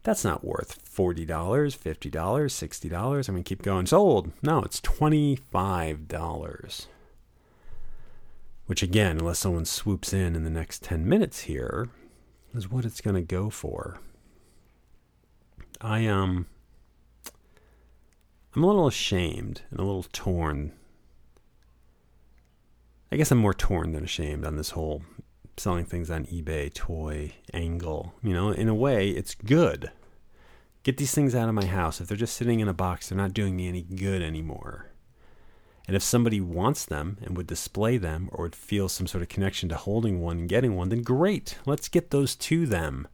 that's 0.03 0.24
not 0.24 0.44
worth 0.44 0.84
$40, 0.84 1.28
$50, 1.28 2.11
$60. 2.11 3.28
I 3.28 3.32
mean, 3.32 3.44
keep 3.44 3.62
going. 3.62 3.86
Sold. 3.86 4.32
No, 4.42 4.62
it's 4.62 4.80
$25. 4.80 6.86
Which, 8.66 8.82
again, 8.82 9.18
unless 9.18 9.38
someone 9.38 9.64
swoops 9.64 10.12
in 10.12 10.34
in 10.34 10.42
the 10.42 10.51
next 10.51 10.82
10 10.82 11.09
minutes 11.09 11.42
here, 11.42 11.88
is 12.53 12.68
what 12.68 12.84
it's 12.84 13.01
going 13.01 13.14
to 13.14 13.22
go 13.22 13.49
for. 13.49 14.01
I, 15.81 16.07
um, 16.07 16.47
I'm 18.55 18.62
a 18.62 18.66
little 18.66 18.87
ashamed 18.87 19.62
and 19.70 19.79
a 19.79 19.85
little 19.85 20.07
torn. 20.12 20.72
I 23.12 23.16
guess 23.16 23.31
I'm 23.31 23.39
more 23.39 23.55
torn 23.55 23.93
than 23.93 24.05
ashamed 24.05 24.45
on 24.45 24.57
this 24.57 24.70
whole 24.70 25.03
selling 25.57 25.85
things 25.85 26.11
on 26.11 26.27
eBay 26.27 26.72
toy 26.72 27.35
angle. 27.53 28.14
You 28.22 28.33
know, 28.33 28.51
in 28.51 28.68
a 28.68 28.74
way, 28.74 29.11
it's 29.11 29.35
good. 29.35 29.91
Get 30.83 30.97
these 30.99 31.14
things 31.14 31.35
out 31.35 31.49
of 31.49 31.55
my 31.55 31.66
house. 31.66 32.01
If 32.01 32.09
they're 32.09 32.16
just 32.16 32.37
sitting 32.37 32.61
in 32.61 32.68
a 32.68 32.74
box, 32.74 33.09
they're 33.09 33.18
not 33.18 33.35
doing 33.35 33.57
me 33.57 33.68
any 33.68 33.83
good 33.83 34.22
anymore. 34.22 34.91
And 35.87 35.95
if 35.95 36.03
somebody 36.03 36.41
wants 36.41 36.85
them 36.85 37.18
and 37.22 37.37
would 37.37 37.47
display 37.47 37.97
them 37.97 38.29
or 38.33 38.45
would 38.45 38.57
feel 38.57 38.89
some 38.89 39.07
sort 39.07 39.22
of 39.22 39.29
connection 39.29 39.68
to 39.68 39.77
holding 39.77 40.20
one 40.20 40.39
and 40.39 40.49
getting 40.49 40.74
one, 40.74 40.89
then 40.89 41.03
great. 41.03 41.59
Let's 41.64 41.89
get 41.89 42.11
those 42.11 42.35
to 42.37 42.66
them. 42.66 43.07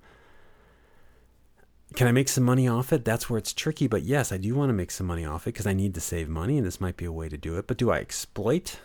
Can 1.94 2.06
I 2.06 2.12
make 2.12 2.28
some 2.28 2.44
money 2.44 2.68
off 2.68 2.92
it? 2.92 3.04
That's 3.04 3.28
where 3.28 3.38
it's 3.38 3.52
tricky. 3.52 3.86
But 3.86 4.02
yes, 4.02 4.32
I 4.32 4.36
do 4.36 4.54
want 4.54 4.70
to 4.70 4.74
make 4.74 4.90
some 4.90 5.06
money 5.06 5.24
off 5.24 5.46
it 5.46 5.54
because 5.54 5.66
I 5.66 5.72
need 5.72 5.94
to 5.94 6.00
save 6.00 6.28
money 6.28 6.58
and 6.58 6.66
this 6.66 6.80
might 6.80 6.96
be 6.96 7.04
a 7.04 7.12
way 7.12 7.28
to 7.28 7.36
do 7.36 7.58
it. 7.58 7.66
But 7.66 7.76
do 7.76 7.90
I 7.90 7.98
exploit 7.98 8.80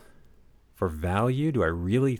for 0.74 0.88
value? 0.88 1.52
Do 1.52 1.64
I 1.64 1.68
really 1.68 2.20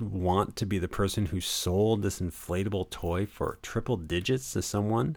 want 0.00 0.56
to 0.56 0.66
be 0.66 0.78
the 0.78 0.88
person 0.88 1.26
who 1.26 1.40
sold 1.40 2.02
this 2.02 2.20
inflatable 2.20 2.90
toy 2.90 3.26
for 3.26 3.58
triple 3.62 3.96
digits 3.96 4.52
to 4.52 4.62
someone 4.62 5.16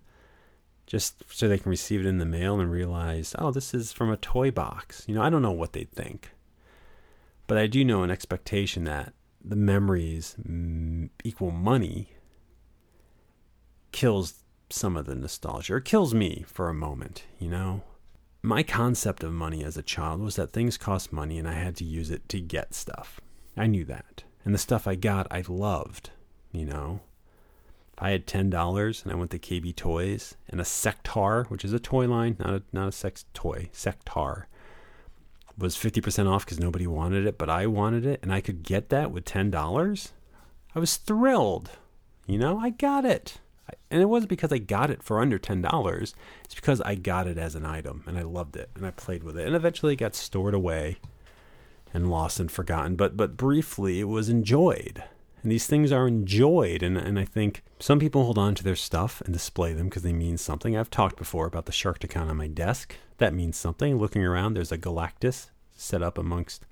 just 0.85 1.23
so 1.29 1.47
they 1.47 1.59
can 1.59 1.69
receive 1.69 1.99
it 1.99 2.07
in 2.07 2.17
the 2.17 2.25
mail 2.25 2.59
and 2.59 2.71
realize, 2.71 3.35
oh, 3.37 3.51
this 3.51 3.73
is 3.73 3.91
from 3.91 4.09
a 4.09 4.17
toy 4.17 4.49
box. 4.49 5.03
You 5.07 5.15
know, 5.15 5.21
I 5.21 5.29
don't 5.29 5.43
know 5.43 5.51
what 5.51 5.73
they'd 5.73 5.91
think. 5.91 6.31
But 7.45 7.57
I 7.57 7.67
do 7.67 7.83
know 7.83 8.03
an 8.03 8.09
expectation 8.09 8.85
that 8.85 9.13
the 9.43 9.55
memories 9.55 10.35
equal 11.23 11.51
money 11.51 12.13
kills 13.91 14.38
some 14.69 14.95
of 14.95 15.05
the 15.05 15.15
nostalgia, 15.15 15.75
or 15.75 15.79
kills 15.79 16.13
me 16.13 16.43
for 16.47 16.69
a 16.69 16.73
moment, 16.73 17.25
you 17.39 17.49
know? 17.49 17.83
My 18.41 18.63
concept 18.63 19.23
of 19.23 19.33
money 19.33 19.63
as 19.63 19.75
a 19.75 19.83
child 19.83 20.21
was 20.21 20.35
that 20.37 20.53
things 20.53 20.77
cost 20.77 21.11
money 21.11 21.37
and 21.37 21.47
I 21.47 21.53
had 21.53 21.75
to 21.77 21.83
use 21.83 22.09
it 22.09 22.29
to 22.29 22.39
get 22.39 22.73
stuff. 22.73 23.19
I 23.57 23.67
knew 23.67 23.83
that. 23.85 24.23
And 24.45 24.53
the 24.53 24.59
stuff 24.59 24.87
I 24.87 24.95
got, 24.95 25.27
I 25.29 25.43
loved, 25.47 26.11
you 26.51 26.65
know. 26.65 27.01
If 27.93 28.03
I 28.03 28.11
had 28.11 28.25
ten 28.25 28.49
dollars 28.49 29.03
and 29.03 29.11
I 29.11 29.15
went 29.15 29.31
to 29.31 29.39
KB 29.39 29.75
Toys 29.75 30.35
and 30.47 30.61
a 30.61 30.63
Sectaur, 30.63 31.49
which 31.49 31.65
is 31.65 31.73
a 31.73 31.79
toy 31.79 32.07
line, 32.07 32.37
not 32.39 32.53
a 32.53 32.63
not 32.71 32.87
a 32.87 32.93
sex 32.93 33.25
toy, 33.33 33.69
Sectaur, 33.73 34.45
was 35.57 35.75
fifty 35.75 35.99
percent 35.99 36.29
off 36.29 36.45
because 36.45 36.59
nobody 36.61 36.87
wanted 36.87 37.27
it, 37.27 37.37
but 37.37 37.49
I 37.49 37.67
wanted 37.67 38.05
it, 38.05 38.21
and 38.23 38.33
I 38.33 38.39
could 38.39 38.63
get 38.63 38.87
that 38.89 39.11
with 39.11 39.25
ten 39.25 39.51
dollars. 39.51 40.13
I 40.73 40.79
was 40.79 40.95
thrilled. 40.95 41.71
You 42.25 42.37
know, 42.37 42.57
I 42.57 42.69
got 42.69 43.03
it. 43.03 43.39
And 43.91 44.01
it 44.01 44.05
wasn't 44.05 44.29
because 44.29 44.51
I 44.51 44.57
got 44.57 44.89
it 44.89 45.03
for 45.03 45.19
under 45.19 45.39
$10. 45.39 46.13
It's 46.43 46.55
because 46.55 46.81
I 46.81 46.95
got 46.95 47.27
it 47.27 47.37
as 47.37 47.55
an 47.55 47.65
item 47.65 48.03
and 48.07 48.17
I 48.17 48.23
loved 48.23 48.55
it 48.55 48.69
and 48.75 48.85
I 48.85 48.91
played 48.91 49.23
with 49.23 49.37
it. 49.37 49.47
And 49.47 49.55
eventually 49.55 49.93
it 49.93 49.97
got 49.97 50.15
stored 50.15 50.53
away 50.53 50.97
and 51.93 52.09
lost 52.09 52.39
and 52.39 52.51
forgotten, 52.51 52.95
but 52.95 53.17
but 53.17 53.37
briefly 53.37 53.99
it 53.99 54.05
was 54.05 54.29
enjoyed. 54.29 55.03
And 55.41 55.51
these 55.51 55.67
things 55.67 55.91
are 55.91 56.07
enjoyed, 56.07 56.83
and, 56.83 56.97
and 56.97 57.17
I 57.17 57.23
think 57.23 57.63
some 57.79 57.97
people 57.97 58.25
hold 58.25 58.37
on 58.37 58.55
to 58.55 58.63
their 58.63 58.75
stuff 58.75 59.21
and 59.21 59.31
display 59.31 59.71
them 59.71 59.87
because 59.87 60.03
they 60.03 60.11
mean 60.11 60.37
something. 60.37 60.75
I've 60.75 60.89
talked 60.89 61.15
before 61.15 61.47
about 61.47 61.65
the 61.65 61.71
shark 61.71 61.99
Sharkticon 61.99 62.29
on 62.29 62.35
my 62.35 62.47
desk. 62.47 62.95
That 63.19 63.33
means 63.33 63.55
something. 63.55 63.97
Looking 63.97 64.23
around, 64.23 64.53
there's 64.53 64.71
a 64.71 64.77
Galactus 64.77 65.49
set 65.77 66.03
up 66.03 66.17
amongst 66.17 66.65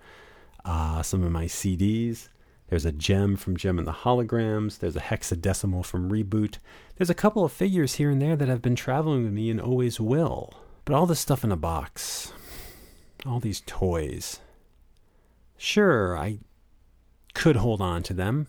uh, 0.65 1.01
some 1.01 1.23
of 1.23 1.31
my 1.31 1.45
CDs. 1.45 2.27
There's 2.69 2.85
a 2.85 2.91
gem 2.91 3.37
from 3.37 3.55
Jem 3.55 3.77
and 3.77 3.87
the 3.87 3.93
Holograms. 3.93 4.79
There's 4.79 4.95
a 4.95 5.01
hexadecimal 5.01 5.85
from 5.85 6.11
Reboot. 6.11 6.57
There's 6.97 7.09
a 7.09 7.15
couple 7.15 7.45
of 7.45 7.51
figures 7.51 7.95
here 7.95 8.09
and 8.09 8.21
there 8.21 8.35
that 8.35 8.49
have 8.49 8.61
been 8.61 8.75
traveling 8.75 9.23
with 9.23 9.33
me 9.33 9.49
and 9.49 9.61
always 9.61 9.99
will. 9.99 10.53
But 10.83 10.93
all 10.93 11.05
this 11.05 11.19
stuff 11.19 11.43
in 11.43 11.51
a 11.51 11.57
box, 11.57 12.33
all 13.25 13.39
these 13.39 13.61
toys, 13.65 14.39
Sure, 15.57 16.15
I 16.15 16.37
could 17.33 17.57
hold 17.57 17.81
on 17.81 18.03
to 18.03 18.13
them. 18.13 18.47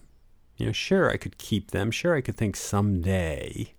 You 0.57 0.67
know, 0.67 0.73
sure, 0.73 1.11
I 1.11 1.17
could 1.17 1.39
keep 1.39 1.71
them. 1.71 1.91
Sure, 1.91 2.15
I 2.15 2.21
could 2.21 2.37
think 2.37 2.55
someday, 2.55 3.75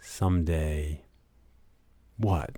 someday, 0.00 1.04
what? 2.16 2.56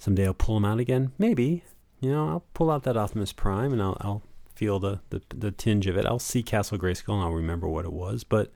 Someday 0.00 0.26
I'll 0.26 0.34
pull 0.34 0.56
them 0.56 0.64
out 0.64 0.80
again? 0.80 1.12
Maybe. 1.18 1.62
You 2.00 2.10
know, 2.10 2.28
I'll 2.28 2.44
pull 2.52 2.70
out 2.70 2.82
that 2.82 2.96
Optimus 2.96 3.32
Prime 3.32 3.72
and 3.72 3.80
I'll, 3.80 3.96
I'll 4.00 4.22
feel 4.54 4.78
the, 4.78 5.00
the, 5.10 5.22
the 5.28 5.50
tinge 5.50 5.86
of 5.86 5.96
it. 5.96 6.06
I'll 6.06 6.18
see 6.18 6.42
Castle 6.42 6.78
Grayskull 6.78 7.14
and 7.14 7.22
I'll 7.22 7.32
remember 7.32 7.68
what 7.68 7.84
it 7.84 7.92
was, 7.92 8.24
but 8.24 8.52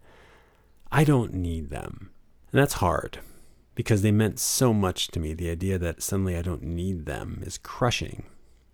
I 0.90 1.04
don't 1.04 1.34
need 1.34 1.70
them. 1.70 2.10
And 2.52 2.60
that's 2.60 2.74
hard 2.74 3.18
because 3.74 4.02
they 4.02 4.12
meant 4.12 4.38
so 4.38 4.72
much 4.72 5.08
to 5.08 5.20
me. 5.20 5.34
The 5.34 5.50
idea 5.50 5.78
that 5.78 6.02
suddenly 6.02 6.36
I 6.36 6.42
don't 6.42 6.62
need 6.62 7.06
them 7.06 7.42
is 7.46 7.58
crushing. 7.58 8.24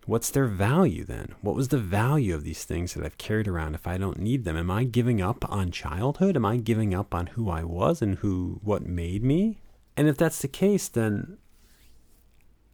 What's 0.07 0.31
their 0.31 0.47
value 0.47 1.05
then? 1.05 1.35
What 1.41 1.55
was 1.55 1.69
the 1.69 1.79
value 1.79 2.35
of 2.35 2.45
these 2.45 2.65
things 2.65 2.93
that 2.93 3.05
I've 3.05 3.19
carried 3.19 3.49
around 3.49 3.75
if 3.75 3.87
I 3.87 3.97
don't 3.97 4.19
need 4.19 4.45
them? 4.45 4.57
Am 4.57 4.71
I 4.71 4.85
giving 4.85 5.23
up 5.23 5.51
on 5.51 5.71
childhood? 5.71 6.37
Am 6.37 6.45
I 6.45 6.59
giving 6.59 6.95
up 6.95 7.15
on 7.15 7.29
who 7.29 7.49
I 7.49 7.65
was 7.65 8.03
and 8.03 8.17
who 8.17 8.61
what 8.63 8.87
made 8.87 9.25
me? 9.25 9.61
And 9.97 10.07
if 10.07 10.19
that's 10.19 10.41
the 10.41 10.49
case, 10.49 10.89
then 10.89 11.39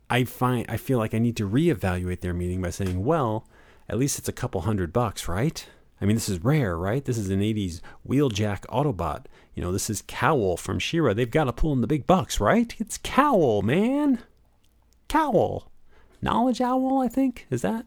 I 0.08 0.24
find 0.24 0.66
I 0.68 0.76
feel 0.76 0.98
like 0.98 1.14
I 1.14 1.18
need 1.18 1.36
to 1.36 1.48
reevaluate 1.48 2.20
their 2.20 2.34
meaning 2.34 2.60
by 2.60 2.70
saying, 2.70 3.04
well, 3.04 3.46
at 3.90 3.98
least 3.98 4.20
it's 4.20 4.28
a 4.28 4.32
couple 4.32 4.60
hundred 4.60 4.92
bucks, 4.92 5.26
right? 5.26 5.66
I 6.00 6.04
mean, 6.04 6.14
this 6.14 6.28
is 6.28 6.44
rare, 6.44 6.78
right? 6.78 7.04
This 7.04 7.18
is 7.18 7.28
an 7.28 7.40
80s 7.40 7.80
Wheeljack 8.08 8.60
Autobot. 8.66 9.24
You 9.52 9.64
know, 9.64 9.72
this 9.72 9.90
is 9.90 10.04
Kowl 10.06 10.56
from 10.56 10.78
She-Ra. 10.78 11.12
They've 11.12 11.28
got 11.28 11.44
to 11.44 11.52
pull 11.52 11.72
in 11.72 11.80
the 11.80 11.88
big 11.88 12.06
bucks, 12.06 12.38
right? 12.38 12.72
It's 12.78 12.98
Kowl, 12.98 13.62
man. 13.62 14.20
Kowl. 15.08 15.72
Knowledge 16.22 16.60
Owl, 16.60 17.02
I 17.02 17.08
think. 17.08 17.48
Is 17.50 17.62
that? 17.62 17.84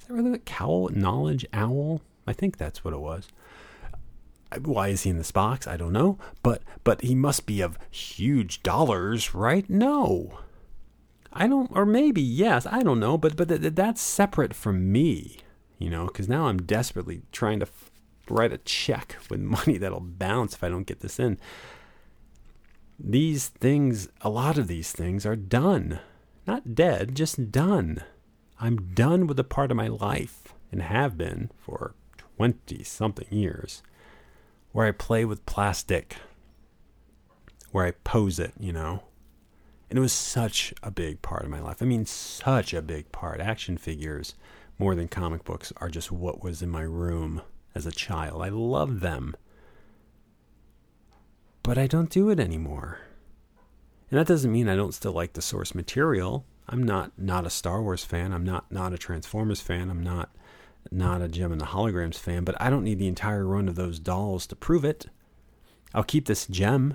Is 0.00 0.08
that 0.08 0.12
really 0.12 0.32
what 0.32 0.44
Kowl? 0.44 0.88
Knowledge 0.88 1.46
Owl? 1.52 2.02
I 2.26 2.32
think 2.32 2.56
that's 2.56 2.84
what 2.84 2.92
it 2.92 3.00
was. 3.00 3.28
Why 4.64 4.88
is 4.88 5.04
he 5.04 5.10
in 5.10 5.18
this 5.18 5.30
box? 5.30 5.68
I 5.68 5.76
don't 5.76 5.92
know. 5.92 6.18
But 6.42 6.62
but 6.82 7.02
he 7.02 7.14
must 7.14 7.46
be 7.46 7.60
of 7.60 7.78
huge 7.92 8.64
dollars, 8.64 9.36
right? 9.36 9.70
No. 9.70 10.40
I 11.32 11.46
don't, 11.46 11.70
or 11.74 11.86
maybe 11.86 12.20
yes, 12.20 12.66
I 12.66 12.82
don't 12.82 13.00
know, 13.00 13.16
but 13.16 13.36
but 13.36 13.48
th- 13.48 13.74
that's 13.74 14.00
separate 14.00 14.54
from 14.54 14.90
me, 14.90 15.38
you 15.78 15.88
know, 15.88 16.06
because 16.06 16.28
now 16.28 16.46
I'm 16.46 16.62
desperately 16.62 17.22
trying 17.30 17.60
to 17.60 17.66
f- 17.66 17.90
write 18.28 18.52
a 18.52 18.58
check 18.58 19.16
with 19.30 19.40
money 19.40 19.78
that'll 19.78 20.00
bounce 20.00 20.54
if 20.54 20.64
I 20.64 20.68
don't 20.68 20.86
get 20.86 21.00
this 21.00 21.20
in. 21.20 21.38
These 22.98 23.48
things, 23.48 24.08
a 24.20 24.28
lot 24.28 24.58
of 24.58 24.66
these 24.66 24.92
things 24.92 25.24
are 25.24 25.36
done, 25.36 26.00
not 26.46 26.74
dead, 26.74 27.14
just 27.14 27.50
done. 27.50 28.02
I'm 28.60 28.92
done 28.92 29.26
with 29.26 29.38
a 29.38 29.44
part 29.44 29.70
of 29.70 29.76
my 29.76 29.88
life 29.88 30.52
and 30.70 30.82
have 30.82 31.16
been 31.16 31.50
for 31.56 31.94
20 32.36 32.82
something 32.82 33.26
years 33.30 33.82
where 34.72 34.86
I 34.86 34.92
play 34.92 35.24
with 35.24 35.46
plastic, 35.46 36.16
where 37.72 37.86
I 37.86 37.92
pose 37.92 38.38
it, 38.38 38.52
you 38.58 38.72
know. 38.72 39.02
And 39.90 39.98
it 39.98 40.02
was 40.02 40.12
such 40.12 40.72
a 40.82 40.90
big 40.90 41.20
part 41.20 41.42
of 41.42 41.50
my 41.50 41.60
life. 41.60 41.82
I 41.82 41.84
mean, 41.84 42.06
such 42.06 42.72
a 42.72 42.80
big 42.80 43.10
part. 43.10 43.40
Action 43.40 43.76
figures, 43.76 44.34
more 44.78 44.94
than 44.94 45.08
comic 45.08 45.44
books, 45.44 45.72
are 45.78 45.88
just 45.88 46.12
what 46.12 46.42
was 46.42 46.62
in 46.62 46.70
my 46.70 46.82
room 46.82 47.42
as 47.74 47.86
a 47.86 47.92
child. 47.92 48.40
I 48.40 48.48
love 48.50 49.00
them. 49.00 49.36
But 51.64 51.76
I 51.76 51.88
don't 51.88 52.08
do 52.08 52.30
it 52.30 52.38
anymore. 52.38 53.00
And 54.10 54.18
that 54.18 54.28
doesn't 54.28 54.52
mean 54.52 54.68
I 54.68 54.76
don't 54.76 54.94
still 54.94 55.12
like 55.12 55.32
the 55.32 55.42
source 55.42 55.74
material. 55.74 56.44
I'm 56.68 56.84
not 56.84 57.12
not 57.18 57.46
a 57.46 57.50
Star 57.50 57.82
Wars 57.82 58.04
fan. 58.04 58.32
I'm 58.32 58.44
not 58.44 58.70
not 58.70 58.92
a 58.92 58.98
Transformers 58.98 59.60
fan. 59.60 59.90
I'm 59.90 60.02
not 60.02 60.30
not 60.90 61.20
a 61.20 61.28
Jem 61.28 61.52
and 61.52 61.60
the 61.60 61.66
Holograms 61.66 62.16
fan, 62.16 62.44
but 62.44 62.60
I 62.60 62.70
don't 62.70 62.84
need 62.84 62.98
the 62.98 63.08
entire 63.08 63.44
run 63.44 63.68
of 63.68 63.74
those 63.74 63.98
dolls 63.98 64.46
to 64.48 64.56
prove 64.56 64.84
it. 64.84 65.06
I'll 65.92 66.04
keep 66.04 66.26
this 66.26 66.46
Jem, 66.46 66.94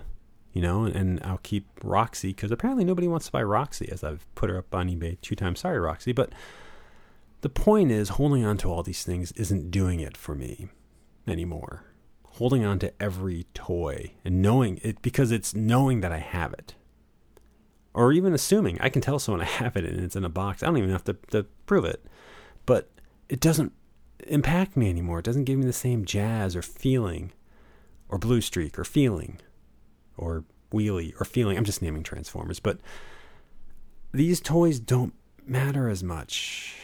you 0.56 0.62
know, 0.62 0.86
and 0.86 1.22
I'll 1.24 1.42
keep 1.44 1.68
Roxy 1.84 2.30
because 2.30 2.50
apparently 2.50 2.86
nobody 2.86 3.10
wants 3.10 3.26
to 3.26 3.32
buy 3.34 3.44
Roxy, 3.44 3.90
as 3.92 4.06
I've 4.06 4.26
put 4.36 4.50
her 4.50 4.58
up 4.58 4.74
on 4.74 4.90
eBay 4.90 5.20
two 5.20 5.36
times. 5.36 5.60
Sorry, 5.60 5.78
Roxy, 5.78 6.14
but 6.14 6.32
the 7.42 7.50
point 7.50 7.92
is 7.92 8.10
holding 8.10 8.46
on 8.46 8.58
to 8.60 8.72
all 8.72 8.82
these 8.82 9.04
things 9.04 9.34
isn't 9.34 9.70
doing 9.70 10.00
it 10.00 10.16
for 10.16 10.34
me 10.34 10.70
anymore. 11.28 11.84
Holding 12.24 12.64
on 12.64 12.80
to 12.80 12.94
every 13.02 13.46
toy 13.54 14.14
and 14.24 14.42
knowing 14.42 14.80
it 14.82 15.02
because 15.02 15.32
it's 15.32 15.54
knowing 15.54 16.00
that 16.00 16.14
I 16.14 16.20
have 16.20 16.54
it 16.54 16.76
or 17.94 18.14
even 18.14 18.34
assuming 18.34 18.78
I 18.80 18.90
can 18.90 19.02
tell 19.02 19.20
someone 19.20 19.42
I 19.42 19.46
have 19.46 19.76
it 19.76 19.84
and 19.84 20.00
it's 20.00 20.16
in 20.16 20.24
a 20.24 20.30
box. 20.30 20.64
I 20.64 20.68
don't 20.68 20.78
even 20.78 20.90
have 20.90 21.04
to, 21.06 21.18
to 21.32 21.44
prove 21.66 21.84
it, 21.84 22.06
but 22.66 22.90
it 23.28 23.42
doesn't 23.42 23.74
impact 24.28 24.78
me 24.78 24.90
anymore. 24.90 25.20
It 25.20 25.26
doesn't 25.26 25.44
give 25.44 25.60
me 25.60 25.66
the 25.66 25.74
same 25.74 26.06
jazz 26.06 26.56
or 26.56 26.62
feeling, 26.62 27.34
or 28.08 28.18
blue 28.18 28.40
streak 28.40 28.80
or 28.80 28.86
feeling, 28.86 29.40
or 30.18 30.44
wheelie 30.72 31.14
or 31.20 31.26
feeling. 31.26 31.58
I'm 31.58 31.64
just 31.64 31.82
naming 31.82 32.04
Transformers, 32.04 32.60
but 32.60 32.80
these 34.14 34.40
toys 34.40 34.80
don't 34.80 35.14
matter 35.46 35.90
as 35.90 36.04
much 36.04 36.76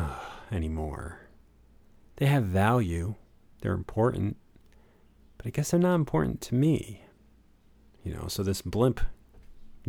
anymore. 0.52 1.20
They 2.16 2.26
have 2.26 2.44
value, 2.44 3.16
they're 3.60 3.72
important, 3.72 4.36
but 5.36 5.46
I 5.46 5.50
guess 5.50 5.70
they're 5.70 5.80
not 5.80 5.96
important 5.96 6.40
to 6.42 6.54
me. 6.54 7.02
You 8.04 8.14
know, 8.14 8.28
so 8.28 8.42
this 8.42 8.62
blimp 8.62 9.00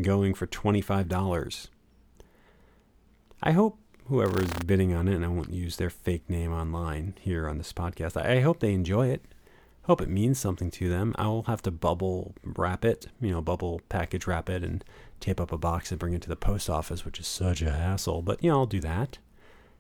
going 0.02 0.34
for 0.34 0.48
$25. 0.48 1.68
I 3.44 3.52
hope 3.52 3.78
whoever 4.08 4.42
is 4.42 4.52
bidding 4.66 4.94
on 4.94 5.08
it, 5.08 5.16
and 5.16 5.26
I 5.26 5.30
won't 5.30 5.54
use 5.54 5.78
their 5.78 5.90
fake 5.90 6.30
name 6.30 6.52
online 6.52 7.16
here 7.20 7.48
on 7.48 7.58
this 7.58 7.74
podcast, 7.74 8.18
I 8.18 8.42
hope 8.42 8.60
they 8.60 8.74
enjoy 8.74 9.08
it. 9.08 9.26
Hope 9.86 10.02
it 10.02 10.10
means 10.10 10.40
something 10.40 10.72
to 10.72 10.90
them. 10.90 11.14
I 11.16 11.28
will 11.28 11.44
have 11.44 11.62
to 11.62 11.72
bubble 11.72 12.34
wrap 12.44 12.84
it, 12.84 13.08
you 13.22 13.30
know, 13.30 13.42
bubble 13.42 13.82
package 13.88 14.26
wrap 14.26 14.50
it 14.50 14.64
and 14.64 14.84
tape 15.20 15.40
up 15.40 15.52
a 15.52 15.58
box 15.58 15.92
and 15.92 16.00
bring 16.00 16.14
it 16.14 16.24
to 16.24 16.30
the 16.30 16.36
post 16.36 16.70
office, 16.72 17.06
which 17.06 17.20
is 17.20 17.28
such 17.28 17.62
a 17.62 17.72
hassle. 17.72 18.24
But, 18.24 18.44
you 18.44 18.50
know, 18.50 18.60
I'll 18.60 18.66
do 18.66 18.80
that 18.80 19.20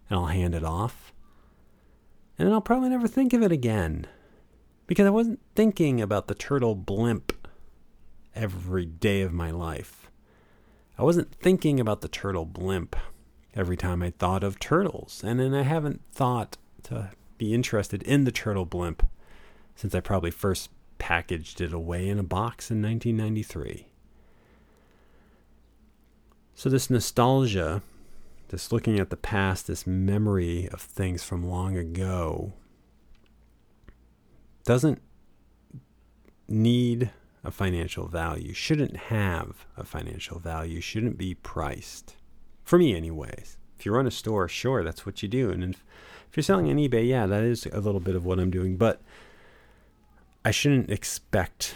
and 0.07 0.19
I'll 0.19 0.27
hand 0.27 0.53
it 0.53 0.63
off. 0.63 1.11
And 2.37 2.47
then 2.47 2.53
I'll 2.53 2.61
probably 2.61 2.89
never 2.89 3.07
think 3.07 3.33
of 3.33 3.41
it 3.41 3.51
again 3.51 4.05
because 4.85 5.07
I 5.07 5.11
wasn't 5.11 5.39
thinking 5.55 5.99
about 6.01 6.27
the 6.27 6.35
turtle 6.35 6.75
blimp 6.75 7.33
every 8.35 8.85
day 8.85 9.21
of 9.21 9.33
my 9.33 9.49
life. 9.49 10.11
I 10.99 11.03
wasn't 11.03 11.33
thinking 11.33 11.79
about 11.79 12.01
the 12.01 12.07
turtle 12.07 12.45
blimp 12.45 12.95
every 13.55 13.77
time 13.77 14.03
I 14.03 14.11
thought 14.11 14.43
of 14.43 14.59
turtles, 14.59 15.23
and 15.25 15.39
then 15.39 15.53
I 15.53 15.63
haven't 15.63 16.01
thought 16.11 16.57
to 16.83 17.11
be 17.37 17.53
interested 17.53 18.03
in 18.03 18.25
the 18.25 18.31
turtle 18.31 18.65
blimp 18.65 19.07
since 19.75 19.93
I 19.93 19.99
probably 19.99 20.31
first 20.31 20.69
packaged 20.97 21.61
it 21.61 21.73
away 21.73 22.07
in 22.07 22.19
a 22.19 22.23
box 22.23 22.71
in 22.71 22.81
1993. 22.81 23.87
So, 26.53 26.69
this 26.69 26.89
nostalgia, 26.89 27.81
this 28.47 28.71
looking 28.71 28.99
at 28.99 29.09
the 29.09 29.17
past, 29.17 29.67
this 29.67 29.85
memory 29.85 30.69
of 30.69 30.79
things 30.79 31.23
from 31.23 31.47
long 31.47 31.75
ago, 31.75 32.53
doesn't 34.63 35.01
need 36.47 37.11
a 37.43 37.51
financial 37.51 38.07
value, 38.07 38.53
shouldn't 38.53 38.97
have 38.97 39.65
a 39.77 39.83
financial 39.83 40.39
value, 40.39 40.81
shouldn't 40.81 41.17
be 41.17 41.35
priced. 41.35 42.15
For 42.63 42.79
me, 42.79 42.95
anyways. 42.95 43.57
If 43.77 43.85
you 43.85 43.91
run 43.91 44.07
a 44.07 44.11
store, 44.11 44.47
sure, 44.47 44.83
that's 44.83 45.05
what 45.05 45.21
you 45.21 45.29
do. 45.29 45.51
And 45.51 45.63
if, 45.63 45.83
if 46.29 46.37
you're 46.37 46.43
selling 46.43 46.69
on 46.69 46.77
eBay, 46.77 47.07
yeah, 47.07 47.27
that 47.27 47.43
is 47.43 47.65
a 47.67 47.81
little 47.81 47.99
bit 47.99 48.15
of 48.15 48.25
what 48.25 48.39
I'm 48.39 48.49
doing. 48.49 48.77
But 48.77 49.01
I 50.45 50.51
shouldn't 50.51 50.91
expect 50.91 51.75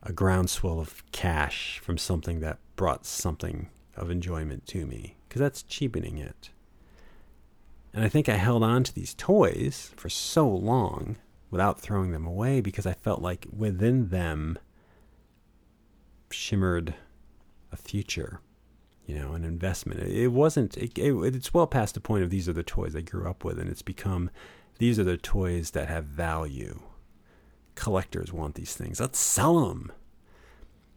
a 0.00 0.12
groundswell 0.12 0.78
of 0.78 1.02
cash 1.10 1.80
from 1.80 1.98
something 1.98 2.38
that 2.38 2.60
brought 2.76 3.04
something 3.04 3.68
of 3.96 4.12
enjoyment 4.12 4.64
to 4.68 4.86
me, 4.86 5.16
because 5.28 5.40
that's 5.40 5.64
cheapening 5.64 6.18
it. 6.18 6.50
And 7.92 8.04
I 8.04 8.08
think 8.08 8.28
I 8.28 8.36
held 8.36 8.62
on 8.62 8.84
to 8.84 8.94
these 8.94 9.12
toys 9.12 9.90
for 9.96 10.08
so 10.08 10.48
long 10.48 11.16
without 11.50 11.80
throwing 11.80 12.12
them 12.12 12.26
away 12.26 12.60
because 12.60 12.86
I 12.86 12.92
felt 12.92 13.20
like 13.20 13.48
within 13.52 14.10
them 14.10 14.60
shimmered 16.30 16.94
a 17.72 17.76
future, 17.76 18.40
you 19.04 19.16
know, 19.16 19.32
an 19.32 19.44
investment. 19.44 20.00
It 20.00 20.28
wasn't, 20.28 20.76
it, 20.76 20.96
it, 20.96 21.34
it's 21.34 21.52
well 21.52 21.66
past 21.66 21.94
the 21.94 22.00
point 22.00 22.22
of 22.22 22.30
these 22.30 22.48
are 22.48 22.52
the 22.52 22.62
toys 22.62 22.94
I 22.94 23.00
grew 23.00 23.28
up 23.28 23.42
with, 23.42 23.58
and 23.58 23.68
it's 23.68 23.82
become 23.82 24.30
these 24.78 24.96
are 25.00 25.04
the 25.04 25.16
toys 25.16 25.72
that 25.72 25.88
have 25.88 26.04
value. 26.04 26.82
Collectors 27.76 28.32
want 28.32 28.56
these 28.56 28.74
things. 28.74 29.00
Let's 29.00 29.20
sell 29.20 29.68
them. 29.68 29.92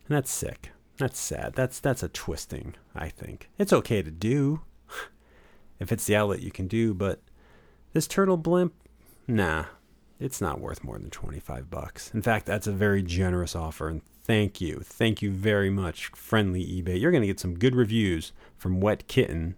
And 0.07 0.17
that's 0.17 0.31
sick. 0.31 0.71
That's 0.97 1.19
sad. 1.19 1.53
That's 1.53 1.79
that's 1.79 2.03
a 2.03 2.09
twisting, 2.09 2.73
I 2.95 3.09
think. 3.09 3.49
It's 3.59 3.71
okay 3.71 4.01
to 4.01 4.11
do 4.11 4.61
if 5.79 5.91
it's 5.91 6.05
the 6.05 6.15
outlet 6.15 6.41
you 6.41 6.51
can 6.51 6.67
do, 6.67 6.93
but 6.93 7.21
this 7.93 8.07
turtle 8.07 8.37
blimp, 8.37 8.73
nah, 9.27 9.65
it's 10.19 10.41
not 10.41 10.59
worth 10.59 10.83
more 10.83 10.99
than 10.99 11.09
25 11.09 11.69
bucks. 11.69 12.11
In 12.13 12.21
fact, 12.21 12.45
that's 12.45 12.67
a 12.67 12.71
very 12.71 13.01
generous 13.01 13.55
offer 13.55 13.87
and 13.87 14.01
thank 14.23 14.59
you. 14.59 14.81
Thank 14.83 15.21
you 15.21 15.31
very 15.31 15.69
much, 15.69 16.07
friendly 16.07 16.63
eBay. 16.63 16.99
You're 16.99 17.11
going 17.11 17.21
to 17.21 17.27
get 17.27 17.39
some 17.39 17.57
good 17.57 17.75
reviews 17.75 18.33
from 18.57 18.81
Wet 18.81 19.07
Kitten 19.07 19.55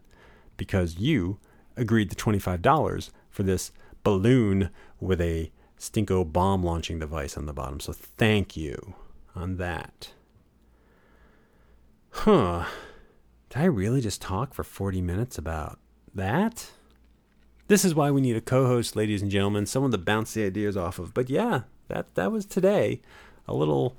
because 0.58 0.98
you 0.98 1.40
agreed 1.76 2.10
to 2.12 2.16
$25 2.16 3.10
for 3.30 3.44
this 3.44 3.72
balloon 4.04 4.70
with 5.00 5.20
a 5.20 5.52
Stinko 5.82 6.32
bomb 6.32 6.62
launching 6.64 7.00
device 7.00 7.36
on 7.36 7.48
the 7.48 7.54
bottom. 7.54 7.80
So 7.80 7.92
thank 7.92 8.56
you 8.56 8.94
on 9.36 9.58
that. 9.58 10.14
Huh. 12.12 12.66
Did 13.50 13.62
I 13.64 13.66
really 13.66 14.00
just 14.00 14.22
talk 14.22 14.54
for 14.54 14.64
40 14.64 15.02
minutes 15.02 15.40
about 15.40 15.80
that? 16.14 16.70
This 17.68 17.84
is 17.84 17.96
why 17.96 18.12
we 18.12 18.22
need 18.22 18.36
a 18.36 18.42
co-host, 18.42 18.96
ladies 18.96 19.24
and 19.24 19.32
gentlemen, 19.32 19.66
someone 19.66 19.92
to 19.92 19.98
bounce 19.98 20.36
the 20.36 20.46
ideas 20.46 20.78
off 20.78 21.00
of. 21.00 21.16
But 21.16 21.32
yeah, 21.32 21.62
that 21.88 22.14
that 22.14 22.32
was 22.32 22.46
today. 22.46 23.02
A 23.48 23.56
little 23.56 23.98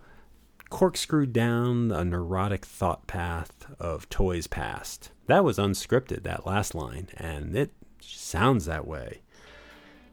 corkscrewed 0.70 1.32
down 1.32 1.90
a 1.90 2.04
neurotic 2.04 2.64
thought 2.64 3.08
path 3.08 3.66
of 3.80 4.08
toys 4.08 4.46
past. 4.46 5.10
That 5.26 5.42
was 5.42 5.58
unscripted, 5.58 6.22
that 6.22 6.46
last 6.46 6.76
line, 6.76 7.08
and 7.16 7.56
it 7.56 7.72
sounds 8.00 8.66
that 8.66 8.86
way. 8.86 9.21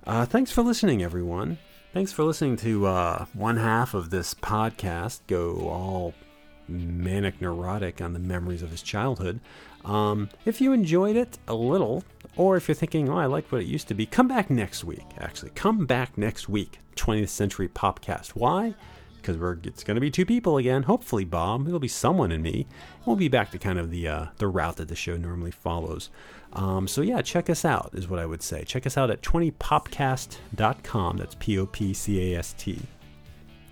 Uh, 0.05 0.25
thanks 0.25 0.51
for 0.51 0.61
listening, 0.61 1.03
everyone. 1.03 1.57
Thanks 1.93 2.11
for 2.11 2.23
listening 2.23 2.55
to 2.57 2.85
uh, 2.85 3.25
one 3.33 3.57
half 3.57 3.93
of 3.93 4.09
this 4.09 4.33
podcast 4.33 5.21
go 5.27 5.69
all 5.69 6.13
manic 6.67 7.41
neurotic 7.41 7.99
on 7.99 8.13
the 8.13 8.19
memories 8.19 8.61
of 8.61 8.69
his 8.69 8.81
childhood. 8.81 9.39
Um, 9.85 10.29
if 10.45 10.61
you 10.61 10.71
enjoyed 10.73 11.15
it 11.15 11.39
a 11.47 11.55
little, 11.55 12.03
or 12.35 12.57
if 12.57 12.67
you're 12.67 12.75
thinking, 12.75 13.09
oh, 13.09 13.17
I 13.17 13.25
liked 13.25 13.51
what 13.51 13.61
it 13.61 13.67
used 13.67 13.87
to 13.87 13.93
be, 13.93 14.05
come 14.05 14.27
back 14.27 14.49
next 14.49 14.83
week, 14.83 15.05
actually. 15.17 15.51
Come 15.51 15.85
back 15.85 16.17
next 16.17 16.47
week, 16.47 16.79
20th 16.95 17.29
Century 17.29 17.67
Popcast. 17.67 18.29
Why? 18.29 18.75
Because 19.21 19.37
we're 19.37 19.57
it's 19.63 19.83
going 19.83 19.95
to 19.95 20.01
be 20.01 20.11
two 20.11 20.25
people 20.25 20.57
again. 20.57 20.83
Hopefully, 20.83 21.25
Bob. 21.25 21.67
It'll 21.67 21.79
be 21.79 21.87
someone 21.87 22.31
and 22.31 22.43
me. 22.43 22.67
We'll 23.05 23.15
be 23.15 23.27
back 23.27 23.51
to 23.51 23.57
kind 23.57 23.79
of 23.79 23.91
the 23.91 24.07
uh, 24.07 24.25
the 24.37 24.47
route 24.47 24.77
that 24.77 24.87
the 24.87 24.95
show 24.95 25.17
normally 25.17 25.51
follows. 25.51 26.09
Um, 26.53 26.87
so 26.87 27.01
yeah, 27.01 27.21
check 27.21 27.49
us 27.49 27.63
out 27.63 27.91
is 27.93 28.07
what 28.07 28.19
I 28.19 28.25
would 28.25 28.41
say. 28.41 28.63
Check 28.63 28.87
us 28.87 28.97
out 28.97 29.11
at 29.11 29.21
20popcast.com. 29.21 31.17
That's 31.17 31.35
P 31.35 31.59
O 31.59 31.65
P 31.65 31.93
C 31.93 32.33
A 32.33 32.39
S 32.39 32.53
T. 32.57 32.79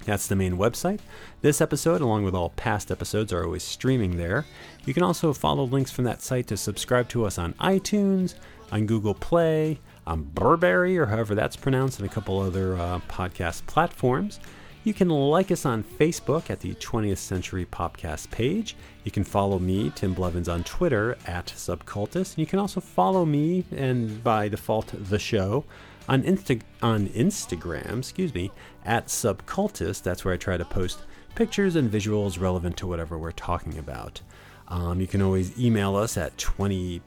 That's 0.07 0.27
the 0.27 0.37
main 0.37 0.55
website. 0.55 0.99
This 1.41 1.59
episode, 1.59 1.99
along 1.99 2.23
with 2.23 2.33
all 2.33 2.51
past 2.51 2.91
episodes, 2.91 3.33
are 3.33 3.43
always 3.43 3.63
streaming 3.63 4.15
there. 4.15 4.45
You 4.85 4.93
can 4.93 5.03
also 5.03 5.33
follow 5.33 5.65
links 5.65 5.91
from 5.91 6.05
that 6.05 6.21
site 6.21 6.47
to 6.47 6.55
subscribe 6.55 7.09
to 7.09 7.25
us 7.25 7.37
on 7.37 7.53
iTunes, 7.55 8.35
on 8.71 8.85
Google 8.85 9.13
Play, 9.13 9.81
on 10.05 10.23
Burberry, 10.23 10.97
or 10.97 11.07
however 11.07 11.35
that's 11.35 11.57
pronounced, 11.57 11.99
and 11.99 12.09
a 12.09 12.13
couple 12.13 12.39
other 12.39 12.77
uh, 12.77 12.99
podcast 13.09 13.65
platforms. 13.65 14.39
You 14.87 14.93
can 14.93 15.09
like 15.09 15.51
us 15.51 15.65
on 15.65 15.83
Facebook 15.83 16.49
at 16.49 16.61
the 16.61 16.73
20th 16.75 17.17
Century 17.17 17.65
Popcast 17.65 18.31
page. 18.31 18.77
You 19.03 19.11
can 19.11 19.25
follow 19.25 19.59
me, 19.59 19.91
Tim 19.93 20.13
Blevins, 20.13 20.47
on 20.47 20.63
Twitter 20.63 21.17
at 21.25 21.47
Subcultist. 21.47 22.35
And 22.35 22.37
you 22.37 22.45
can 22.45 22.57
also 22.57 22.79
follow 22.79 23.25
me, 23.25 23.65
and 23.75 24.23
by 24.23 24.47
default, 24.47 24.93
the 24.97 25.19
show, 25.19 25.65
on, 26.07 26.23
Insta- 26.23 26.61
on 26.81 27.09
Instagram, 27.09 27.97
excuse 27.97 28.33
me, 28.33 28.49
at 28.85 29.07
Subcultist. 29.07 30.03
That's 30.03 30.23
where 30.23 30.33
I 30.33 30.37
try 30.37 30.55
to 30.55 30.63
post 30.63 30.99
pictures 31.35 31.75
and 31.75 31.91
visuals 31.91 32.39
relevant 32.39 32.77
to 32.77 32.87
whatever 32.87 33.17
we're 33.17 33.33
talking 33.33 33.77
about. 33.77 34.21
Um, 34.69 35.01
you 35.01 35.07
can 35.07 35.21
always 35.21 35.59
email 35.59 35.97
us 35.97 36.15
at 36.15 36.37
20popcast 36.37 37.01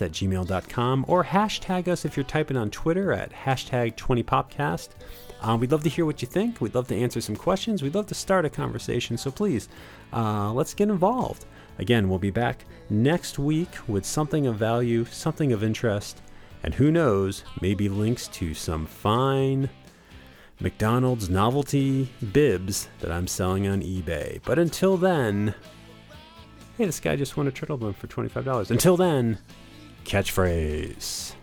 at 0.00 0.12
gmail.com 0.12 1.04
or 1.06 1.24
hashtag 1.24 1.88
us 1.88 2.06
if 2.06 2.16
you're 2.16 2.24
typing 2.24 2.56
on 2.56 2.70
Twitter 2.70 3.12
at 3.12 3.34
hashtag 3.34 3.96
20popcast. 3.96 4.88
Uh, 5.40 5.56
we'd 5.58 5.72
love 5.72 5.82
to 5.82 5.88
hear 5.88 6.06
what 6.06 6.22
you 6.22 6.28
think. 6.28 6.60
We'd 6.60 6.74
love 6.74 6.88
to 6.88 6.96
answer 6.96 7.20
some 7.20 7.36
questions. 7.36 7.82
We'd 7.82 7.94
love 7.94 8.06
to 8.06 8.14
start 8.14 8.44
a 8.44 8.50
conversation. 8.50 9.16
So 9.16 9.30
please, 9.30 9.68
uh, 10.12 10.52
let's 10.52 10.74
get 10.74 10.88
involved. 10.88 11.44
Again, 11.78 12.08
we'll 12.08 12.18
be 12.18 12.30
back 12.30 12.64
next 12.88 13.38
week 13.38 13.68
with 13.86 14.04
something 14.04 14.46
of 14.46 14.56
value, 14.56 15.04
something 15.04 15.52
of 15.52 15.62
interest, 15.62 16.22
and 16.62 16.74
who 16.74 16.90
knows, 16.90 17.44
maybe 17.60 17.88
links 17.88 18.28
to 18.28 18.54
some 18.54 18.86
fine 18.86 19.68
McDonald's 20.58 21.28
novelty 21.28 22.08
bibs 22.32 22.88
that 23.00 23.12
I'm 23.12 23.26
selling 23.26 23.66
on 23.66 23.82
eBay. 23.82 24.40
But 24.44 24.58
until 24.58 24.96
then, 24.96 25.54
hey, 26.78 26.86
this 26.86 26.98
guy 26.98 27.16
just 27.16 27.36
won 27.36 27.46
a 27.46 27.50
turtle 27.50 27.76
bone 27.76 27.92
for 27.92 28.06
$25. 28.06 28.70
Until 28.70 28.96
then, 28.96 29.38
catchphrase. 30.04 31.34